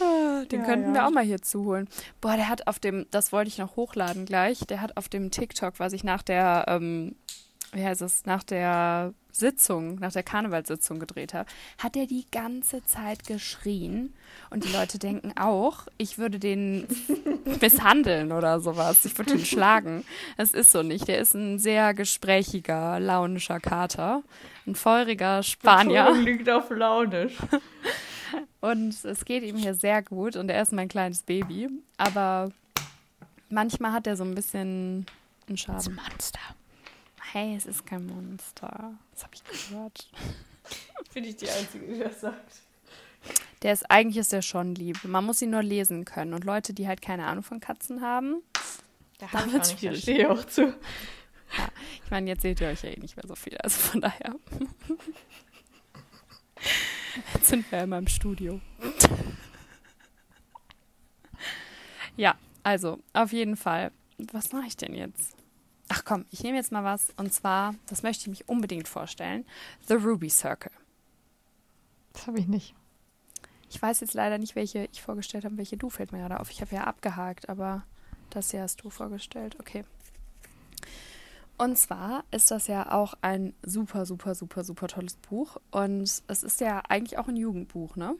Ah, 0.00 0.44
den 0.46 0.62
ja, 0.62 0.66
könnten 0.66 0.88
ja. 0.88 0.94
wir 0.94 1.06
auch 1.06 1.10
mal 1.12 1.22
hier 1.22 1.40
zuholen. 1.40 1.88
Boah, 2.20 2.34
der 2.34 2.48
hat 2.48 2.66
auf 2.66 2.80
dem, 2.80 3.06
das 3.12 3.30
wollte 3.30 3.46
ich 3.46 3.58
noch 3.58 3.76
hochladen 3.76 4.26
gleich, 4.26 4.58
der 4.66 4.80
hat 4.80 4.96
auf 4.96 5.08
dem 5.08 5.30
TikTok, 5.30 5.74
was 5.78 5.92
ich 5.92 6.02
nach 6.02 6.22
der 6.22 6.64
ähm, 6.66 7.14
wie 7.74 7.84
heißt 7.84 8.02
es, 8.02 8.24
nach 8.26 8.42
der 8.42 9.12
Sitzung, 9.32 9.96
nach 9.96 10.12
der 10.12 10.22
Karnevalssitzung 10.22 11.00
gedreht 11.00 11.34
habe, 11.34 11.48
hat 11.78 11.96
er 11.96 12.06
die 12.06 12.24
ganze 12.30 12.84
Zeit 12.84 13.26
geschrien. 13.26 14.14
Und 14.50 14.64
die 14.64 14.72
Leute 14.72 14.98
denken 14.98 15.32
auch, 15.36 15.86
ich 15.98 16.18
würde 16.18 16.38
den 16.38 16.86
misshandeln 17.60 18.32
oder 18.32 18.60
sowas. 18.60 19.04
Ich 19.04 19.18
würde 19.18 19.34
ihn 19.34 19.44
schlagen. 19.44 20.04
Es 20.36 20.52
ist 20.52 20.70
so 20.70 20.82
nicht. 20.82 21.08
Der 21.08 21.18
ist 21.18 21.34
ein 21.34 21.58
sehr 21.58 21.94
gesprächiger, 21.94 23.00
launischer 23.00 23.58
Kater. 23.58 24.22
Ein 24.66 24.76
feuriger 24.76 25.42
Spanier. 25.42 26.04
Betonung 26.04 26.24
liegt 26.24 26.48
auf 26.48 26.70
launisch. 26.70 27.34
Und 28.60 29.04
es 29.04 29.24
geht 29.24 29.42
ihm 29.42 29.56
hier 29.56 29.74
sehr 29.74 30.02
gut 30.02 30.36
und 30.36 30.48
er 30.48 30.62
ist 30.62 30.72
mein 30.72 30.88
kleines 30.88 31.22
Baby. 31.22 31.68
Aber 31.98 32.50
manchmal 33.50 33.92
hat 33.92 34.06
er 34.06 34.16
so 34.16 34.24
ein 34.24 34.34
bisschen 34.34 35.06
einen 35.46 35.58
Schaden. 35.58 35.76
Das 35.76 35.90
Monster. 35.90 36.40
Hey, 37.34 37.56
es 37.56 37.66
ist 37.66 37.84
kein 37.84 38.06
Monster. 38.06 38.96
Das 39.12 39.24
habe 39.24 39.34
ich 39.34 39.42
gehört. 39.42 40.08
Bin 41.14 41.24
ich 41.24 41.34
die 41.34 41.50
Einzige, 41.50 41.84
die 41.84 41.98
das 41.98 42.20
sagt. 42.20 42.62
Der 43.62 43.72
ist 43.72 43.90
eigentlich 43.90 44.18
ist 44.18 44.30
der 44.32 44.40
schon 44.40 44.76
lieb. 44.76 45.02
Man 45.02 45.24
muss 45.24 45.42
ihn 45.42 45.50
nur 45.50 45.64
lesen 45.64 46.04
können. 46.04 46.32
Und 46.32 46.44
Leute, 46.44 46.72
die 46.74 46.86
halt 46.86 47.02
keine 47.02 47.26
Ahnung 47.26 47.42
von 47.42 47.58
Katzen 47.58 48.02
haben, 48.02 48.36
da 49.18 49.32
habe 49.32 49.48
ich 49.48 49.56
auch 49.56 49.90
nicht. 49.90 50.02
stehe 50.02 50.30
auch 50.30 50.44
zu. 50.44 50.62
Ja, 50.62 51.68
ich 52.04 52.10
meine, 52.12 52.30
jetzt 52.30 52.42
seht 52.42 52.60
ihr 52.60 52.68
euch 52.68 52.84
ja 52.84 52.90
eh 52.90 53.00
nicht 53.00 53.16
mehr 53.16 53.26
so 53.26 53.34
viel. 53.34 53.58
Also 53.58 53.80
von 53.80 54.00
daher. 54.00 54.36
Jetzt 57.34 57.48
sind 57.48 57.68
wir 57.68 57.78
ja 57.78 57.84
immer 57.84 57.98
im 57.98 58.06
Studio. 58.06 58.60
ja, 62.16 62.36
also 62.62 63.00
auf 63.12 63.32
jeden 63.32 63.56
Fall. 63.56 63.90
Was 64.18 64.52
mache 64.52 64.68
ich 64.68 64.76
denn 64.76 64.94
jetzt? 64.94 65.33
Ach 65.96 66.04
komm, 66.04 66.24
ich 66.32 66.42
nehme 66.42 66.56
jetzt 66.56 66.72
mal 66.72 66.82
was. 66.82 67.10
Und 67.16 67.32
zwar, 67.32 67.76
das 67.86 68.02
möchte 68.02 68.22
ich 68.22 68.28
mich 68.28 68.48
unbedingt 68.48 68.88
vorstellen: 68.88 69.46
The 69.86 69.94
Ruby 69.94 70.28
Circle. 70.28 70.72
Das 72.12 72.26
habe 72.26 72.40
ich 72.40 72.48
nicht. 72.48 72.74
Ich 73.70 73.80
weiß 73.80 74.00
jetzt 74.00 74.14
leider 74.14 74.38
nicht, 74.38 74.56
welche 74.56 74.88
ich 74.92 75.02
vorgestellt 75.02 75.44
habe, 75.44 75.56
welche 75.56 75.76
du 75.76 75.90
fällt 75.90 76.10
mir 76.10 76.18
gerade 76.18 76.40
auf. 76.40 76.50
Ich 76.50 76.60
habe 76.60 76.74
ja 76.74 76.84
abgehakt, 76.84 77.48
aber 77.48 77.84
das 78.30 78.50
hier 78.50 78.62
hast 78.62 78.82
du 78.82 78.90
vorgestellt. 78.90 79.56
Okay. 79.60 79.84
Und 81.58 81.78
zwar 81.78 82.24
ist 82.32 82.50
das 82.50 82.66
ja 82.66 82.90
auch 82.90 83.14
ein 83.20 83.54
super, 83.62 84.04
super, 84.04 84.34
super, 84.34 84.64
super 84.64 84.88
tolles 84.88 85.14
Buch. 85.14 85.58
Und 85.70 86.02
es 86.02 86.42
ist 86.42 86.60
ja 86.60 86.82
eigentlich 86.88 87.18
auch 87.18 87.28
ein 87.28 87.36
Jugendbuch, 87.36 87.94
ne? 87.94 88.16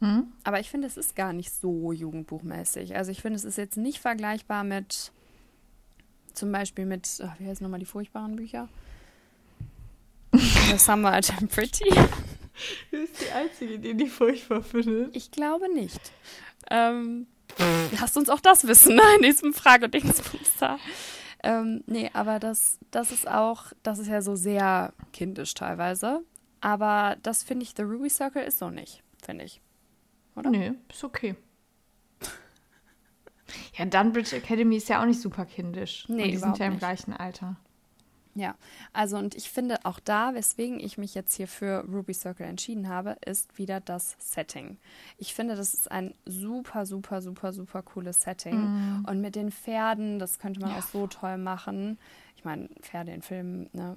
Mhm. 0.00 0.32
Aber 0.44 0.60
ich 0.60 0.70
finde, 0.70 0.86
es 0.86 0.96
ist 0.96 1.14
gar 1.14 1.34
nicht 1.34 1.52
so 1.52 1.92
jugendbuchmäßig. 1.92 2.96
Also 2.96 3.10
ich 3.10 3.20
finde, 3.20 3.36
es 3.36 3.44
ist 3.44 3.58
jetzt 3.58 3.76
nicht 3.76 3.98
vergleichbar 3.98 4.64
mit 4.64 5.12
zum 6.36 6.52
Beispiel 6.52 6.86
mit, 6.86 7.08
ach, 7.24 7.38
wie 7.38 7.46
heißen 7.46 7.64
nochmal 7.64 7.80
die 7.80 7.86
furchtbaren 7.86 8.36
Bücher? 8.36 8.68
Haben 10.86 11.02
wir 11.02 11.12
halt 11.12 11.32
Pretty. 11.50 11.88
Du 12.90 13.00
bist 13.00 13.20
die 13.20 13.30
Einzige, 13.32 13.78
die 13.78 13.94
die 13.94 14.06
furchtbar 14.06 14.62
findet. 14.62 15.14
Ich 15.14 15.30
glaube 15.30 15.72
nicht. 15.72 16.00
Ähm, 16.70 17.26
lasst 18.00 18.16
uns 18.16 18.28
auch 18.28 18.40
das 18.40 18.66
wissen, 18.66 18.96
ne, 18.96 19.02
in 19.16 19.22
diesem 19.22 19.52
Frage-Dingsbums 19.52 20.50
Ähm, 21.42 21.84
nee, 21.86 22.10
aber 22.12 22.38
das, 22.38 22.78
das 22.90 23.12
ist 23.12 23.28
auch, 23.28 23.72
das 23.82 23.98
ist 23.98 24.08
ja 24.08 24.22
so 24.22 24.36
sehr 24.36 24.92
kindisch 25.12 25.54
teilweise. 25.54 26.22
Aber 26.60 27.16
das 27.22 27.42
finde 27.42 27.64
ich, 27.64 27.74
The 27.76 27.82
Ruby 27.82 28.08
Circle 28.08 28.42
ist 28.42 28.58
so 28.58 28.70
nicht, 28.70 29.02
finde 29.24 29.44
ich. 29.44 29.60
Oder? 30.34 30.50
Nee, 30.50 30.72
ist 30.90 31.04
okay. 31.04 31.36
Ja, 33.76 33.84
Dunbridge 33.84 34.36
Academy 34.36 34.76
ist 34.76 34.88
ja 34.88 35.00
auch 35.00 35.06
nicht 35.06 35.20
super 35.20 35.44
kindisch. 35.44 36.06
Nee, 36.08 36.24
Und 36.24 36.30
die 36.30 36.36
sind 36.36 36.58
ja 36.58 36.66
im 36.66 36.72
nicht. 36.72 36.80
gleichen 36.80 37.12
Alter. 37.12 37.56
Ja, 38.36 38.54
also 38.92 39.16
und 39.16 39.34
ich 39.34 39.48
finde 39.48 39.78
auch 39.84 39.98
da, 39.98 40.34
weswegen 40.34 40.78
ich 40.78 40.98
mich 40.98 41.14
jetzt 41.14 41.34
hier 41.34 41.48
für 41.48 41.86
Ruby 41.90 42.12
Circle 42.12 42.46
entschieden 42.46 42.86
habe, 42.86 43.16
ist 43.24 43.56
wieder 43.56 43.80
das 43.80 44.14
Setting. 44.18 44.76
Ich 45.16 45.32
finde, 45.32 45.56
das 45.56 45.72
ist 45.72 45.90
ein 45.90 46.12
super, 46.26 46.84
super, 46.84 47.22
super, 47.22 47.54
super 47.54 47.82
cooles 47.82 48.20
Setting. 48.20 48.58
Mm. 48.58 49.06
Und 49.08 49.22
mit 49.22 49.36
den 49.36 49.50
Pferden, 49.50 50.18
das 50.18 50.38
könnte 50.38 50.60
man 50.60 50.70
ja. 50.70 50.76
auch 50.76 50.82
so 50.82 51.06
toll 51.06 51.38
machen. 51.38 51.98
Ich 52.36 52.44
meine, 52.44 52.68
Pferde 52.82 53.12
in 53.12 53.22
Filmen, 53.22 53.70
ne, 53.72 53.96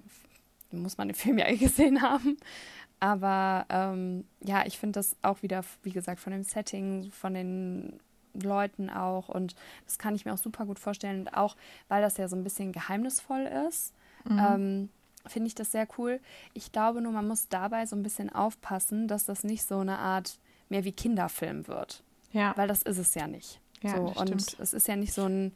muss 0.72 0.98
man 0.98 1.10
den 1.10 1.16
Film 1.16 1.38
ja 1.38 1.48
eh 1.48 1.58
gesehen 1.58 2.02
haben. 2.02 2.38
Aber 3.02 3.66
ähm, 3.70 4.24
ja, 4.40 4.66
ich 4.66 4.80
finde 4.80 5.00
das 5.00 5.18
auch 5.22 5.42
wieder, 5.42 5.66
wie 5.84 5.92
gesagt, 5.92 6.22
von 6.22 6.32
dem 6.32 6.44
Setting, 6.44 7.12
von 7.12 7.34
den 7.34 8.00
Leuten 8.34 8.90
auch. 8.90 9.30
Und 9.30 9.56
das 9.86 9.98
kann 9.98 10.16
ich 10.16 10.26
mir 10.26 10.34
auch 10.34 10.38
super 10.38 10.66
gut 10.66 10.80
vorstellen. 10.80 11.22
Und 11.22 11.34
auch, 11.36 11.56
weil 11.88 12.02
das 12.02 12.18
ja 12.18 12.28
so 12.28 12.36
ein 12.36 12.44
bisschen 12.44 12.72
geheimnisvoll 12.72 13.50
ist 13.68 13.94
mhm. 14.26 14.40
ähm, 14.40 14.90
finde 15.26 15.48
ich 15.48 15.56
das 15.56 15.72
sehr 15.72 15.88
cool. 15.98 16.20
Ich 16.54 16.72
glaube 16.72 17.02
nur, 17.02 17.12
man 17.12 17.28
muss 17.28 17.50
dabei 17.50 17.86
so 17.86 17.96
ein 17.96 18.04
bisschen 18.04 18.34
aufpassen, 18.34 19.08
dass 19.08 19.26
das 19.26 19.44
nicht 19.44 19.64
so 19.64 19.80
eine 19.80 19.98
Art 19.98 20.40
mehr 20.70 20.84
wie 20.86 20.92
Kinderfilm 20.92 21.68
wird. 21.68 22.04
Ja. 22.32 22.54
Weil 22.56 22.68
das 22.68 22.84
ist 22.84 22.98
es 22.98 23.16
ja 23.16 23.28
nicht. 23.28 23.60
Ja, 23.82 23.96
so, 23.96 24.14
und 24.20 24.54
es 24.60 24.74
ist 24.74 24.88
ja 24.88 24.96
nicht 24.96 25.14
so 25.14 25.26
ein, 25.26 25.54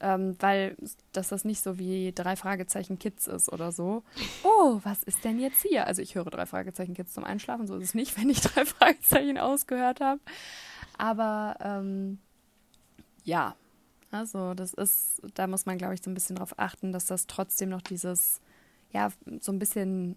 ähm, 0.00 0.36
weil 0.40 0.76
dass 1.12 1.28
das 1.28 1.44
nicht 1.44 1.62
so 1.62 1.78
wie 1.78 2.12
drei 2.14 2.36
Fragezeichen 2.36 2.98
Kids 2.98 3.26
ist 3.26 3.52
oder 3.52 3.70
so. 3.70 4.02
Oh, 4.44 4.80
was 4.82 5.02
ist 5.02 5.24
denn 5.24 5.38
jetzt 5.38 5.62
hier? 5.62 5.86
Also 5.86 6.02
ich 6.02 6.14
höre 6.14 6.24
drei 6.24 6.46
Fragezeichen 6.46 6.94
Kids 6.94 7.12
zum 7.12 7.24
Einschlafen, 7.24 7.66
so 7.66 7.76
ist 7.76 7.84
es 7.84 7.94
nicht, 7.94 8.16
wenn 8.20 8.30
ich 8.30 8.40
drei 8.40 8.64
Fragezeichen 8.64 9.38
ausgehört 9.38 10.00
habe. 10.00 10.20
Aber 10.98 11.56
ähm, 11.60 12.18
ja, 13.24 13.54
also 14.10 14.54
das 14.54 14.72
ist, 14.74 15.20
da 15.34 15.46
muss 15.46 15.66
man, 15.66 15.78
glaube 15.78 15.94
ich, 15.94 16.02
so 16.02 16.10
ein 16.10 16.14
bisschen 16.14 16.36
drauf 16.36 16.58
achten, 16.58 16.92
dass 16.92 17.06
das 17.06 17.26
trotzdem 17.26 17.68
noch 17.68 17.82
dieses, 17.82 18.40
ja, 18.92 19.10
so 19.40 19.52
ein 19.52 19.58
bisschen 19.58 20.16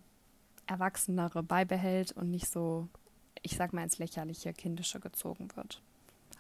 Erwachsenere 0.68 1.44
beibehält 1.44 2.12
und 2.12 2.30
nicht 2.30 2.48
so, 2.48 2.88
ich 3.42 3.56
sag 3.56 3.74
mal, 3.74 3.84
ins 3.84 3.98
lächerliche, 3.98 4.54
kindische 4.54 5.00
gezogen 5.00 5.50
wird. 5.56 5.82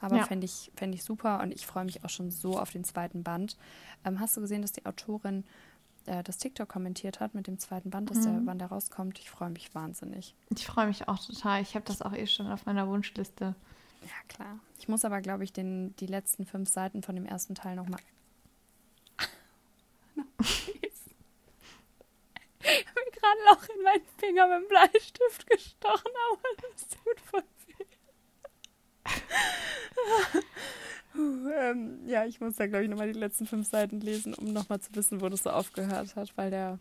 Aber 0.02 0.17
ja. 0.17 0.23
fände 0.23 0.45
ich, 0.45 0.71
fänd 0.75 0.93
ich 0.95 1.04
super 1.04 1.41
und 1.41 1.52
ich 1.52 1.65
freue 1.65 1.86
mich 1.86 2.04
auch 2.06 2.10
schon 2.10 2.32
so 2.32 2.58
auf 2.58 2.71
den 2.71 2.84
zweiten 2.84 3.23
Band. 3.23 3.58
Ähm, 4.06 4.19
hast 4.19 4.38
du 4.38 4.41
gesehen, 4.41 4.62
dass 4.62 4.71
die 4.71 4.86
Autorin 4.86 5.43
äh, 6.06 6.23
das 6.23 6.38
TikTok 6.38 6.69
kommentiert 6.69 7.19
hat 7.19 7.34
mit 7.34 7.47
dem 7.47 7.60
zweiten 7.60 7.89
Band, 7.89 8.10
dass 8.10 8.19
mhm. 8.19 8.23
der, 8.23 8.41
wann 8.45 8.60
der 8.60 8.67
rauskommt? 8.69 9.19
Ich 9.19 9.30
freue 9.30 9.49
mich 9.49 9.73
wahnsinnig. 9.75 10.36
Ich 10.56 10.65
freue 10.65 10.88
mich 10.88 11.08
auch 11.08 11.19
total. 11.19 11.62
Ich 11.62 11.75
habe 11.75 11.86
das 11.86 12.02
auch 12.02 12.13
eh 12.13 12.28
schon 12.28 12.47
auf 12.47 12.65
meiner 12.65 12.88
Wunschliste. 12.88 13.56
Ja, 14.01 14.09
klar. 14.27 14.59
Ich 14.77 14.88
muss 14.88 15.03
aber, 15.05 15.21
glaube 15.21 15.43
ich, 15.43 15.53
den, 15.53 15.95
die 15.97 16.05
letzten 16.05 16.45
fünf 16.45 16.69
Seiten 16.69 17.01
von 17.03 17.15
dem 17.15 17.25
ersten 17.25 17.55
Teil 17.55 17.75
nochmal. 17.75 17.99
ich 20.39 20.47
habe 22.85 22.99
mir 23.05 23.12
gerade 23.12 23.38
ein 23.38 23.45
Loch 23.49 23.67
in 23.75 23.83
meinen 23.83 24.05
Finger 24.17 24.47
mit 24.47 24.62
dem 24.62 24.67
Bleistift 24.69 25.49
gestochen, 25.49 26.12
aber 26.31 26.41
das 26.62 26.88
tut 26.89 27.19
voll 27.21 27.43
weh. 27.67 27.85
ähm, 31.53 32.07
ja, 32.07 32.25
ich 32.25 32.39
muss 32.39 32.55
da, 32.55 32.67
glaube 32.67 32.83
ich, 32.83 32.89
nochmal 32.89 33.12
die 33.12 33.19
letzten 33.19 33.47
fünf 33.47 33.67
Seiten 33.67 33.99
lesen, 33.99 34.33
um 34.33 34.53
nochmal 34.53 34.79
zu 34.79 34.95
wissen, 34.95 35.19
wo 35.21 35.29
das 35.29 35.43
so 35.43 35.49
aufgehört 35.49 36.15
hat, 36.15 36.38
weil 36.38 36.49
der 36.49 36.79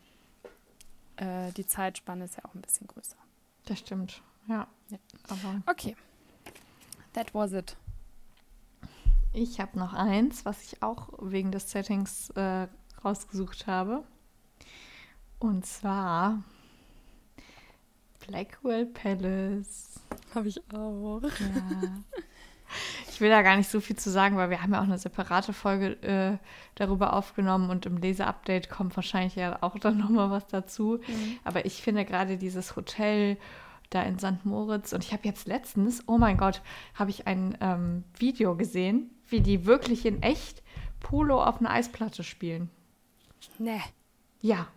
äh, 1.16 1.50
die 1.52 1.66
Zeitspanne 1.66 2.24
ist 2.24 2.36
ja 2.36 2.44
auch 2.44 2.54
ein 2.54 2.62
bisschen 2.62 2.86
größer. 2.86 3.16
Das 3.66 3.80
stimmt, 3.80 4.22
ja. 4.46 4.68
ja. 4.88 4.98
Aber 5.28 5.62
okay. 5.66 5.96
That 7.18 7.34
was 7.34 7.52
it. 7.52 7.76
Ich 9.32 9.58
habe 9.58 9.76
noch 9.76 9.92
eins, 9.92 10.44
was 10.44 10.62
ich 10.62 10.84
auch 10.84 11.08
wegen 11.20 11.50
des 11.50 11.68
Settings 11.68 12.30
äh, 12.36 12.68
rausgesucht 13.04 13.66
habe. 13.66 14.04
Und 15.40 15.66
zwar 15.66 16.44
Blackwell 18.24 18.86
Palace. 18.86 19.98
Habe 20.32 20.46
ich 20.46 20.62
auch. 20.72 21.22
Ja. 21.22 22.02
Ich 23.10 23.20
will 23.20 23.30
da 23.30 23.42
gar 23.42 23.56
nicht 23.56 23.68
so 23.68 23.80
viel 23.80 23.96
zu 23.96 24.10
sagen, 24.10 24.36
weil 24.36 24.50
wir 24.50 24.62
haben 24.62 24.72
ja 24.74 24.78
auch 24.78 24.84
eine 24.84 24.98
separate 24.98 25.52
Folge 25.52 26.00
äh, 26.02 26.38
darüber 26.76 27.14
aufgenommen 27.14 27.68
und 27.70 27.84
im 27.86 27.96
Leseupdate 27.96 28.70
kommt 28.70 28.94
wahrscheinlich 28.94 29.34
ja 29.34 29.58
auch 29.62 29.76
dann 29.78 29.98
nochmal 29.98 30.30
was 30.30 30.46
dazu. 30.46 31.00
Mhm. 31.04 31.38
Aber 31.42 31.66
ich 31.66 31.82
finde 31.82 32.04
gerade 32.04 32.36
dieses 32.36 32.76
Hotel 32.76 33.38
da 33.90 34.02
in 34.02 34.18
St. 34.18 34.44
Moritz. 34.44 34.92
Und 34.92 35.04
ich 35.04 35.12
habe 35.12 35.22
jetzt 35.24 35.46
letztens, 35.46 36.02
oh 36.06 36.18
mein 36.18 36.36
Gott, 36.36 36.62
habe 36.94 37.10
ich 37.10 37.26
ein 37.26 37.56
ähm, 37.60 38.04
Video 38.18 38.56
gesehen, 38.56 39.10
wie 39.28 39.40
die 39.40 39.66
wirklich 39.66 40.06
in 40.06 40.22
echt 40.22 40.62
Polo 41.00 41.42
auf 41.42 41.60
einer 41.60 41.70
Eisplatte 41.70 42.22
spielen. 42.22 42.70
Nee. 43.58 43.80
Ja. 44.40 44.68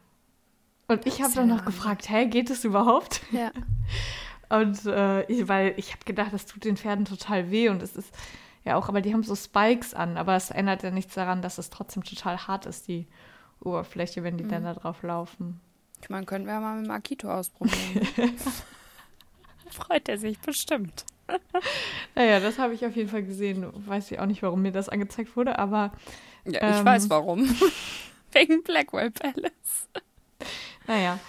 Und 0.88 1.06
ich 1.06 1.22
habe 1.22 1.34
dann 1.34 1.48
noch 1.48 1.66
gefragt, 1.66 2.10
hä, 2.10 2.26
geht 2.26 2.50
es 2.50 2.66
überhaupt? 2.66 3.22
Ja. 3.32 3.52
Und 4.50 4.86
äh, 4.86 5.24
ich, 5.32 5.48
weil 5.48 5.74
ich 5.78 5.94
habe 5.94 6.04
gedacht, 6.04 6.34
das 6.34 6.46
tut 6.46 6.66
den 6.66 6.76
Pferden 6.76 7.06
total 7.06 7.52
weh 7.52 7.70
und 7.70 7.82
es 7.82 7.96
ist 7.96 8.14
ja 8.66 8.76
auch, 8.76 8.90
aber 8.90 9.00
die 9.00 9.14
haben 9.14 9.24
so 9.24 9.34
Spikes 9.34 9.94
an, 9.94 10.18
aber 10.18 10.36
es 10.36 10.52
ändert 10.52 10.84
ja 10.84 10.92
nichts 10.92 11.16
daran, 11.16 11.42
dass 11.42 11.58
es 11.58 11.70
trotzdem 11.70 12.04
total 12.04 12.38
hart 12.48 12.66
ist, 12.66 12.90
die 12.90 13.08
Oberfläche, 13.62 14.24
wenn 14.24 14.36
die 14.36 14.44
mhm. 14.44 14.50
dann 14.50 14.64
da 14.66 14.74
drauf 14.74 15.04
laufen. 15.04 15.62
Ich 16.02 16.10
meine, 16.10 16.26
könnten 16.26 16.48
wir 16.48 16.60
mal 16.60 16.76
mit 16.76 16.86
dem 16.86 16.92
Akito 16.92 17.32
ausprobieren. 17.32 18.08
freut 19.86 20.10
er 20.10 20.18
sich 20.18 20.40
bestimmt. 20.40 21.06
naja, 22.16 22.40
das 22.40 22.60
habe 22.60 22.74
ich 22.74 22.86
auf 22.86 22.96
jeden 22.96 23.10
Fall 23.10 23.24
gesehen. 23.24 23.66
Weiß 23.88 24.12
ich 24.12 24.20
auch 24.20 24.26
nicht, 24.26 24.44
warum 24.44 24.62
mir 24.62 24.72
das 24.72 24.90
angezeigt 24.90 25.36
wurde, 25.36 25.58
aber. 25.58 25.92
Ja, 26.46 26.70
ich 26.72 26.80
ähm, 26.80 26.86
weiß 26.86 27.10
warum. 27.10 27.56
Wegen 28.32 28.64
Blackwell 28.64 29.12
Palace. 29.12 29.90
Naja, 30.88 31.20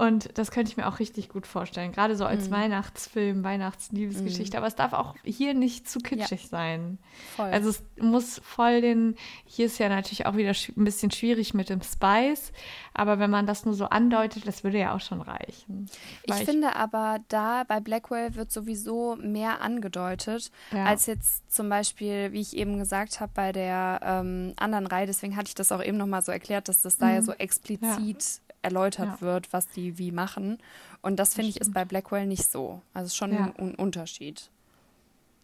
und 0.00 0.38
das 0.38 0.50
könnte 0.50 0.70
ich 0.70 0.78
mir 0.78 0.88
auch 0.88 0.98
richtig 0.98 1.28
gut 1.28 1.46
vorstellen. 1.46 1.92
Gerade 1.92 2.16
so 2.16 2.24
als 2.24 2.48
mhm. 2.48 2.52
Weihnachtsfilm, 2.52 3.44
Weihnachtsliebesgeschichte. 3.44 4.56
Mhm. 4.56 4.58
Aber 4.58 4.66
es 4.66 4.74
darf 4.74 4.94
auch 4.94 5.14
hier 5.22 5.52
nicht 5.52 5.90
zu 5.90 5.98
kitschig 5.98 6.44
ja. 6.44 6.48
sein. 6.48 6.98
Voll. 7.36 7.50
Also 7.50 7.68
es 7.68 7.82
muss 8.00 8.40
voll 8.42 8.80
den. 8.80 9.16
Hier 9.44 9.66
ist 9.66 9.78
ja 9.78 9.90
natürlich 9.90 10.24
auch 10.24 10.36
wieder 10.36 10.52
ein 10.52 10.84
bisschen 10.84 11.10
schwierig 11.10 11.52
mit 11.52 11.68
dem 11.68 11.82
Spice. 11.82 12.52
Aber 12.94 13.18
wenn 13.18 13.28
man 13.28 13.46
das 13.46 13.66
nur 13.66 13.74
so 13.74 13.90
andeutet, 13.90 14.48
das 14.48 14.64
würde 14.64 14.78
ja 14.78 14.94
auch 14.94 15.02
schon 15.02 15.20
reichen. 15.20 15.90
Ich, 16.22 16.34
ich 16.34 16.44
finde 16.46 16.76
aber, 16.76 17.18
da 17.28 17.64
bei 17.64 17.80
Blackwell 17.80 18.34
wird 18.36 18.50
sowieso 18.50 19.16
mehr 19.16 19.60
angedeutet, 19.60 20.50
ja. 20.72 20.86
als 20.86 21.04
jetzt 21.04 21.52
zum 21.52 21.68
Beispiel, 21.68 22.32
wie 22.32 22.40
ich 22.40 22.56
eben 22.56 22.78
gesagt 22.78 23.20
habe, 23.20 23.32
bei 23.34 23.52
der 23.52 24.00
ähm, 24.02 24.54
anderen 24.56 24.86
Reihe. 24.86 25.06
Deswegen 25.06 25.36
hatte 25.36 25.48
ich 25.48 25.54
das 25.54 25.70
auch 25.72 25.84
eben 25.84 25.98
nochmal 25.98 26.22
so 26.22 26.32
erklärt, 26.32 26.68
dass 26.68 26.80
das 26.80 26.96
da 26.96 27.08
mhm. 27.08 27.12
ja 27.12 27.22
so 27.22 27.32
explizit 27.32 28.40
erläutert 28.62 29.08
ja. 29.08 29.20
wird, 29.20 29.52
was 29.52 29.68
die 29.68 29.98
wie 29.98 30.12
machen. 30.12 30.58
Und 31.02 31.16
das 31.16 31.34
finde 31.34 31.50
ich 31.50 31.60
ist 31.60 31.72
bei 31.72 31.84
Blackwell 31.84 32.26
nicht 32.26 32.50
so. 32.50 32.82
Also 32.94 33.14
schon 33.14 33.32
ja. 33.32 33.52
ein 33.58 33.74
Unterschied. 33.74 34.50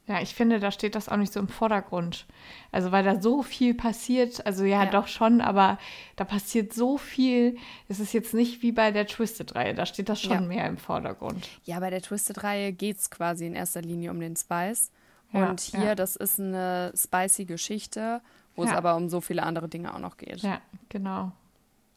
Ja, 0.08 0.20
ich 0.20 0.36
finde, 0.36 0.60
da 0.60 0.70
steht 0.70 0.94
das 0.94 1.08
auch 1.08 1.16
nicht 1.16 1.32
so 1.32 1.40
im 1.40 1.48
Vordergrund. 1.48 2.26
Also, 2.70 2.92
weil 2.92 3.02
da 3.02 3.20
so 3.20 3.42
viel 3.42 3.74
passiert, 3.74 4.46
also 4.46 4.64
ja, 4.64 4.84
ja. 4.84 4.90
doch 4.90 5.08
schon, 5.08 5.40
aber 5.40 5.78
da 6.14 6.24
passiert 6.24 6.72
so 6.72 6.96
viel. 6.96 7.56
Es 7.88 7.98
ist 7.98 8.12
jetzt 8.12 8.32
nicht 8.32 8.62
wie 8.62 8.70
bei 8.70 8.92
der 8.92 9.08
Twisted-Reihe, 9.08 9.74
da 9.74 9.84
steht 9.84 10.08
das 10.08 10.20
schon 10.20 10.30
ja. 10.32 10.40
mehr 10.40 10.66
im 10.68 10.78
Vordergrund. 10.78 11.48
Ja, 11.64 11.80
bei 11.80 11.90
der 11.90 12.02
Twisted-Reihe 12.02 12.72
geht 12.72 12.98
es 12.98 13.10
quasi 13.10 13.46
in 13.46 13.54
erster 13.54 13.82
Linie 13.82 14.12
um 14.12 14.20
den 14.20 14.36
Spice. 14.36 14.92
Und 15.32 15.60
hier, 15.60 15.96
das 15.96 16.16
ist 16.16 16.40
eine 16.40 16.92
spicy 16.96 17.44
Geschichte, 17.44 18.22
wo 18.54 18.64
es 18.64 18.70
aber 18.70 18.96
um 18.96 19.10
so 19.10 19.20
viele 19.20 19.42
andere 19.42 19.68
Dinge 19.68 19.92
auch 19.92 19.98
noch 19.98 20.16
geht. 20.16 20.38
Ja, 20.38 20.60
genau. 20.88 21.32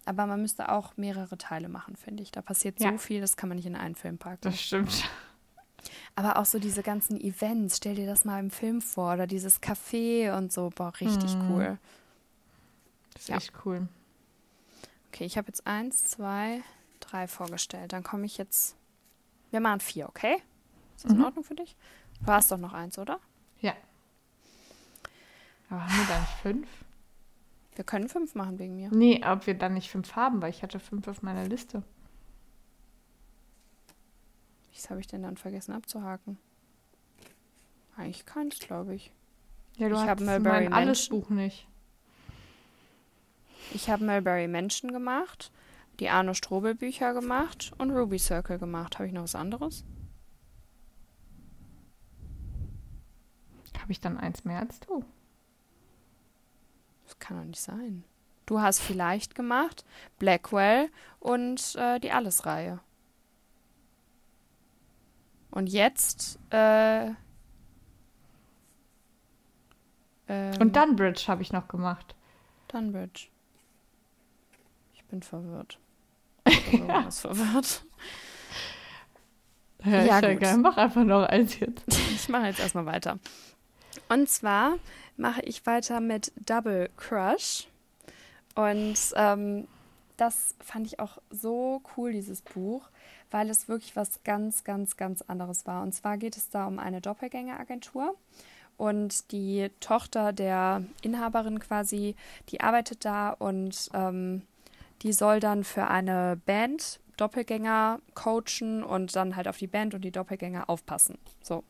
Aber 0.06 0.26
man 0.26 0.42
müsste 0.42 0.70
auch 0.70 0.98
mehrere 0.98 1.38
Teile 1.38 1.70
machen, 1.70 1.96
finde 1.96 2.24
ich. 2.24 2.32
Da 2.32 2.42
passiert 2.42 2.80
ja. 2.80 2.92
so 2.92 2.98
viel, 2.98 3.22
das 3.22 3.38
kann 3.38 3.50
man 3.50 3.58
nicht 3.58 3.68
in 3.68 3.76
einen 3.76 3.96
Film 3.96 4.18
packen. 4.18 4.42
Das 4.42 4.60
stimmt. 4.60 5.04
Aber 6.16 6.38
auch 6.38 6.46
so 6.46 6.60
diese 6.60 6.84
ganzen 6.84 7.20
Events, 7.20 7.78
stell 7.78 7.96
dir 7.96 8.08
das 8.08 8.26
mal 8.26 8.40
im 8.40 8.52
Film 8.52 8.82
vor, 8.82 9.14
oder 9.14 9.28
dieses 9.28 9.62
Café 9.62 10.36
und 10.36 10.52
so, 10.52 10.70
boah, 10.76 10.92
richtig 11.00 11.36
mhm. 11.36 11.52
cool. 11.52 11.78
Das 13.14 13.24
ist 13.24 13.30
ja. 13.30 13.38
echt 13.38 13.54
cool. 13.66 13.88
Okay, 15.08 15.26
ich 15.26 15.38
habe 15.38 15.48
jetzt 15.48 15.66
eins, 15.66 16.04
zwei, 16.04 16.62
drei 17.00 17.28
vorgestellt. 17.28 17.94
Dann 17.94 18.04
komme 18.04 18.26
ich 18.26 18.38
jetzt. 18.38 18.76
Wir 19.52 19.60
machen 19.60 19.80
vier, 19.80 20.08
okay? 20.08 20.36
Ist 20.96 21.06
das 21.06 21.12
mhm. 21.14 21.20
in 21.20 21.26
Ordnung 21.26 21.44
für 21.44 21.56
dich? 21.56 21.76
Du 22.22 22.28
hast 22.28 22.52
doch 22.52 22.58
noch 22.58 22.74
eins, 22.74 22.98
oder? 22.98 23.20
Ja. 23.62 23.74
Aber 25.70 25.84
haben 25.84 25.98
wir 25.98 26.06
da 26.08 26.20
nicht 26.20 26.32
fünf? 26.42 26.68
Wir 27.80 27.86
können 27.86 28.10
fünf 28.10 28.36
machen 28.36 28.60
wegen 28.60 28.76
mir. 28.76 28.90
Nee, 28.94 29.22
ob 29.26 29.48
wir 29.48 29.54
dann 29.54 29.74
nicht 29.74 29.90
fünf 29.90 30.18
haben, 30.18 30.42
weil 30.42 30.50
ich 30.50 30.64
hatte 30.64 30.82
fünf 30.82 31.08
auf 31.08 31.22
meiner 31.22 31.48
Liste. 31.48 31.82
Was 34.74 34.90
habe 34.90 35.00
ich 35.00 35.08
denn 35.08 35.24
dann 35.24 35.38
vergessen 35.38 35.72
abzuhaken? 35.72 36.38
Eigentlich 37.96 38.26
keins, 38.26 38.60
glaube 38.60 38.96
ich. 38.96 39.14
Ja, 39.78 39.88
du 39.88 39.96
ich 39.96 40.02
habe 40.02 40.26
Mulberry 40.26 40.66
mein 40.66 40.74
alles 40.74 41.08
Buch 41.08 41.30
nicht. 41.30 41.70
Ich 43.74 43.90
habe 43.90 44.04
Mulberry 44.04 44.50
Menschen 44.50 44.92
gemacht, 44.92 45.50
die 46.02 46.10
Arno 46.10 46.34
Strobel 46.34 46.76
Bücher 46.76 47.14
gemacht 47.14 47.72
und 47.78 47.92
Ruby 47.92 48.20
Circle 48.20 48.60
gemacht. 48.60 49.00
Habe 49.00 49.08
ich 49.08 49.14
noch 49.14 49.24
was 49.24 49.36
anderes? 49.36 49.86
Habe 53.80 53.94
ich 53.94 54.02
dann 54.02 54.18
eins 54.18 54.44
mehr 54.44 54.60
als 54.60 54.82
du? 54.82 55.06
Das 57.10 57.18
kann 57.18 57.38
doch 57.38 57.44
nicht 57.44 57.60
sein. 57.60 58.04
Du 58.46 58.62
hast 58.62 58.82
vielleicht 58.82 59.34
gemacht 59.34 59.84
Blackwell 60.20 60.92
und 61.20 61.76
äh, 61.76 62.00
die 62.00 62.12
Alles-Reihe. 62.12 62.80
Und 65.50 65.68
jetzt. 65.68 66.38
Äh, 66.52 67.08
ähm, 70.28 70.54
und 70.60 70.76
Dunbridge 70.76 71.24
habe 71.28 71.42
ich 71.42 71.52
noch 71.52 71.68
gemacht. 71.68 72.16
Dunbridge. 72.68 73.30
Ich 74.94 75.04
bin 75.06 75.24
verwirrt. 75.24 75.80
Ich 76.48 76.72
bin 76.72 76.88
ja. 76.88 77.10
verwirrt. 77.10 77.86
Ja, 79.84 80.04
ja 80.04 80.30
ich 80.30 80.40
gut. 80.40 80.58
mach 80.58 80.78
einfach 80.78 81.04
noch 81.04 81.24
eins 81.24 81.60
jetzt. 81.60 81.88
Ich 81.88 82.30
mache 82.30 82.46
jetzt 82.46 82.60
erstmal 82.60 82.86
weiter. 82.86 83.18
Und 84.10 84.28
zwar 84.28 84.78
mache 85.18 85.42
ich 85.42 85.66
weiter 85.66 86.02
mit 86.02 86.34
Double 86.46 86.90
Crush. 86.98 87.68
Und 88.56 88.98
ähm, 89.16 89.68
das 90.18 90.56
fand 90.60 90.88
ich 90.88 91.00
auch 91.00 91.20
so 91.30 91.82
cool, 91.96 92.12
dieses 92.12 92.42
Buch, 92.42 92.90
weil 93.32 93.50
es 93.50 93.70
wirklich 93.70 93.96
was 93.96 94.24
ganz, 94.24 94.64
ganz, 94.64 94.98
ganz 94.98 95.22
anderes 95.22 95.66
war. 95.66 95.84
Und 95.84 95.94
zwar 95.94 96.18
geht 96.18 96.36
es 96.36 96.50
da 96.50 96.66
um 96.66 96.80
eine 96.80 97.02
Doppelgängeragentur. 97.02 98.16
Und 98.78 99.32
die 99.32 99.70
Tochter 99.80 100.34
der 100.34 100.84
Inhaberin 101.02 101.60
quasi, 101.60 102.16
die 102.50 102.62
arbeitet 102.62 103.06
da 103.06 103.30
und 103.30 103.90
ähm, 103.94 104.42
die 105.04 105.14
soll 105.14 105.40
dann 105.40 105.64
für 105.64 105.88
eine 105.88 106.40
Band 106.46 107.00
Doppelgänger 107.18 108.00
coachen 108.14 108.84
und 108.84 109.16
dann 109.16 109.36
halt 109.36 109.50
auf 109.50 109.58
die 109.58 109.68
Band 109.68 109.94
und 109.94 110.02
die 110.02 110.12
Doppelgänger 110.12 110.70
aufpassen. 110.70 111.18
So. 111.42 111.64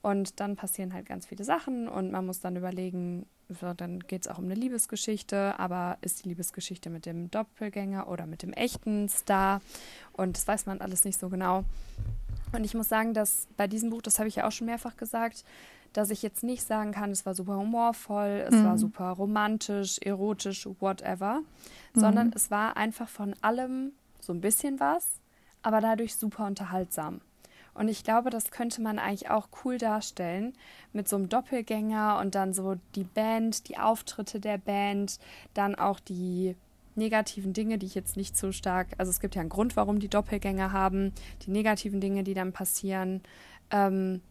Und 0.00 0.38
dann 0.40 0.56
passieren 0.56 0.94
halt 0.94 1.06
ganz 1.06 1.26
viele 1.26 1.44
Sachen 1.44 1.88
und 1.88 2.12
man 2.12 2.24
muss 2.24 2.40
dann 2.40 2.54
überlegen, 2.54 3.26
dann 3.76 4.00
geht 4.00 4.22
es 4.22 4.28
auch 4.28 4.38
um 4.38 4.44
eine 4.44 4.54
Liebesgeschichte, 4.54 5.58
aber 5.58 5.98
ist 6.02 6.24
die 6.24 6.28
Liebesgeschichte 6.28 6.90
mit 6.90 7.06
dem 7.06 7.30
Doppelgänger 7.30 8.08
oder 8.08 8.26
mit 8.26 8.42
dem 8.42 8.52
echten 8.52 9.08
Star? 9.08 9.60
Und 10.12 10.36
das 10.36 10.46
weiß 10.46 10.66
man 10.66 10.80
alles 10.80 11.04
nicht 11.04 11.18
so 11.18 11.28
genau. 11.28 11.64
Und 12.52 12.64
ich 12.64 12.74
muss 12.74 12.88
sagen, 12.88 13.14
dass 13.14 13.48
bei 13.56 13.66
diesem 13.66 13.90
Buch, 13.90 14.02
das 14.02 14.18
habe 14.18 14.28
ich 14.28 14.36
ja 14.36 14.46
auch 14.46 14.52
schon 14.52 14.66
mehrfach 14.66 14.96
gesagt, 14.96 15.44
dass 15.92 16.10
ich 16.10 16.22
jetzt 16.22 16.42
nicht 16.42 16.66
sagen 16.66 16.92
kann, 16.92 17.10
es 17.10 17.26
war 17.26 17.34
super 17.34 17.56
humorvoll, 17.56 18.44
es 18.46 18.54
mhm. 18.54 18.64
war 18.64 18.78
super 18.78 19.10
romantisch, 19.10 19.98
erotisch, 20.02 20.68
whatever, 20.80 21.40
mhm. 21.94 22.00
sondern 22.00 22.32
es 22.34 22.50
war 22.50 22.76
einfach 22.76 23.08
von 23.08 23.34
allem 23.40 23.92
so 24.20 24.32
ein 24.32 24.40
bisschen 24.40 24.80
was, 24.80 25.08
aber 25.62 25.80
dadurch 25.80 26.16
super 26.16 26.46
unterhaltsam. 26.46 27.20
Und 27.78 27.86
ich 27.86 28.02
glaube, 28.02 28.30
das 28.30 28.50
könnte 28.50 28.82
man 28.82 28.98
eigentlich 28.98 29.30
auch 29.30 29.48
cool 29.64 29.78
darstellen 29.78 30.52
mit 30.92 31.08
so 31.08 31.14
einem 31.14 31.28
Doppelgänger 31.28 32.18
und 32.20 32.34
dann 32.34 32.52
so 32.52 32.74
die 32.96 33.04
Band, 33.04 33.68
die 33.68 33.78
Auftritte 33.78 34.40
der 34.40 34.58
Band, 34.58 35.20
dann 35.54 35.76
auch 35.76 36.00
die 36.00 36.56
negativen 36.96 37.52
Dinge, 37.52 37.78
die 37.78 37.86
ich 37.86 37.94
jetzt 37.94 38.16
nicht 38.16 38.36
so 38.36 38.50
stark, 38.50 38.88
also 38.98 39.10
es 39.10 39.20
gibt 39.20 39.36
ja 39.36 39.42
einen 39.42 39.48
Grund, 39.48 39.76
warum 39.76 40.00
die 40.00 40.08
Doppelgänger 40.08 40.72
haben, 40.72 41.12
die 41.46 41.52
negativen 41.52 42.00
Dinge, 42.00 42.24
die 42.24 42.34
dann 42.34 42.52
passieren. 42.52 43.22
Ähm, 43.70 44.22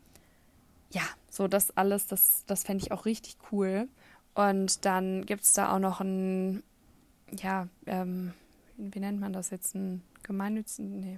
ja, 0.92 1.04
so 1.30 1.48
das 1.48 1.76
alles, 1.78 2.06
das, 2.06 2.44
das 2.48 2.66
fände 2.66 2.84
ich 2.84 2.92
auch 2.92 3.06
richtig 3.06 3.38
cool. 3.54 3.88
Und 4.36 4.84
dann 4.84 5.26
gibt 5.26 5.44
es 5.44 5.54
da 5.54 5.74
auch 5.74 5.80
noch 5.80 6.02
ein, 6.02 6.64
ja, 7.32 7.70
ähm, 7.86 8.34
wie 8.76 9.00
nennt 9.00 9.22
man 9.22 9.32
das 9.32 9.52
jetzt, 9.52 9.74
ein 9.74 10.04
gemeinnützen, 10.24 11.00
nee, 11.00 11.18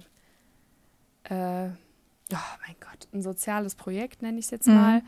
äh, 1.24 1.70
oh 2.34 2.58
mein 2.66 2.76
Gott, 2.80 3.08
ein 3.12 3.22
soziales 3.22 3.74
Projekt 3.74 4.22
nenne 4.22 4.38
ich 4.38 4.46
es 4.46 4.50
jetzt 4.50 4.68
mhm. 4.68 4.74
mal. 4.74 5.02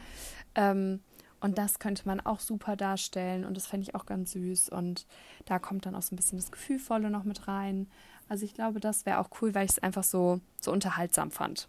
Ähm, 0.55 1.01
und 1.41 1.59
das 1.59 1.81
könnte 1.81 2.07
man 2.07 2.20
auch 2.20 2.39
super 2.39 2.77
darstellen 2.77 3.45
und 3.45 3.57
das 3.57 3.66
fände 3.66 3.83
ich 3.83 3.97
auch 3.97 4.07
ganz 4.07 4.33
süß. 4.33 4.68
Und 4.68 5.07
da 5.45 5.59
kommt 5.59 5.87
dann 5.87 5.97
auch 5.97 6.03
so 6.03 6.14
ein 6.14 6.16
bisschen 6.16 6.39
das 6.39 6.53
Gefühlvolle 6.53 7.11
noch 7.11 7.25
mit 7.25 7.49
rein. 7.49 7.89
Also 8.29 8.45
ich 8.45 8.55
glaube, 8.55 8.79
das 8.79 9.07
wäre 9.07 9.18
auch 9.18 9.29
cool, 9.41 9.53
weil 9.55 9.64
ich 9.64 9.73
es 9.73 9.79
einfach 9.81 10.05
so, 10.05 10.41
so 10.61 10.70
unterhaltsam 10.70 11.33
fand. 11.33 11.68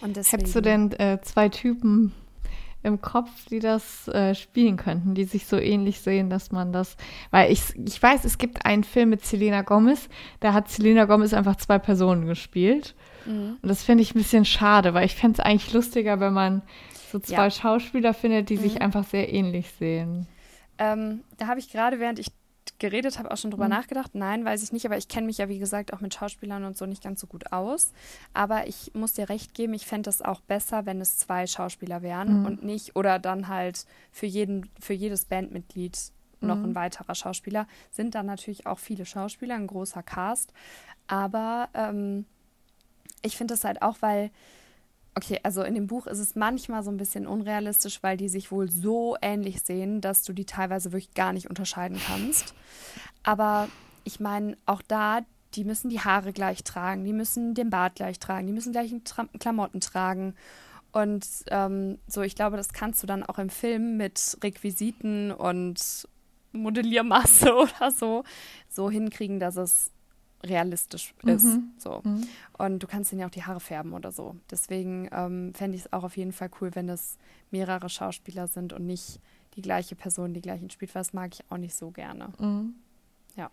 Und 0.00 0.16
deswegen, 0.16 0.40
Hättest 0.40 0.56
du 0.56 0.60
denn 0.60 0.92
äh, 0.92 1.20
zwei 1.22 1.48
Typen 1.48 2.12
im 2.86 3.00
Kopf, 3.00 3.30
die 3.50 3.58
das 3.58 4.08
äh, 4.08 4.34
spielen 4.34 4.76
könnten, 4.76 5.14
die 5.14 5.24
sich 5.24 5.46
so 5.46 5.56
ähnlich 5.58 6.00
sehen, 6.00 6.30
dass 6.30 6.52
man 6.52 6.72
das, 6.72 6.96
weil 7.30 7.52
ich, 7.52 7.62
ich 7.76 8.02
weiß, 8.02 8.24
es 8.24 8.38
gibt 8.38 8.64
einen 8.64 8.84
Film 8.84 9.10
mit 9.10 9.24
Selena 9.24 9.62
Gomez, 9.62 10.08
da 10.40 10.52
hat 10.52 10.68
Selena 10.68 11.04
Gomez 11.04 11.34
einfach 11.34 11.56
zwei 11.56 11.78
Personen 11.78 12.26
gespielt. 12.26 12.94
Mhm. 13.26 13.58
Und 13.60 13.68
das 13.68 13.82
finde 13.82 14.02
ich 14.02 14.14
ein 14.14 14.18
bisschen 14.18 14.44
schade, 14.44 14.94
weil 14.94 15.04
ich 15.04 15.14
fände 15.14 15.40
es 15.40 15.40
eigentlich 15.40 15.72
lustiger, 15.72 16.20
wenn 16.20 16.32
man 16.32 16.62
so 17.10 17.18
zwei 17.18 17.44
ja. 17.44 17.50
Schauspieler 17.50 18.14
findet, 18.14 18.48
die 18.48 18.56
mhm. 18.56 18.62
sich 18.62 18.82
einfach 18.82 19.04
sehr 19.04 19.32
ähnlich 19.32 19.70
sehen. 19.78 20.26
Ähm, 20.78 21.22
da 21.38 21.46
habe 21.48 21.58
ich 21.58 21.70
gerade, 21.70 22.00
während 22.00 22.18
ich 22.18 22.28
geredet 22.78 23.18
habe, 23.18 23.30
auch 23.30 23.36
schon 23.36 23.50
drüber 23.50 23.64
mhm. 23.64 23.70
nachgedacht. 23.70 24.14
Nein, 24.14 24.44
weiß 24.44 24.62
ich 24.62 24.72
nicht, 24.72 24.86
aber 24.86 24.96
ich 24.96 25.08
kenne 25.08 25.26
mich 25.26 25.38
ja, 25.38 25.48
wie 25.48 25.58
gesagt, 25.58 25.92
auch 25.92 26.00
mit 26.00 26.14
Schauspielern 26.14 26.64
und 26.64 26.76
so 26.76 26.86
nicht 26.86 27.02
ganz 27.02 27.20
so 27.20 27.26
gut 27.26 27.52
aus. 27.52 27.92
Aber 28.34 28.66
ich 28.66 28.92
muss 28.94 29.14
dir 29.14 29.28
recht 29.28 29.54
geben, 29.54 29.74
ich 29.74 29.86
fände 29.86 30.10
es 30.10 30.22
auch 30.22 30.40
besser, 30.40 30.86
wenn 30.86 31.00
es 31.00 31.18
zwei 31.18 31.46
Schauspieler 31.46 32.02
wären 32.02 32.40
mhm. 32.40 32.46
und 32.46 32.64
nicht, 32.64 32.96
oder 32.96 33.18
dann 33.18 33.48
halt 33.48 33.86
für 34.10 34.26
jeden, 34.26 34.70
für 34.80 34.94
jedes 34.94 35.24
Bandmitglied 35.24 35.98
noch 36.40 36.56
mhm. 36.56 36.64
ein 36.64 36.74
weiterer 36.74 37.14
Schauspieler. 37.14 37.66
Sind 37.90 38.14
dann 38.14 38.26
natürlich 38.26 38.66
auch 38.66 38.78
viele 38.78 39.06
Schauspieler, 39.06 39.54
ein 39.54 39.66
großer 39.66 40.02
Cast. 40.02 40.52
Aber 41.06 41.68
ähm, 41.74 42.26
ich 43.22 43.36
finde 43.36 43.54
es 43.54 43.64
halt 43.64 43.82
auch, 43.82 43.96
weil, 44.00 44.30
okay, 45.16 45.40
also 45.42 45.62
in 45.62 45.74
dem 45.74 45.86
Buch 45.86 46.06
ist 46.06 46.18
es 46.18 46.36
manchmal 46.36 46.82
so 46.82 46.90
ein 46.90 46.98
bisschen 46.98 47.26
unrealistisch, 47.26 48.02
weil 48.02 48.16
die 48.16 48.28
sich 48.28 48.52
wohl 48.52 48.70
so 48.70 49.16
ähnlich 49.22 49.62
sehen, 49.62 50.00
dass 50.00 50.22
du 50.22 50.32
die 50.32 50.44
teilweise 50.44 50.92
wirklich 50.92 51.14
gar 51.14 51.32
nicht 51.32 51.48
unterscheiden 51.48 51.98
kannst. 52.06 52.54
Aber 53.22 53.68
ich 54.04 54.20
meine, 54.20 54.56
auch 54.66 54.82
da, 54.86 55.20
die 55.54 55.64
müssen 55.64 55.88
die 55.88 56.00
Haare 56.00 56.32
gleich 56.32 56.62
tragen, 56.64 57.04
die 57.04 57.14
müssen 57.14 57.54
den 57.54 57.70
Bart 57.70 57.94
gleich 57.94 58.18
tragen, 58.18 58.46
die 58.46 58.52
müssen 58.52 58.72
gleich 58.72 58.94
Klamotten 59.38 59.80
tragen. 59.80 60.34
Und 60.92 61.26
ähm, 61.48 61.98
so, 62.06 62.20
ich 62.20 62.34
glaube, 62.34 62.58
das 62.58 62.74
kannst 62.74 63.02
du 63.02 63.06
dann 63.06 63.22
auch 63.22 63.38
im 63.38 63.48
Film 63.48 63.96
mit 63.96 64.36
Requisiten 64.44 65.32
und 65.32 66.06
Modelliermasse 66.52 67.54
oder 67.56 67.90
so 67.90 68.22
so 68.68 68.90
hinkriegen, 68.90 69.40
dass 69.40 69.56
es 69.56 69.92
realistisch 70.42 71.14
ist. 71.24 71.44
Mhm. 71.44 71.70
So. 71.78 72.00
Mhm. 72.04 72.26
Und 72.58 72.82
du 72.82 72.86
kannst 72.86 73.10
denen 73.10 73.20
ja 73.20 73.26
auch 73.26 73.30
die 73.30 73.44
Haare 73.44 73.60
färben 73.60 73.92
oder 73.92 74.12
so. 74.12 74.36
Deswegen 74.50 75.08
ähm, 75.12 75.54
fände 75.54 75.76
ich 75.76 75.84
es 75.84 75.92
auch 75.92 76.04
auf 76.04 76.16
jeden 76.16 76.32
Fall 76.32 76.50
cool, 76.60 76.74
wenn 76.74 76.88
es 76.88 77.18
mehrere 77.50 77.88
Schauspieler 77.88 78.46
sind 78.48 78.72
und 78.72 78.86
nicht 78.86 79.20
die 79.54 79.62
gleiche 79.62 79.96
Person, 79.96 80.34
die 80.34 80.42
gleichen 80.42 80.70
spielt, 80.70 80.94
weil 80.94 81.00
das 81.00 81.12
mag 81.12 81.34
ich 81.34 81.50
auch 81.50 81.56
nicht 81.56 81.74
so 81.74 81.90
gerne. 81.90 82.32
Mhm. 82.38 82.74
Ja. 83.36 83.50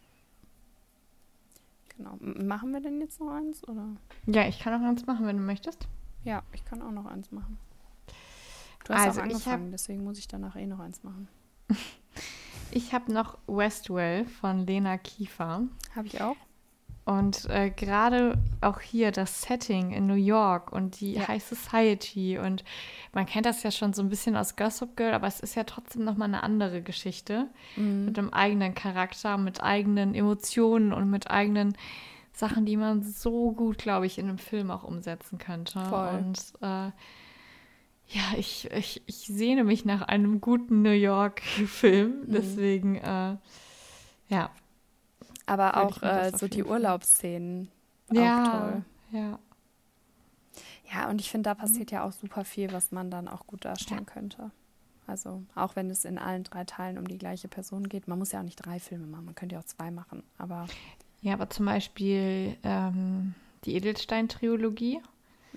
Genau. 1.98 2.18
M 2.22 2.48
machen 2.48 2.72
wir 2.72 2.82
denn 2.82 3.00
jetzt 3.00 3.20
noch 3.20 3.32
eins? 3.32 3.68
Oder? 3.68 3.88
Ja, 4.26 4.48
ich 4.48 4.60
kann 4.60 4.74
auch 4.74 4.86
eins 4.86 5.06
machen, 5.06 5.26
wenn 5.26 5.38
du 5.38 5.44
möchtest. 5.44 5.88
Ja, 6.24 6.44
ich 6.54 6.66
kann 6.66 6.82
auch 6.82 6.92
noch 6.92 7.06
eins 7.06 7.32
machen. 7.32 7.58
Du 8.86 8.94
hast 8.94 9.08
also 9.08 9.20
auch 9.20 9.24
angefangen, 9.24 9.66
hab... 9.66 9.72
deswegen 9.72 10.04
muss 10.04 10.18
ich 10.18 10.28
danach 10.28 10.56
eh 10.56 10.66
noch 10.66 10.80
eins 10.80 11.04
machen. 11.04 11.28
ich 12.72 12.94
habe 12.94 13.14
noch 13.14 13.38
Westwell 13.48 14.26
von 14.26 14.66
Lena 14.66 14.98
Kiefer. 14.98 15.64
Habe 15.96 16.08
ich 16.08 16.22
auch. 16.22 16.36
Und 17.06 17.50
äh, 17.50 17.70
gerade 17.70 18.38
auch 18.62 18.80
hier 18.80 19.12
das 19.12 19.42
Setting 19.42 19.92
in 19.92 20.08
New 20.08 20.14
York 20.14 20.72
und 20.72 21.02
die 21.02 21.14
ja. 21.14 21.28
High 21.28 21.44
Society 21.44 22.38
und 22.38 22.64
man 23.12 23.26
kennt 23.26 23.46
das 23.46 23.62
ja 23.64 23.72
schon 23.72 23.92
so 23.92 24.02
ein 24.02 24.08
bisschen 24.08 24.38
aus 24.38 24.56
Gossip 24.56 24.96
Girl, 24.96 25.14
aber 25.14 25.28
es 25.28 25.42
ist 25.42 25.56
ja 25.56 25.66
trotzdem 25.66 26.06
nochmal 26.06 26.30
eine 26.30 26.44
andere 26.44 26.82
Geschichte 26.82 27.50
mhm. 27.76 28.06
mit 28.06 28.18
einem 28.18 28.30
eigenen 28.30 28.74
Charakter, 28.74 29.38
mit 29.38 29.62
eigenen 29.62 30.16
Emotionen 30.16 30.94
und 30.94 31.10
mit 31.10 31.30
eigenen 31.30 31.76
Sachen, 32.32 32.66
die 32.66 32.78
man 32.78 33.04
so 33.04 33.52
gut, 33.52 33.78
glaube 33.78 34.06
ich, 34.06 34.18
in 34.18 34.30
einem 34.30 34.38
Film 34.38 34.72
auch 34.72 34.84
umsetzen 34.84 35.38
könnte. 35.38 35.82
Voll. 35.82 36.08
Und 36.08 36.40
äh, 36.62 36.92
ja, 38.08 38.24
ich, 38.38 38.72
ich, 38.72 39.02
ich 39.06 39.28
sehne 39.28 39.64
mich 39.64 39.86
nach 39.86 40.04
einem 40.04 40.40
guten 40.40 40.82
New 40.82 40.90
York-Film. 40.90 42.22
Mhm. 42.22 42.32
Deswegen, 42.32 42.96
äh, 42.96 43.36
ja, 44.30 44.50
aber 45.46 45.78
auch 45.78 46.02
äh, 46.02 46.32
so 46.36 46.48
die 46.48 46.64
Urlaubsszenen. 46.64 47.70
Ja, 48.12 48.44
toll. 48.44 48.86
ja. 49.12 49.40
Ja, 50.94 51.10
und 51.10 51.20
ich 51.20 51.32
finde, 51.32 51.50
da 51.50 51.56
passiert 51.56 51.92
ja 51.92 52.04
auch 52.04 52.12
super 52.12 52.46
viel, 52.46 52.72
was 52.72 52.92
man 52.92 53.10
dann 53.10 53.28
auch 53.28 53.48
gut 53.48 53.66
darstellen 53.66 54.06
ja. 54.08 54.14
könnte. 54.14 54.52
Also 55.08 55.44
auch 55.56 55.76
wenn 55.76 55.90
es 55.90 56.06
in 56.06 56.18
allen 56.18 56.44
drei 56.44 56.64
Teilen 56.64 56.98
um 56.98 57.08
die 57.08 57.18
gleiche 57.18 57.48
Person 57.48 57.90
geht. 57.90 58.08
Man 58.08 58.20
muss 58.20 58.32
ja 58.32 58.40
auch 58.40 58.44
nicht 58.44 58.64
drei 58.64 58.80
Filme 58.80 59.08
machen, 59.08 59.26
man 59.26 59.36
könnte 59.36 59.56
ja 59.56 59.62
auch 59.62 59.66
zwei 59.66 59.92
machen. 59.92 60.24
Aber 60.38 60.68
ja, 61.22 61.34
aber 61.34 61.50
zum 61.50 61.66
Beispiel 61.66 62.58
ähm, 62.64 63.34
die 63.66 63.76
Edelstein-Trilogie. 63.76 65.02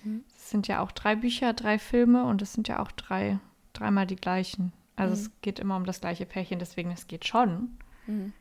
Mhm. 0.03 0.25
Das 0.35 0.51
sind 0.51 0.69
ja 0.69 0.81
auch 0.81 0.93
drei 0.93 1.17
Bücher, 1.17 1.53
drei 1.53 1.79
Filme 1.79 2.25
und 2.25 2.43
es 2.43 2.53
sind 2.53 2.69
ja 2.69 2.81
auch 2.81 2.93
drei, 2.93 3.39
dreimal 3.73 4.07
die 4.07 4.17
gleichen. 4.17 4.73
Also 4.97 5.15
mhm. 5.15 5.21
es 5.21 5.31
geht 5.43 5.59
immer 5.59 5.77
um 5.77 5.85
das 5.85 6.01
gleiche 6.01 6.27
Pärchen, 6.27 6.59
deswegen 6.59 6.91
es 6.91 7.07
geht 7.07 7.27
schon. 7.27 7.77
Mhm. 8.07 8.33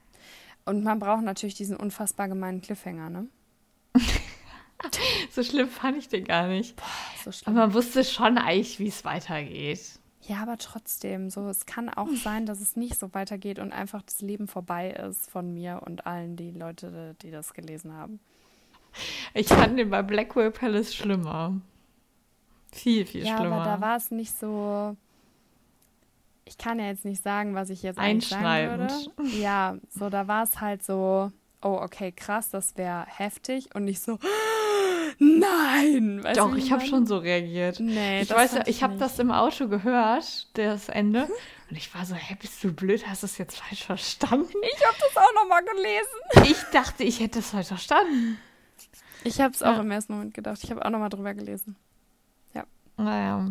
Und 0.66 0.84
man 0.84 1.00
braucht 1.00 1.24
natürlich 1.24 1.56
diesen 1.56 1.78
unfassbar 1.78 2.28
gemeinen 2.28 2.62
Cliffhanger, 2.62 3.10
ne? 3.10 3.28
so 5.32 5.44
schlimm 5.44 5.70
fand 5.70 5.98
ich 5.98 6.10
den 6.10 6.26
gar 6.26 6.48
nicht. 6.48 6.76
Boah, 6.76 6.86
so 7.24 7.32
schlimm. 7.32 7.56
Aber 7.56 7.68
man 7.68 7.74
wusste 7.76 8.04
schon 8.04 8.38
eigentlich, 8.38 8.80
wie 8.80 8.88
es 8.88 9.06
weitergeht. 9.06 10.00
Ja, 10.28 10.38
aber 10.42 10.58
trotzdem, 10.58 11.30
so 11.30 11.48
es 11.48 11.66
kann 11.66 11.90
auch 11.90 12.10
sein, 12.24 12.46
dass 12.46 12.62
es 12.62 12.76
nicht 12.76 13.00
so 13.00 13.14
weitergeht 13.14 13.60
und 13.60 13.72
einfach 13.72 14.02
das 14.02 14.22
Leben 14.22 14.48
vorbei 14.48 14.92
ist 14.92 15.30
von 15.30 15.54
mir 15.54 15.82
und 15.86 16.08
allen 16.08 16.36
die 16.36 16.52
Leute, 16.52 17.16
die 17.22 17.32
das 17.32 17.54
gelesen 17.54 17.94
haben. 17.94 18.20
Ich 19.34 19.48
fand 19.48 19.78
den 19.78 19.90
bei 19.90 20.02
Blackwell 20.02 20.52
Palace 20.52 20.96
schlimmer. 20.96 21.60
Viel, 22.72 23.06
viel 23.06 23.26
ja, 23.26 23.38
schlimmer. 23.38 23.58
aber 23.58 23.66
da 23.66 23.82
war 23.82 23.98
es 23.98 24.10
nicht 24.10 24.38
so. 24.38 24.96
Ich 26.46 26.58
kann 26.58 26.80
ja 26.80 26.86
jetzt 26.86 27.06
nicht 27.06 27.24
sagen, 27.24 27.56
was 27.56 27.70
ich 27.70 27.82
jetzt 27.82 27.98
sagen 27.98 28.22
würde. 28.80 28.88
Ja, 29.38 29.78
so 29.90 30.10
da 30.10 30.28
war 30.28 30.44
es 30.44 30.62
halt 30.62 30.84
so, 30.84 31.32
oh, 31.62 31.80
okay, 31.82 32.12
krass, 32.12 32.50
das 32.50 32.78
wäre 32.78 33.06
heftig 33.08 33.74
und 33.74 33.86
nicht 33.86 34.00
so, 34.00 34.20
nein. 35.20 36.24
Weißt 36.24 36.40
Doch, 36.40 36.56
ich 36.56 36.72
habe 36.72 36.86
schon 36.86 37.08
so 37.08 37.18
reagiert. 37.18 37.80
Nee, 37.80 38.22
ich 38.22 38.30
weiß, 38.30 38.56
ich, 38.58 38.68
ich 38.68 38.84
habe 38.84 38.98
das 38.98 39.18
im 39.18 39.32
Auto 39.32 39.68
gehört, 39.68 40.56
das 40.58 40.90
Ende. 40.90 41.28
Und 41.70 41.78
ich 41.78 41.94
war 41.96 42.06
so, 42.06 42.14
hä, 42.14 42.38
bist 42.40 42.64
du 42.64 42.72
blöd? 42.72 43.08
Hast 43.08 43.24
du 43.24 43.26
es 43.26 43.40
jetzt 43.40 43.58
falsch 43.58 43.84
verstanden? 43.84 44.54
Ich 44.62 44.86
habe 44.86 44.98
das 45.00 45.24
auch 45.24 45.34
nochmal 45.42 45.64
gelesen. 45.64 46.52
Ich 46.52 46.62
dachte, 46.72 47.04
ich 47.04 47.20
hätte 47.20 47.40
es 47.40 47.50
falsch 47.50 47.68
verstanden. 47.70 48.38
Ich 49.24 49.42
habe 49.42 49.56
es 49.56 49.64
auch 49.64 49.74
ja. 49.74 49.82
im 49.82 49.90
ersten 49.90 50.14
Moment 50.14 50.36
gedacht. 50.36 50.60
Ich 50.64 50.70
habe 50.70 50.86
auch 50.86 50.92
nochmal 50.92 51.10
drüber 51.10 51.34
gelesen. 51.34 51.76
Ja. 52.54 52.66
Naja. 52.98 53.50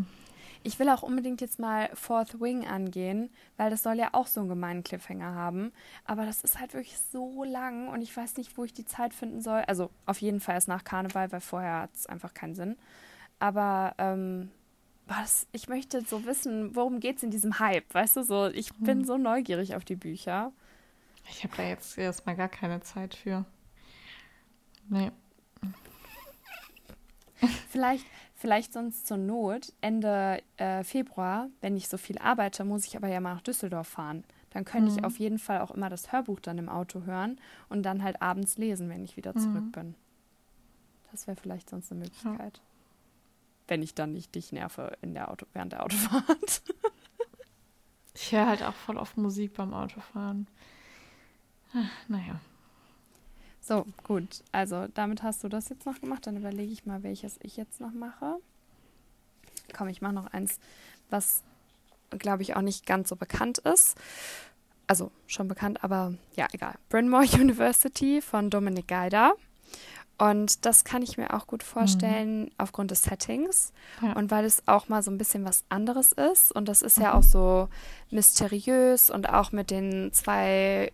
Ich 0.66 0.78
will 0.78 0.88
auch 0.88 1.02
unbedingt 1.02 1.42
jetzt 1.42 1.58
mal 1.58 1.90
Fourth 1.94 2.40
Wing 2.40 2.66
angehen, 2.66 3.30
weil 3.58 3.70
das 3.70 3.82
soll 3.82 3.96
ja 3.96 4.08
auch 4.12 4.26
so 4.26 4.40
einen 4.40 4.48
gemeinen 4.48 4.82
Cliffhanger 4.82 5.34
haben. 5.34 5.72
Aber 6.06 6.24
das 6.24 6.42
ist 6.42 6.58
halt 6.58 6.72
wirklich 6.72 6.98
so 7.12 7.44
lang 7.44 7.88
und 7.88 8.00
ich 8.00 8.16
weiß 8.16 8.38
nicht, 8.38 8.56
wo 8.56 8.64
ich 8.64 8.72
die 8.72 8.86
Zeit 8.86 9.12
finden 9.12 9.42
soll. 9.42 9.62
Also 9.66 9.90
auf 10.06 10.20
jeden 10.22 10.40
Fall 10.40 10.54
erst 10.54 10.68
nach 10.68 10.82
Karneval, 10.82 11.30
weil 11.32 11.40
vorher 11.40 11.82
hat 11.82 11.94
es 11.94 12.06
einfach 12.06 12.32
keinen 12.32 12.54
Sinn. 12.54 12.76
Aber 13.38 13.94
ähm, 13.98 14.50
was, 15.06 15.46
ich 15.52 15.68
möchte 15.68 16.00
so 16.00 16.24
wissen, 16.24 16.74
worum 16.74 16.98
geht 16.98 17.18
es 17.18 17.22
in 17.22 17.30
diesem 17.30 17.58
Hype? 17.58 17.92
Weißt 17.92 18.16
du, 18.16 18.22
so, 18.22 18.46
ich 18.46 18.70
hm. 18.70 18.84
bin 18.84 19.04
so 19.04 19.18
neugierig 19.18 19.74
auf 19.74 19.84
die 19.84 19.96
Bücher. 19.96 20.50
Ich 21.30 21.44
habe 21.44 21.54
da 21.56 21.62
jetzt 21.62 21.98
erstmal 21.98 22.36
gar 22.36 22.48
keine 22.48 22.80
Zeit 22.80 23.14
für. 23.14 23.44
Nee. 24.88 25.10
Vielleicht, 27.68 28.06
Vielleicht 28.44 28.74
sonst 28.74 29.06
zur 29.06 29.16
Not 29.16 29.72
Ende 29.80 30.42
äh, 30.58 30.84
Februar, 30.84 31.48
wenn 31.62 31.78
ich 31.78 31.88
so 31.88 31.96
viel 31.96 32.18
arbeite, 32.18 32.66
muss 32.66 32.84
ich 32.84 32.94
aber 32.94 33.08
ja 33.08 33.18
mal 33.18 33.32
nach 33.32 33.40
Düsseldorf 33.40 33.88
fahren. 33.88 34.22
Dann 34.50 34.66
könnte 34.66 34.90
mhm. 34.90 34.98
ich 34.98 35.04
auf 35.06 35.18
jeden 35.18 35.38
Fall 35.38 35.62
auch 35.62 35.70
immer 35.70 35.88
das 35.88 36.12
Hörbuch 36.12 36.40
dann 36.40 36.58
im 36.58 36.68
Auto 36.68 37.04
hören 37.06 37.40
und 37.70 37.84
dann 37.84 38.02
halt 38.02 38.20
abends 38.20 38.58
lesen, 38.58 38.90
wenn 38.90 39.02
ich 39.02 39.16
wieder 39.16 39.32
mhm. 39.34 39.40
zurück 39.40 39.72
bin. 39.72 39.94
Das 41.10 41.26
wäre 41.26 41.38
vielleicht 41.40 41.70
sonst 41.70 41.90
eine 41.90 42.00
Möglichkeit. 42.00 42.58
Ja. 42.58 42.62
Wenn 43.68 43.82
ich 43.82 43.94
dann 43.94 44.12
nicht 44.12 44.34
dich 44.34 44.52
nerve 44.52 44.94
in 45.00 45.14
der 45.14 45.30
Auto, 45.30 45.46
während 45.54 45.72
der 45.72 45.82
Autofahrt. 45.82 46.62
ich 48.14 48.30
höre 48.30 48.46
halt 48.46 48.62
auch 48.62 48.74
voll 48.74 48.98
oft 48.98 49.16
Musik 49.16 49.54
beim 49.54 49.72
Autofahren. 49.72 50.48
Ach, 51.72 52.08
naja. 52.08 52.42
So, 53.66 53.86
gut. 54.02 54.42
Also 54.52 54.88
damit 54.92 55.22
hast 55.22 55.42
du 55.42 55.48
das 55.48 55.70
jetzt 55.70 55.86
noch 55.86 55.98
gemacht. 55.98 56.26
Dann 56.26 56.36
überlege 56.36 56.70
ich 56.70 56.84
mal, 56.84 57.02
welches 57.02 57.38
ich 57.42 57.56
jetzt 57.56 57.80
noch 57.80 57.92
mache. 57.92 58.36
Komm, 59.74 59.88
ich 59.88 60.02
mache 60.02 60.12
noch 60.12 60.26
eins, 60.26 60.60
was, 61.08 61.42
glaube 62.10 62.42
ich, 62.42 62.56
auch 62.56 62.60
nicht 62.60 62.84
ganz 62.84 63.08
so 63.08 63.16
bekannt 63.16 63.58
ist. 63.58 63.96
Also 64.86 65.10
schon 65.26 65.48
bekannt, 65.48 65.82
aber 65.82 66.12
ja, 66.36 66.46
egal. 66.52 66.74
Bryn 66.90 67.08
Mawr 67.08 67.22
University 67.40 68.20
von 68.20 68.50
Dominic 68.50 68.86
Geider. 68.86 69.32
Und 70.18 70.66
das 70.66 70.84
kann 70.84 71.02
ich 71.02 71.16
mir 71.16 71.32
auch 71.32 71.46
gut 71.46 71.62
vorstellen 71.62 72.42
mhm. 72.42 72.50
aufgrund 72.58 72.90
des 72.90 73.02
Settings 73.02 73.72
ja. 74.00 74.12
und 74.12 74.30
weil 74.30 74.44
es 74.44 74.62
auch 74.68 74.88
mal 74.88 75.02
so 75.02 75.10
ein 75.10 75.18
bisschen 75.18 75.44
was 75.44 75.64
anderes 75.70 76.12
ist. 76.12 76.52
Und 76.52 76.68
das 76.68 76.82
ist 76.82 76.98
mhm. 76.98 77.04
ja 77.04 77.14
auch 77.14 77.22
so 77.22 77.68
mysteriös 78.10 79.08
und 79.08 79.28
auch 79.28 79.52
mit 79.52 79.70
den 79.70 80.12
zwei, 80.12 80.92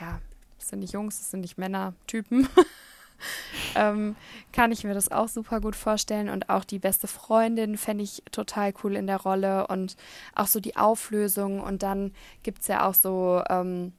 ja, 0.00 0.20
das 0.66 0.70
sind 0.70 0.80
nicht 0.80 0.94
Jungs, 0.94 1.18
das 1.18 1.30
sind 1.30 1.42
nicht 1.42 1.58
Männer-Typen, 1.58 2.48
ähm, 3.76 4.16
kann 4.50 4.72
ich 4.72 4.82
mir 4.82 4.94
das 4.94 5.12
auch 5.12 5.28
super 5.28 5.60
gut 5.60 5.76
vorstellen. 5.76 6.28
Und 6.28 6.50
auch 6.50 6.64
die 6.64 6.80
beste 6.80 7.06
Freundin 7.06 7.78
fände 7.78 8.02
ich 8.02 8.24
total 8.32 8.74
cool 8.82 8.96
in 8.96 9.06
der 9.06 9.18
Rolle 9.20 9.68
und 9.68 9.96
auch 10.34 10.48
so 10.48 10.58
die 10.58 10.76
Auflösung. 10.76 11.60
Und 11.60 11.84
dann 11.84 12.10
gibt 12.42 12.62
es 12.62 12.66
ja 12.66 12.84
auch 12.84 12.94
so, 12.94 13.44
ähm, 13.48 13.92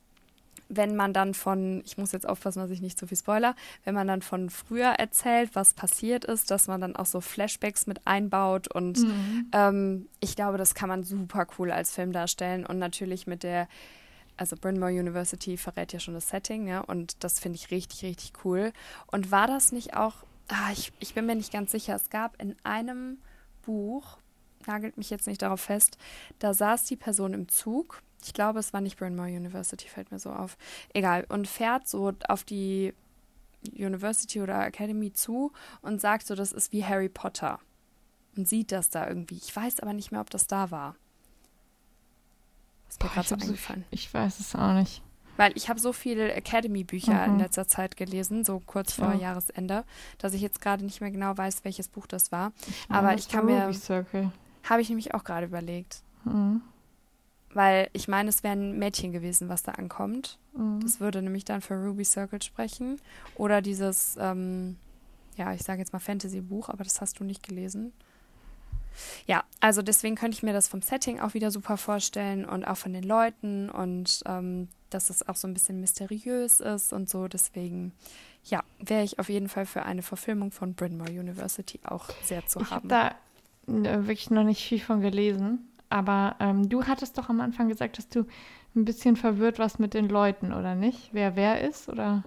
wenn 0.68 0.98
man 0.98 1.14
dann 1.14 1.34
von, 1.34 1.82
ich 1.86 1.98
muss 1.98 2.12
jetzt 2.12 2.28
aufpassen, 2.28 2.60
dass 2.60 2.70
ich 2.70 2.82
nicht 2.82 3.00
zu 3.00 3.08
viel 3.08 3.18
spoiler, 3.18 3.56
wenn 3.86 3.96
man 3.96 4.10
dann 4.10 4.22
von 4.22 4.50
früher 4.50 4.90
erzählt, 4.90 5.52
was 5.54 5.74
passiert 5.74 6.26
ist, 6.26 6.52
dass 6.52 6.68
man 6.68 6.82
dann 6.82 6.98
auch 6.98 7.06
so 7.06 7.22
Flashbacks 7.22 7.88
mit 7.88 8.06
einbaut. 8.06 8.68
Und 8.68 8.98
mhm. 8.98 9.48
ähm, 9.54 10.10
ich 10.20 10.36
glaube, 10.36 10.58
das 10.58 10.76
kann 10.76 10.90
man 10.90 11.06
super 11.06 11.48
cool 11.58 11.72
als 11.72 11.94
Film 11.94 12.12
darstellen. 12.12 12.66
Und 12.66 12.78
natürlich 12.78 13.26
mit 13.26 13.44
der 13.44 13.70
also 14.38 14.56
Bryn 14.56 14.80
Mawr 14.80 14.90
University 14.90 15.58
verrät 15.58 15.94
ja 15.94 16.00
schon 16.00 16.14
das 16.14 16.30
Setting, 16.30 16.68
ja, 16.68 16.82
und 16.82 17.24
das 17.24 17.40
finde 17.40 17.58
ich 17.58 17.72
richtig, 17.72 18.04
richtig 18.04 18.34
cool. 18.46 18.72
Und 19.08 19.32
war 19.32 19.48
das 19.48 19.72
nicht 19.72 19.96
auch, 19.96 20.16
ah, 20.48 20.72
ich, 20.72 20.94
ich 21.00 21.14
bin 21.14 21.26
mir 21.26 21.36
nicht 21.36 21.52
ganz 21.52 21.72
sicher, 21.72 21.96
es 21.96 22.10
gab 22.10 22.42
in 22.42 22.56
einem 22.64 23.18
Buch, 23.64 24.18
nagelt 24.66 24.98
mich 24.98 25.10
jetzt 25.10 25.28
nicht 25.28 25.42
darauf 25.42 25.62
fest, 25.62 25.98
da 26.40 26.54
saß 26.54 26.86
die 26.86 26.96
Person 26.96 27.34
im 27.34 27.50
Zug, 27.50 28.02
ich 28.24 28.34
glaube, 28.34 28.60
es 28.60 28.74
war 28.74 28.82
nicht 28.82 28.98
Bryn 28.98 29.16
Mawr 29.16 29.28
University, 29.28 29.88
fällt 29.88 30.12
mir 30.12 30.20
so 30.20 30.32
auf, 30.32 30.58
egal, 30.94 31.26
und 31.30 31.48
fährt 31.48 31.88
so 31.88 32.14
auf 32.28 32.44
die 32.44 32.94
University 33.76 34.42
oder 34.42 34.66
Academy 34.66 35.14
zu 35.14 35.52
und 35.82 36.02
sagt 36.02 36.28
so, 36.28 36.36
das 36.36 36.52
ist 36.52 36.72
wie 36.72 36.86
Harry 36.86 37.10
Potter. 37.10 37.60
Und 38.36 38.48
sieht 38.48 38.72
das 38.72 38.90
da 38.90 39.08
irgendwie. 39.08 39.38
Ich 39.38 39.56
weiß 39.56 39.80
aber 39.80 39.94
nicht 39.94 40.12
mehr, 40.12 40.22
ob 40.22 40.30
das 40.30 40.46
da 40.46 40.70
war. 40.70 40.96
Ist 42.90 43.04
mir 43.04 43.10
gerade 43.10 43.28
so 43.28 43.36
eingefallen. 43.36 43.82
So, 43.84 43.88
ich 43.92 44.14
weiß 44.14 44.40
es 44.40 44.56
auch 44.56 44.74
nicht. 44.74 45.02
Weil 45.38 45.52
ich 45.56 45.70
habe 45.70 45.80
so 45.80 45.94
viele 45.94 46.34
Academy-Bücher 46.34 47.28
mhm. 47.28 47.34
in 47.34 47.40
letzter 47.40 47.68
Zeit 47.68 47.96
gelesen, 47.96 48.44
so 48.44 48.60
kurz 48.60 48.94
vor 48.94 49.14
ja. 49.14 49.20
Jahresende, 49.20 49.86
dass 50.18 50.34
ich 50.34 50.42
jetzt 50.42 50.62
gerade 50.62 50.84
nicht 50.84 51.00
mehr 51.00 51.12
genau 51.12 51.38
weiß, 51.38 51.64
welches 51.64 51.88
Buch 51.88 52.08
das 52.08 52.32
war. 52.32 52.52
Ich 52.68 52.86
Aber 52.90 53.14
ich 53.14 53.30
kann 53.30 53.46
mir. 53.46 53.72
Habe 54.64 54.82
ich 54.82 54.90
nämlich 54.90 55.14
auch 55.14 55.24
gerade 55.24 55.46
überlegt. 55.46 56.02
Mhm. 56.26 56.62
Weil 57.54 57.90
ich 57.94 58.08
meine, 58.08 58.30
es 58.30 58.44
wäre 58.44 58.54
ein 58.54 58.78
Mädchen 58.78 59.12
gewesen, 59.12 59.48
was 59.48 59.64
da 59.64 59.74
ankommt. 59.74 60.40
Mhm. 60.54 60.82
Das 60.82 61.00
würde 61.00 61.22
nämlich 61.22 61.46
dann 61.46 61.62
für 61.62 61.76
Ruby 61.76 62.04
Circle 62.04 62.42
sprechen. 62.42 63.00
Oder 63.36 63.62
dieses, 63.62 64.18
ähm, 64.20 64.76
ja, 65.38 65.54
ich 65.54 65.62
sage 65.62 65.80
jetzt 65.80 65.94
mal 65.94 66.00
Fantasy-Buch, 66.00 66.70
aber 66.70 66.84
das 66.84 67.00
hast 67.00 67.20
du 67.20 67.24
nicht 67.24 67.48
gelesen. 67.48 67.94
Ja, 69.26 69.44
also 69.60 69.82
deswegen 69.82 70.16
könnte 70.16 70.36
ich 70.36 70.44
mir 70.44 70.54
das 70.54 70.68
vom 70.68 70.82
Setting 70.82 71.20
auch 71.20 71.34
wieder 71.34 71.52
super 71.52 71.78
vorstellen 71.78 72.46
und 72.46 72.66
auch 72.66 72.78
von 72.78 72.94
den 72.94 73.04
Leuten 73.04 73.70
und 73.70 74.24
ähm, 74.26 74.70
dass 74.90 75.10
es 75.10 75.28
auch 75.28 75.36
so 75.36 75.48
ein 75.48 75.54
bisschen 75.54 75.80
mysteriös 75.82 76.60
ist 76.60 76.94
und 76.94 77.10
so. 77.10 77.28
Deswegen, 77.28 77.94
ja, 78.46 78.64
wäre 78.80 79.04
ich 79.04 79.20
auf 79.20 79.30
jeden 79.30 79.50
Fall 79.50 79.66
für 79.66 79.84
eine 79.84 80.02
Verfilmung 80.02 80.52
von 80.52 80.74
Bryn 80.74 80.98
Mawr 80.98 81.10
University 81.10 81.80
auch 81.84 82.10
sehr 82.24 82.46
zu 82.46 82.62
ich 82.62 82.72
haben. 82.72 82.88
Ich 82.88 82.94
habe 82.94 83.16
da 83.74 83.90
äh, 83.90 84.08
wirklich 84.08 84.30
noch 84.30 84.44
nicht 84.44 84.66
viel 84.66 84.80
von 84.80 85.02
gelesen, 85.02 85.68
aber 85.90 86.36
ähm, 86.40 86.70
du 86.70 86.86
hattest 86.86 87.18
doch 87.18 87.30
am 87.30 87.42
Anfang 87.42 87.68
gesagt, 87.70 87.98
dass 87.98 88.08
du 88.10 88.26
ein 88.76 88.86
bisschen 88.86 89.16
verwirrt 89.16 89.60
warst 89.60 89.80
mit 89.80 89.94
den 89.94 90.08
Leuten, 90.08 90.54
oder 90.54 90.76
nicht? 90.76 91.10
Wer 91.12 91.36
wer 91.36 91.62
ist, 91.62 91.90
oder? 91.90 92.24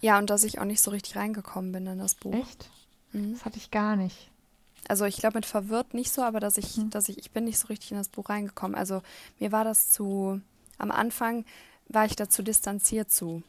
Ja, 0.00 0.18
und 0.18 0.30
dass 0.30 0.44
ich 0.44 0.58
auch 0.58 0.64
nicht 0.64 0.80
so 0.80 0.90
richtig 0.90 1.16
reingekommen 1.16 1.72
bin 1.72 1.86
in 1.86 1.98
das 1.98 2.14
Buch. 2.14 2.32
Echt? 2.32 2.70
Mhm. 3.12 3.34
Das 3.34 3.44
hatte 3.44 3.58
ich 3.58 3.70
gar 3.70 3.96
nicht. 3.96 4.29
Also 4.90 5.04
ich 5.04 5.18
glaube 5.18 5.38
mit 5.38 5.46
verwirrt 5.46 5.94
nicht 5.94 6.10
so, 6.10 6.22
aber 6.22 6.40
dass 6.40 6.58
ich, 6.58 6.76
mhm. 6.76 6.90
dass 6.90 7.08
ich, 7.08 7.18
ich 7.18 7.30
bin 7.30 7.44
nicht 7.44 7.60
so 7.60 7.68
richtig 7.68 7.92
in 7.92 7.96
das 7.96 8.08
Buch 8.08 8.28
reingekommen. 8.28 8.76
Also 8.76 9.02
mir 9.38 9.52
war 9.52 9.62
das 9.62 9.88
zu, 9.88 10.40
am 10.78 10.90
Anfang 10.90 11.44
war 11.88 12.06
ich 12.06 12.16
dazu 12.16 12.42
distanziert 12.42 13.08
zu. 13.08 13.44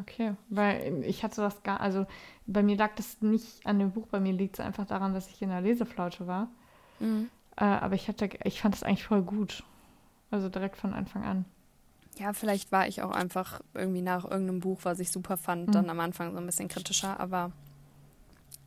Okay, 0.00 0.34
weil 0.50 1.02
ich 1.06 1.24
hatte 1.24 1.40
das 1.40 1.62
gar, 1.62 1.80
also 1.80 2.06
bei 2.46 2.62
mir 2.62 2.76
lag 2.76 2.94
das 2.94 3.22
nicht 3.22 3.64
an 3.64 3.78
dem 3.78 3.90
Buch, 3.90 4.06
bei 4.08 4.20
mir 4.20 4.34
liegt 4.34 4.58
es 4.58 4.64
einfach 4.64 4.86
daran, 4.86 5.14
dass 5.14 5.28
ich 5.28 5.40
in 5.40 5.48
der 5.48 5.62
Leseflaute 5.62 6.26
war. 6.26 6.48
Mhm. 7.00 7.30
Äh, 7.56 7.64
aber 7.64 7.94
ich 7.94 8.08
hatte, 8.08 8.28
ich 8.44 8.60
fand 8.60 8.74
es 8.74 8.82
eigentlich 8.82 9.04
voll 9.04 9.22
gut. 9.22 9.64
Also 10.30 10.50
direkt 10.50 10.76
von 10.76 10.92
Anfang 10.92 11.24
an. 11.24 11.44
Ja, 12.18 12.34
vielleicht 12.34 12.70
war 12.70 12.86
ich 12.86 13.00
auch 13.00 13.12
einfach 13.12 13.62
irgendwie 13.72 14.02
nach 14.02 14.24
irgendeinem 14.24 14.60
Buch, 14.60 14.80
was 14.82 15.00
ich 15.00 15.10
super 15.10 15.38
fand, 15.38 15.68
mhm. 15.68 15.72
dann 15.72 15.88
am 15.88 16.00
Anfang 16.00 16.32
so 16.32 16.38
ein 16.38 16.44
bisschen 16.44 16.68
kritischer, 16.68 17.18
aber 17.18 17.52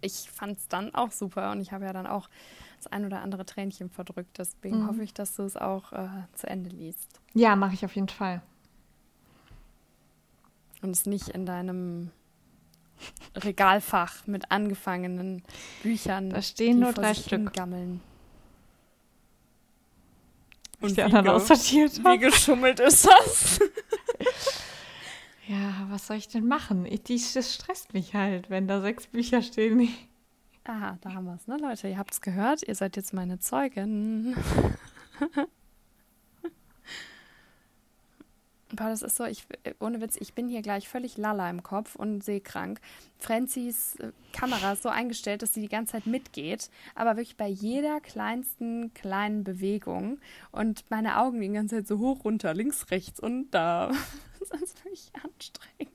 ich 0.02 0.30
fand 0.32 0.58
es 0.58 0.68
dann 0.68 0.94
auch 0.96 1.12
super 1.12 1.52
und 1.52 1.62
ich 1.62 1.72
habe 1.72 1.86
ja 1.86 1.94
dann 1.94 2.08
auch 2.08 2.30
das 2.78 2.88
ein 2.88 3.06
oder 3.06 3.22
andere 3.22 3.46
Tränchen 3.46 3.90
verdrückt. 3.90 4.38
Deswegen 4.38 4.84
mhm. 4.84 4.88
hoffe 4.88 5.04
ich, 5.04 5.14
dass 5.14 5.36
du 5.36 5.44
es 5.44 5.58
auch 5.58 5.92
äh, 5.92 6.08
zu 6.34 6.48
Ende 6.48 6.70
liest. 6.70 7.20
Ja, 7.34 7.56
mache 7.56 7.74
ich 7.74 7.86
auf 7.86 7.96
jeden 7.96 8.10
Fall. 8.10 8.42
Und 10.82 10.92
es 10.92 11.06
nicht 11.06 11.30
in 11.30 11.46
deinem 11.46 12.12
Regalfach 13.36 14.28
mit 14.28 14.52
angefangenen 14.52 15.44
Büchern. 15.84 16.30
Da 16.30 16.42
stehen 16.42 16.80
nur 16.80 16.94
drei 16.94 17.14
Stück. 17.14 17.54
Gammeln. 17.54 18.02
Und 20.82 20.96
die 20.96 21.04
anderen 21.04 21.28
aussortiert 21.28 21.98
Wie 22.04 22.18
geschummelt 22.18 22.80
ist 22.80 23.06
das? 23.06 23.60
Ja, 25.50 25.88
was 25.90 26.06
soll 26.06 26.18
ich 26.18 26.28
denn 26.28 26.48
machen? 26.48 26.86
Ich, 26.86 27.34
das 27.34 27.56
stresst 27.56 27.96
mich 27.96 28.14
halt, 28.14 28.52
wenn 28.52 28.68
da 28.68 28.82
sechs 28.82 29.08
Bücher 29.08 29.42
stehen. 29.42 29.90
Aha, 30.64 31.00
da 31.02 31.14
haben 31.16 31.26
wir 31.26 31.34
es, 31.34 31.48
ne, 31.48 31.58
Leute? 31.58 31.88
Ihr 31.88 31.98
habt 31.98 32.14
es 32.14 32.22
gehört, 32.22 32.62
ihr 32.62 32.76
seid 32.76 32.96
jetzt 32.96 33.16
meine 33.16 33.40
Zeugen. 33.40 34.36
Boah, 38.76 38.90
das 38.90 39.02
ist 39.02 39.16
so, 39.16 39.26
ich, 39.26 39.48
ohne 39.80 40.00
Witz, 40.00 40.16
ich 40.20 40.34
bin 40.36 40.48
hier 40.48 40.62
gleich 40.62 40.88
völlig 40.88 41.18
lala 41.18 41.50
im 41.50 41.64
Kopf 41.64 41.96
und 41.96 42.24
seekrank. 42.24 42.80
Francis 43.18 43.96
äh, 43.96 44.12
Kamera 44.32 44.74
ist 44.74 44.84
so 44.84 44.90
eingestellt, 44.90 45.42
dass 45.42 45.54
sie 45.56 45.62
die 45.62 45.70
ganze 45.70 45.94
Zeit 45.94 46.06
mitgeht, 46.06 46.70
aber 46.94 47.18
wirklich 47.18 47.36
bei 47.36 47.48
jeder 47.48 48.00
kleinsten 48.00 48.94
kleinen 48.94 49.44
Bewegung 49.44 50.20
und 50.52 50.86
meine 50.92 51.18
Augen 51.18 51.42
die 51.42 51.50
ganze 51.50 51.78
Zeit 51.78 51.88
so 51.88 51.98
hoch, 51.98 52.26
runter, 52.26 52.54
links, 52.54 52.92
rechts 52.92 53.20
und 53.20 53.50
da. 53.52 53.92
Das 54.40 54.62
ist 54.62 54.86
wirklich 54.86 55.12
anstrengend. 55.22 55.92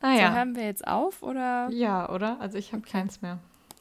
Naja. 0.00 0.30
So, 0.30 0.36
hören 0.36 0.56
wir 0.56 0.64
jetzt 0.64 0.86
auf 0.86 1.22
oder? 1.22 1.68
Ja, 1.70 2.08
oder? 2.08 2.40
Also 2.40 2.56
ich 2.56 2.72
habe 2.72 2.82
Okay. 2.82 2.92
keins 2.92 3.20
mehr. 3.20 3.38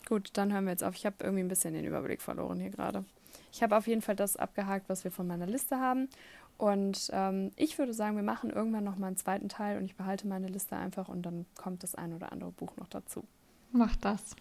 Gut, 0.07 0.31
dann 0.33 0.51
hören 0.51 0.65
wir 0.65 0.71
jetzt 0.71 0.83
auf. 0.83 0.95
Ich 0.95 1.05
habe 1.05 1.15
irgendwie 1.21 1.43
ein 1.43 1.47
bisschen 1.47 1.73
den 1.73 1.85
Überblick 1.85 2.21
verloren 2.21 2.59
hier 2.59 2.71
gerade. 2.71 3.05
Ich 3.51 3.63
habe 3.63 3.77
auf 3.77 3.87
jeden 3.87 4.01
Fall 4.01 4.15
das 4.15 4.35
abgehakt, 4.35 4.89
was 4.89 5.03
wir 5.03 5.11
von 5.11 5.27
meiner 5.27 5.47
Liste 5.47 5.79
haben. 5.79 6.09
Und 6.57 7.09
ähm, 7.13 7.51
ich 7.55 7.77
würde 7.79 7.93
sagen, 7.93 8.17
wir 8.17 8.23
machen 8.23 8.49
irgendwann 8.49 8.83
noch 8.83 8.97
mal 8.97 9.07
einen 9.07 9.17
zweiten 9.17 9.47
Teil 9.47 9.77
und 9.77 9.85
ich 9.85 9.95
behalte 9.95 10.27
meine 10.27 10.47
Liste 10.47 10.75
einfach 10.75 11.07
und 11.07 11.21
dann 11.21 11.45
kommt 11.55 11.83
das 11.83 11.95
ein 11.95 12.13
oder 12.13 12.33
andere 12.33 12.51
Buch 12.51 12.75
noch 12.75 12.87
dazu. 12.89 13.23
Mach 13.71 13.95
das. 13.95 14.35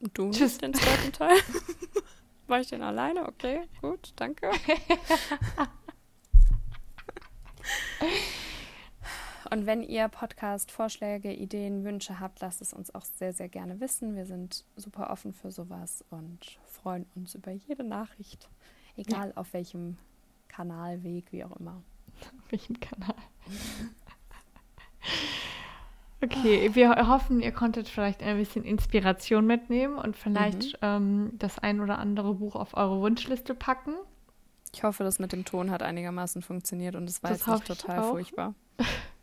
Und 0.00 0.16
du 0.16 0.30
Tschüss. 0.30 0.52
nicht 0.52 0.62
den 0.62 0.74
zweiten 0.74 1.12
Teil? 1.12 1.36
War 2.46 2.60
ich 2.60 2.68
denn 2.68 2.82
alleine? 2.82 3.26
Okay, 3.26 3.62
gut, 3.80 4.12
danke. 4.16 4.50
Und 9.54 9.66
wenn 9.66 9.84
ihr 9.84 10.08
Podcast-Vorschläge, 10.08 11.32
Ideen, 11.32 11.84
Wünsche 11.84 12.18
habt, 12.18 12.40
lasst 12.40 12.60
es 12.60 12.72
uns 12.72 12.92
auch 12.92 13.04
sehr, 13.04 13.32
sehr 13.32 13.48
gerne 13.48 13.78
wissen. 13.78 14.16
Wir 14.16 14.26
sind 14.26 14.64
super 14.74 15.10
offen 15.10 15.32
für 15.32 15.52
sowas 15.52 16.04
und 16.10 16.58
freuen 16.64 17.06
uns 17.14 17.36
über 17.36 17.52
jede 17.52 17.84
Nachricht, 17.84 18.48
egal 18.96 19.30
auf 19.36 19.52
welchem 19.52 19.96
Kanal, 20.48 21.04
Weg, 21.04 21.26
wie 21.30 21.44
auch 21.44 21.54
immer. 21.60 21.80
Auf 22.20 22.50
welchem 22.50 22.80
Kanal? 22.80 23.14
Okay, 26.20 26.74
wir 26.74 27.06
hoffen, 27.06 27.40
ihr 27.40 27.52
konntet 27.52 27.86
vielleicht 27.86 28.22
ein 28.22 28.38
bisschen 28.38 28.64
Inspiration 28.64 29.46
mitnehmen 29.46 29.98
und 29.98 30.16
vielleicht 30.16 30.78
ähm, 30.80 31.32
das 31.34 31.58
ein 31.58 31.82
oder 31.82 31.98
andere 31.98 32.36
Buch 32.36 32.56
auf 32.56 32.74
eure 32.74 32.98
Wunschliste 33.02 33.54
packen. 33.54 33.92
Ich 34.72 34.84
hoffe, 34.84 35.04
das 35.04 35.18
mit 35.18 35.32
dem 35.32 35.44
Ton 35.44 35.70
hat 35.70 35.82
einigermaßen 35.82 36.40
funktioniert 36.40 36.96
und 36.96 37.10
es 37.10 37.22
war 37.22 37.28
Das 37.28 37.40
jetzt 37.40 37.48
nicht 37.48 37.66
total 37.66 38.04
furchtbar. 38.04 38.54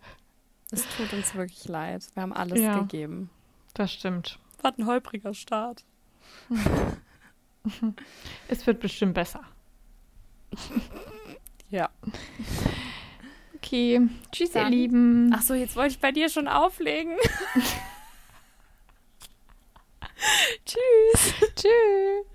Es 0.71 0.83
tut 0.97 1.13
uns 1.13 1.33
wirklich 1.35 1.65
leid. 1.67 2.03
Wir 2.13 2.23
haben 2.23 2.33
alles 2.33 2.59
Ja. 2.59 2.79
gegeben. 2.79 3.29
Das 3.73 3.91
stimmt. 3.93 4.39
War 4.61 4.73
ein 4.77 4.85
holpriger 4.85 5.33
Start. 5.33 5.83
Es 8.47 8.65
wird 8.65 8.79
bestimmt 8.79 9.13
besser. 9.13 9.41
Ja. 11.69 11.89
Okay, 13.55 14.01
tschüss, 14.33 14.53
ihr 14.55 14.63
Dann- 14.63 14.73
Lieben. 14.73 15.31
Ach 15.33 15.41
so, 15.41 15.53
jetzt 15.53 15.77
wollte 15.77 15.93
ich 15.93 15.99
bei 16.01 16.11
dir 16.11 16.27
schon 16.27 16.49
auflegen. 16.49 17.15
Tschüss. 20.65 21.33
Tschüss. 21.55 22.25